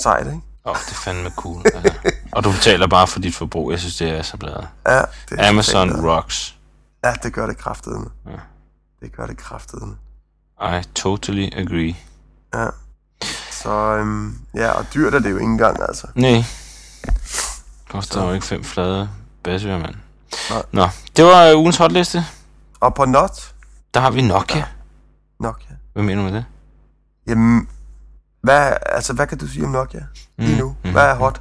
Sejt, 0.00 0.26
ikke? 0.26 0.40
Åh, 0.64 0.70
oh, 0.72 0.76
det 0.76 0.90
er 0.90 0.94
fandme 0.94 1.30
cool. 1.30 1.62
Altså. 1.74 2.12
Og 2.32 2.44
du 2.44 2.50
betaler 2.52 2.86
bare 2.86 3.06
for 3.06 3.20
dit 3.20 3.34
forbrug. 3.34 3.70
Jeg 3.70 3.78
synes, 3.80 3.96
det 3.96 4.08
er 4.10 4.22
så 4.22 4.36
bladet. 4.36 4.68
Ja, 4.86 5.00
det 5.30 5.40
er 5.40 5.48
Amazon 5.48 5.88
totalt- 5.88 6.06
rocks. 6.06 6.56
Ja, 7.04 7.14
det 7.22 7.32
gør 7.32 7.46
det 7.46 7.58
kraftedeme. 7.58 8.06
Ja. 8.26 8.36
Det 9.00 9.16
gør 9.16 9.26
det 9.26 9.36
kraftedeme. 9.36 9.96
I 10.62 10.82
totally 10.94 11.48
agree. 11.52 11.96
Ja. 12.54 12.66
Så 13.50 13.70
øhm, 13.70 14.38
ja, 14.54 14.70
og 14.70 14.86
dyrt 14.94 15.14
er 15.14 15.18
det 15.18 15.30
jo 15.30 15.36
ikke 15.36 15.50
engang, 15.50 15.82
altså. 15.82 16.06
Nej. 16.14 16.44
Koster 17.90 18.24
jo 18.24 18.32
ikke 18.32 18.46
fem 18.46 18.64
flade 18.64 19.10
basører, 19.44 19.78
mand. 19.78 19.94
Nå, 20.72 20.88
det 21.16 21.24
var 21.24 21.44
øh, 21.44 21.58
ugens 21.58 21.76
hotliste. 21.76 22.24
Og 22.80 22.94
på 22.94 23.04
not, 23.04 23.54
Der 23.94 24.00
har 24.00 24.10
vi 24.10 24.22
Nokia. 24.22 24.64
Nokia. 25.40 25.70
Hvad 25.92 26.02
mener 26.04 26.22
du 26.22 26.28
med 26.30 26.36
det? 26.38 26.44
Jamen, 27.26 27.68
hvad, 28.42 28.72
altså, 28.86 29.12
hvad 29.12 29.26
kan 29.26 29.38
du 29.38 29.46
sige 29.46 29.64
om 29.64 29.70
Nokia 29.70 30.06
lige 30.38 30.58
nu? 30.58 30.76
Mm, 30.84 30.90
Hvad 30.92 31.02
er 31.02 31.14
hot? 31.14 31.40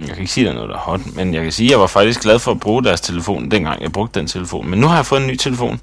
Jeg 0.00 0.08
kan 0.08 0.18
ikke 0.18 0.32
sige, 0.32 0.48
at 0.48 0.54
der 0.54 0.60
er 0.60 0.66
noget, 0.66 0.68
der 0.70 0.76
er 0.76 0.80
hot, 0.80 1.00
men 1.16 1.34
jeg 1.34 1.42
kan 1.42 1.52
sige, 1.52 1.66
at 1.66 1.70
jeg 1.70 1.80
var 1.80 1.86
faktisk 1.86 2.20
glad 2.20 2.38
for 2.38 2.50
at 2.50 2.60
bruge 2.60 2.84
deres 2.84 3.00
telefon, 3.00 3.50
dengang 3.50 3.82
jeg 3.82 3.92
brugte 3.92 4.20
den 4.20 4.26
telefon. 4.28 4.70
Men 4.70 4.78
nu 4.80 4.86
har 4.86 4.94
jeg 4.96 5.06
fået 5.06 5.20
en 5.20 5.26
ny 5.26 5.36
telefon, 5.36 5.80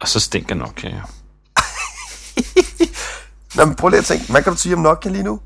og 0.00 0.08
så 0.08 0.20
stinker 0.20 0.54
Nokia 0.54 0.90
jo. 0.90 1.00
Nå, 3.56 3.64
men 3.64 3.74
prøv 3.76 3.88
lige 3.88 3.98
at 3.98 4.04
tænke, 4.04 4.30
hvad 4.32 4.42
kan 4.42 4.52
du 4.52 4.58
sige 4.58 4.74
om 4.74 4.80
Nokia 4.80 5.10
lige 5.10 5.24
nu? 5.24 5.40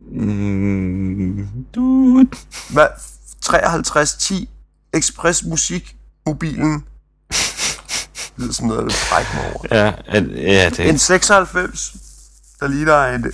Mm, 0.00 1.48
dude. 1.74 2.28
Hvad? 2.70 2.86
5310 3.46 4.48
Express 4.94 5.44
Musik 5.44 5.96
mobilen. 6.26 6.84
Det 8.36 8.42
lyder 8.42 8.52
som 8.52 8.66
noget, 8.66 8.92
brække 9.10 9.30
mig 9.34 9.52
over. 9.54 9.64
Ja, 9.84 9.92
at, 10.06 10.24
ja, 10.30 10.68
det, 10.70 10.88
En 10.88 10.98
96, 10.98 11.96
der 12.60 12.68
ligner 12.68 13.04
en 13.06 13.24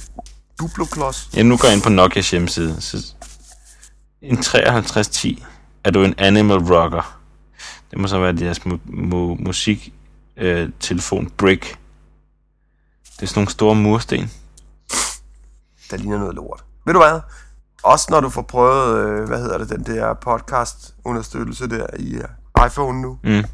duploklods. 0.61 1.30
Ja, 1.36 1.42
nu 1.42 1.57
går 1.57 1.68
jeg 1.68 1.74
ind 1.74 1.82
på 1.82 1.88
Nokias 1.88 2.30
hjemmeside. 2.30 2.80
Så 2.80 3.14
en 4.22 4.36
5310. 4.36 5.44
Er 5.84 5.90
du 5.90 6.03
en 6.03 6.14
animal 6.18 6.59
rocker? 6.59 7.18
Det 7.90 7.98
må 7.98 8.07
så 8.09 8.18
være 8.18 8.32
deres 8.32 8.59
mu- 8.59 8.90
mu- 8.90 9.44
musik 9.44 9.92
øh, 10.36 10.68
telefon 10.80 11.30
brick. 11.36 11.62
Det 13.16 13.22
er 13.22 13.26
sådan 13.26 13.40
nogle 13.40 13.51
store 13.51 13.74
mursten. 13.74 14.30
Der 15.90 15.96
ligner 15.96 16.18
noget 16.18 16.34
lort. 16.34 16.64
Ved 16.86 16.94
du 16.94 17.01
hvad? 17.01 17.20
Også 17.82 18.07
når 18.11 18.20
du 18.20 18.28
får 18.28 18.42
prøvet, 18.42 18.96
øh, 19.07 19.28
hvad 19.28 19.38
hedder 19.38 19.59
det, 19.59 19.68
den 19.68 19.82
der 19.86 20.14
podcast-understøttelse 20.14 21.68
der 21.68 21.86
i 21.98 22.16
uh, 22.16 22.66
iPhone 22.66 23.03
nu, 23.03 23.18
Mm. 23.24 23.44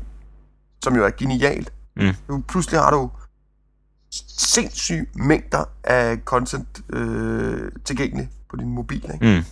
Som 0.86 0.96
jo 0.96 1.04
er 1.04 1.10
genialt. 1.10 1.72
Mm. 1.96 2.14
Nu 2.28 2.44
pludselig 2.48 2.80
har 2.80 2.90
du 2.90 3.10
sindssyge 4.38 5.06
mængder 5.14 5.64
af 5.84 6.18
content 6.24 6.80
øh, 6.90 7.72
tilgængelig 7.84 8.28
på 8.50 8.56
din 8.56 8.68
mobil. 8.68 9.10
Ikke? 9.14 9.26
Mm. 9.36 9.44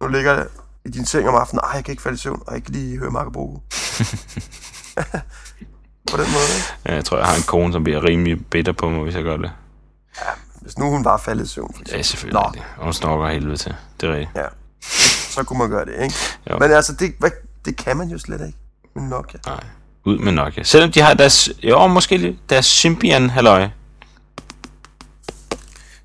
Nu 0.00 0.08
ligger 0.12 0.32
jeg 0.34 0.46
i 0.84 0.88
din 0.90 1.04
seng 1.06 1.28
om 1.28 1.34
aftenen, 1.34 1.60
ej, 1.64 1.70
jeg 1.74 1.84
kan 1.84 1.92
ikke 1.92 2.02
falde 2.02 2.14
i 2.14 2.18
søvn, 2.18 2.42
og 2.46 2.54
jeg 2.54 2.62
kan 2.64 2.74
lige 2.74 2.98
høre 2.98 3.10
Marco 3.10 3.30
Bogo. 3.30 3.54
på 6.10 6.16
den 6.16 6.26
måde, 6.32 6.48
ikke? 6.56 6.68
Ja, 6.86 6.94
jeg 6.94 7.04
tror, 7.04 7.16
jeg 7.18 7.26
har 7.26 7.36
en 7.36 7.42
kone, 7.42 7.72
som 7.72 7.84
bliver 7.84 8.04
rimelig 8.04 8.46
bitter 8.46 8.72
på 8.72 8.88
mig, 8.88 9.02
hvis 9.02 9.14
jeg 9.14 9.22
gør 9.22 9.36
det. 9.36 9.50
Hvis 10.60 10.78
nu 10.78 10.90
hun 10.90 11.02
bare 11.04 11.18
faldet 11.18 11.44
i 11.44 11.48
søvn, 11.48 11.72
for 11.74 11.78
Ja, 11.78 11.82
eksempel, 11.82 12.04
selvfølgelig. 12.04 12.42
Nå. 12.42 12.50
det. 12.54 12.62
Og 12.76 12.84
hun 12.84 12.92
snorker 12.92 13.28
helvede 13.28 13.56
til. 13.56 13.74
Det 14.00 14.08
er 14.08 14.12
rigtigt. 14.12 14.30
ja, 14.36 14.46
så 15.34 15.44
kunne 15.44 15.58
man 15.58 15.70
gøre 15.70 15.84
det, 15.84 16.02
ikke? 16.02 16.14
Jo. 16.50 16.58
Men 16.58 16.70
altså, 16.70 16.92
det, 16.94 17.14
hvad, 17.18 17.30
det 17.64 17.76
kan 17.76 17.96
man 17.96 18.08
jo 18.08 18.18
slet 18.18 18.46
ikke 18.46 18.58
med 18.94 19.02
Nokia. 19.02 19.40
Nej. 19.46 19.64
Ud 20.04 20.18
med 20.18 20.32
Nokia. 20.32 20.62
Selvom 20.62 20.92
de 20.92 21.00
har 21.00 21.14
deres, 21.14 21.50
jo, 21.62 21.86
måske 21.86 22.38
deres 22.50 22.66
Symbian 22.66 23.30
halløj. 23.30 23.68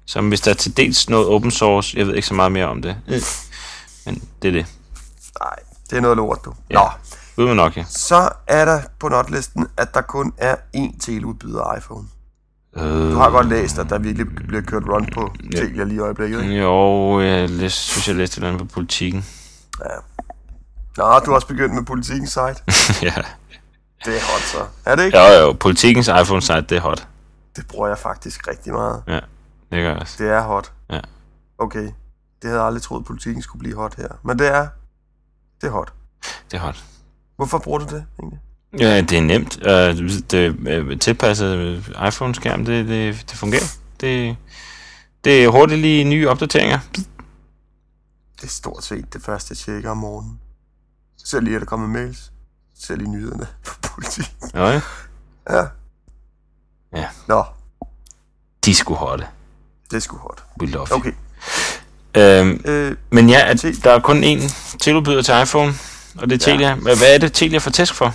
Som 0.05 0.27
hvis 0.27 0.41
der 0.41 0.51
er 0.51 0.55
til 0.55 0.77
dels 0.77 1.09
noget 1.09 1.27
open 1.27 1.51
source, 1.51 1.97
jeg 1.97 2.07
ved 2.07 2.15
ikke 2.15 2.27
så 2.27 2.33
meget 2.33 2.51
mere 2.51 2.65
om 2.65 2.81
det. 2.81 2.95
Men 4.05 4.23
det 4.41 4.47
er 4.47 4.51
det. 4.51 4.65
Nej, 5.41 5.55
det 5.89 5.97
er 5.97 6.01
noget 6.01 6.17
lort, 6.17 6.39
du. 6.45 6.53
Ja. 6.69 6.75
Nå, 6.75 6.89
Ud 7.37 7.47
med 7.47 7.55
Nokia. 7.55 7.85
så 7.89 8.29
er 8.47 8.65
der 8.65 8.81
på 8.99 9.09
notlisten, 9.09 9.67
at 9.77 9.93
der 9.93 10.01
kun 10.01 10.33
er 10.37 10.55
én 10.77 10.99
teleudbyder 10.99 11.75
iPhone. 11.77 12.07
Øh, 12.77 13.11
Du 13.11 13.15
har 13.15 13.29
godt 13.29 13.47
læst, 13.49 13.77
at 13.79 13.89
der 13.89 13.99
virkelig 13.99 14.27
bliver 14.47 14.61
kørt 14.61 14.83
run 14.89 15.09
på 15.13 15.33
Ja. 15.53 15.57
Telia 15.59 15.83
lige 15.83 15.95
i 15.95 15.99
øjeblikket, 15.99 16.41
ikke? 16.43 16.55
Jo, 16.55 17.21
jeg 17.21 17.49
læste, 17.49 17.79
synes, 17.79 18.07
jeg 18.07 18.15
læste 18.15 18.33
et 18.33 18.35
eller 18.37 18.47
andet 18.53 18.67
på 18.69 18.73
politikken. 18.73 19.25
Nå, 20.97 21.03
du 21.19 21.29
har 21.31 21.35
også 21.35 21.47
begyndt 21.47 21.73
med 21.75 21.83
politikens 21.83 22.29
site. 22.29 22.55
ja. 23.07 23.13
Det 24.05 24.15
er 24.15 24.21
hot, 24.21 24.41
så. 24.41 24.67
Er 24.85 24.95
det 24.95 25.05
ikke? 25.05 25.17
Jo, 25.17 25.23
jo, 25.23 25.53
politikens 25.53 26.07
iPhone-site, 26.07 26.61
det 26.61 26.71
er 26.71 26.81
hot. 26.81 27.07
Det 27.55 27.67
bruger 27.67 27.87
jeg 27.87 27.97
faktisk 27.97 28.47
rigtig 28.47 28.73
meget. 28.73 29.03
Ja, 29.07 29.13
det 29.13 29.23
gør 29.71 29.89
jeg 29.89 29.97
også. 29.99 30.23
Det 30.23 30.31
er 30.31 30.41
hot. 30.41 30.71
Ja. 30.89 30.99
Okay. 31.57 31.83
Det 31.83 31.93
havde 32.43 32.57
jeg 32.57 32.65
aldrig 32.65 32.81
troet, 32.81 32.99
at 32.99 33.05
politikken 33.05 33.41
skulle 33.43 33.59
blive 33.59 33.75
hot 33.75 33.95
her. 33.95 34.07
Men 34.23 34.39
det 34.39 34.47
er... 34.47 34.67
Det 35.61 35.67
er 35.67 35.71
hot. 35.71 35.93
Det 36.51 36.57
er 36.57 36.61
hot. 36.61 36.83
Hvorfor 37.35 37.57
bruger 37.57 37.79
du 37.79 37.95
det, 37.95 38.05
egentlig? 38.19 38.39
Ja, 38.79 39.01
det 39.01 39.17
er 39.17 39.21
nemt. 39.21 39.57
Uh, 39.57 40.21
det 40.31 40.89
uh, 40.91 40.99
tilpasset 40.99 41.77
iPhone-skærm, 42.07 42.65
det, 42.65 42.87
det, 42.87 43.25
det 43.29 43.37
fungerer. 43.37 43.77
Det, 44.01 44.37
det 45.23 45.43
er 45.43 45.49
hurtigt 45.49 45.81
lige 45.81 46.03
nye 46.03 46.29
opdateringer. 46.29 46.79
Det 48.35 48.43
er 48.43 48.47
stort 48.47 48.83
set 48.83 49.13
det 49.13 49.21
første, 49.21 49.51
jeg 49.51 49.57
tjekker 49.57 49.89
om 49.89 49.97
morgenen. 49.97 50.39
Ser 51.17 51.39
lige, 51.39 51.55
at 51.55 51.59
der 51.59 51.65
kommer 51.65 51.87
mails. 51.87 52.31
Ser 52.79 52.95
lige 52.95 53.09
nyhederne 53.11 53.47
på 53.65 53.73
politikken. 53.93 54.33
Ja, 54.53 54.67
ja. 54.69 54.81
Ja. 55.49 55.63
Ja. 56.95 57.07
Nå, 57.27 57.43
de 58.65 58.75
sgu 58.75 58.93
hotte. 58.93 59.27
det 59.91 59.97
er 59.97 60.01
sgu 60.01 60.17
hot. 60.17 60.43
We 60.61 60.67
love 60.67 60.87
Okay. 60.91 61.11
Øhm, 62.17 62.61
Øh, 62.65 62.95
men 63.11 63.29
ja, 63.29 63.51
at 63.51 63.65
der 63.83 63.91
er 63.91 63.99
kun 63.99 64.23
én 64.23 64.53
tilbyder 64.79 65.21
til 65.21 65.33
iPhone, 65.43 65.73
og 66.17 66.29
det 66.29 66.35
er 66.35 66.39
Telia. 66.45 66.67
Ja. 66.67 66.75
Hvad 66.75 67.13
er 67.13 67.17
det, 67.17 67.33
Telia 67.33 67.57
får 67.57 67.71
tæsk 67.71 67.93
for? 67.93 68.13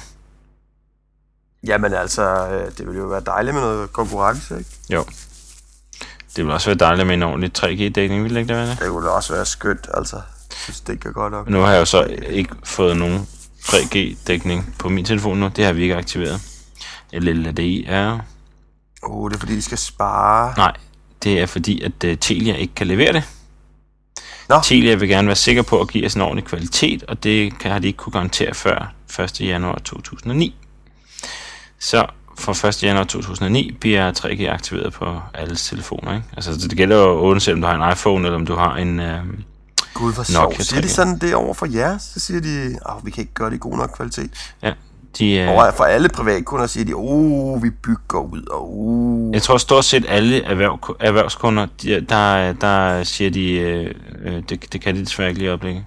jamen 1.67 1.95
altså, 1.95 2.23
øh, 2.49 2.71
det 2.79 2.87
ville 2.87 3.01
jo 3.01 3.07
være 3.07 3.21
dejligt 3.27 3.55
med 3.55 3.63
noget 3.63 3.93
konkurrence, 3.93 4.59
ikke? 4.59 4.71
Jo. 4.91 5.05
Det 6.37 6.45
vil 6.45 6.51
også 6.53 6.67
være 6.71 6.77
dejligt 6.79 7.07
med 7.07 7.15
en 7.15 7.23
ordentlig 7.23 7.51
3G-dækning, 7.59 8.23
vil 8.23 8.35
det 8.35 8.41
ikke 8.41 8.49
det 8.49 8.57
være 8.57 8.67
det? 8.71 8.79
Det 8.79 8.95
ville 8.95 9.11
også 9.11 9.33
være 9.35 9.47
skønt, 9.47 9.89
altså. 9.95 10.17
Jeg 10.17 10.57
synes, 10.59 10.81
det 10.81 11.01
kan 11.01 11.13
godt 11.13 11.35
op. 11.35 11.49
Nu 11.49 11.61
har 11.61 11.73
jeg 11.73 11.81
jo 11.81 11.85
så 11.85 12.03
ikke 12.29 12.55
fået 12.65 12.97
nogen 12.97 13.29
3G-dækning 13.63 14.75
på 14.79 14.89
min 14.89 15.05
telefon 15.05 15.39
nu. 15.39 15.51
Det 15.57 15.65
har 15.65 15.73
vi 15.73 15.83
ikke 15.83 15.97
aktiveret. 15.97 16.41
LLDI 17.13 17.85
er... 17.89 18.19
Åh, 19.03 19.17
oh, 19.17 19.31
det 19.31 19.37
er 19.37 19.41
fordi, 19.41 19.57
de 19.57 19.63
skal 19.63 19.79
spare. 19.79 20.55
Nej, 20.57 20.73
det 21.23 21.41
er 21.41 21.47
fordi, 21.47 21.83
at 21.83 22.05
uh, 22.05 22.19
Telia 22.21 22.55
ikke 22.55 22.75
kan 22.75 22.87
levere 22.87 23.13
det. 23.13 23.23
Nå. 24.49 24.57
Telia 24.65 24.95
vil 24.95 25.09
gerne 25.09 25.27
være 25.27 25.37
sikker 25.37 25.63
på 25.63 25.81
at 25.81 25.89
give 25.89 26.07
os 26.07 26.15
en 26.15 26.21
ordentlig 26.21 26.45
kvalitet, 26.45 27.03
og 27.03 27.25
det 27.25 27.59
kan, 27.59 27.71
har 27.71 27.79
de 27.79 27.87
ikke 27.87 27.97
kunne 27.97 28.13
garantere 28.13 28.55
før 28.55 28.93
1. 29.21 29.41
januar 29.41 29.79
2009. 29.79 30.55
Så 31.79 32.07
fra 32.39 32.69
1. 32.69 32.83
januar 32.83 33.05
2009 33.05 33.73
bliver 33.81 34.13
3G 34.13 34.47
aktiveret 34.47 34.93
på 34.93 35.21
alle 35.35 35.57
telefoner. 35.57 36.15
Ikke? 36.15 36.27
Altså, 36.37 36.69
det 36.69 36.77
gælder 36.77 36.97
jo 36.97 37.29
uanset 37.29 37.55
om 37.55 37.61
du 37.61 37.67
har 37.67 37.87
en 37.87 37.93
iPhone, 37.93 38.27
eller 38.27 38.39
om 38.39 38.47
du 38.47 38.55
har 38.55 38.77
en... 38.77 39.01
Øh, 39.01 39.25
Gud, 39.95 40.15
hvor 40.15 40.23
sjovt. 40.23 40.65
Siger 40.65 40.81
de 40.81 40.87
3G. 40.87 40.91
sådan 40.91 41.19
det 41.19 41.35
over 41.35 41.55
for 41.55 41.67
jer? 41.67 41.99
Så 41.99 42.21
siger 42.21 42.41
de, 42.41 42.79
at 42.89 43.05
vi 43.05 43.11
kan 43.11 43.21
ikke 43.21 43.35
gøre 43.35 43.51
det 43.51 43.57
i 43.57 43.59
god 43.59 43.77
nok 43.77 43.91
kvalitet. 43.97 44.31
ja, 44.63 44.73
de, 45.19 45.39
øh, 45.39 45.49
Over 45.49 45.73
for 45.73 45.85
alle 45.85 46.09
privatkunder 46.09 46.67
siger 46.67 46.85
de, 46.85 46.93
oh, 46.95 47.63
vi 47.63 47.71
bygger 47.71 48.19
ud, 48.19 48.43
og 48.43 48.79
uh. 48.79 49.35
Jeg 49.35 49.43
tror 49.43 49.57
stort 49.57 49.85
set 49.85 50.05
alle 50.09 50.43
erhverv, 50.43 50.97
erhvervskunder, 51.01 51.67
de, 51.83 52.01
der, 52.01 52.53
der 52.53 53.05
siger 53.05 53.31
de, 53.31 53.53
øh, 53.53 53.95
øh, 54.23 54.43
det, 54.49 54.73
det 54.73 54.81
kan 54.81 54.95
de 54.95 55.01
desværre 55.01 55.29
ikke 55.29 55.39
lige 55.39 55.47
i 55.47 55.49
øjeblikket. 55.49 55.85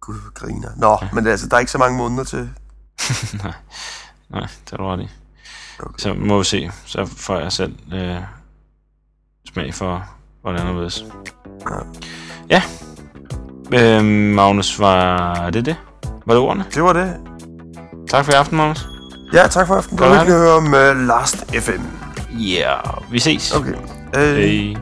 Gud, 0.00 0.34
griner. 0.34 0.68
Nå, 0.76 0.98
ja. 1.02 1.08
men 1.12 1.26
altså, 1.26 1.48
der 1.48 1.56
er 1.56 1.60
ikke 1.60 1.72
så 1.72 1.78
mange 1.78 1.98
måneder 1.98 2.24
til. 2.24 2.50
Nej, 3.42 3.52
nej, 4.28 4.46
det 4.64 4.72
er 4.72 4.76
du 4.76 4.84
ret 4.84 5.00
i. 5.00 5.08
Okay. 5.78 5.94
Så 5.98 6.14
må 6.14 6.38
vi 6.38 6.44
se. 6.44 6.70
Så 6.84 7.06
får 7.06 7.38
jeg 7.38 7.52
selv 7.52 7.76
øh, 7.92 8.16
smag 9.52 9.74
for, 9.74 10.08
hvordan 10.42 10.66
det 10.66 10.84
er. 10.84 11.04
Ja. 11.70 12.25
Øh, 13.72 14.04
Magnus, 14.34 14.78
var 14.80 15.50
det 15.50 15.66
det? 15.66 15.76
Var 16.26 16.34
det 16.34 16.42
ordene? 16.42 16.64
Det 16.74 16.82
var 16.82 16.92
det. 16.92 17.14
Tak 18.08 18.24
for 18.24 18.32
i 18.32 18.34
aften, 18.34 18.56
Magnus. 18.56 18.86
Ja, 19.32 19.46
tak 19.46 19.66
for 19.66 19.74
aften. 19.74 19.98
Du 19.98 20.04
Godt 20.04 20.18
at 20.18 20.26
høre 20.26 20.52
om 20.52 20.64
uh, 20.66 21.06
Last 21.06 21.54
FM. 21.54 21.82
Ja, 22.38 22.70
yeah, 22.70 23.12
vi 23.12 23.18
ses. 23.18 23.52
Okay. 23.52 23.72
Øh, 24.16 24.36
Hej. 24.36 24.76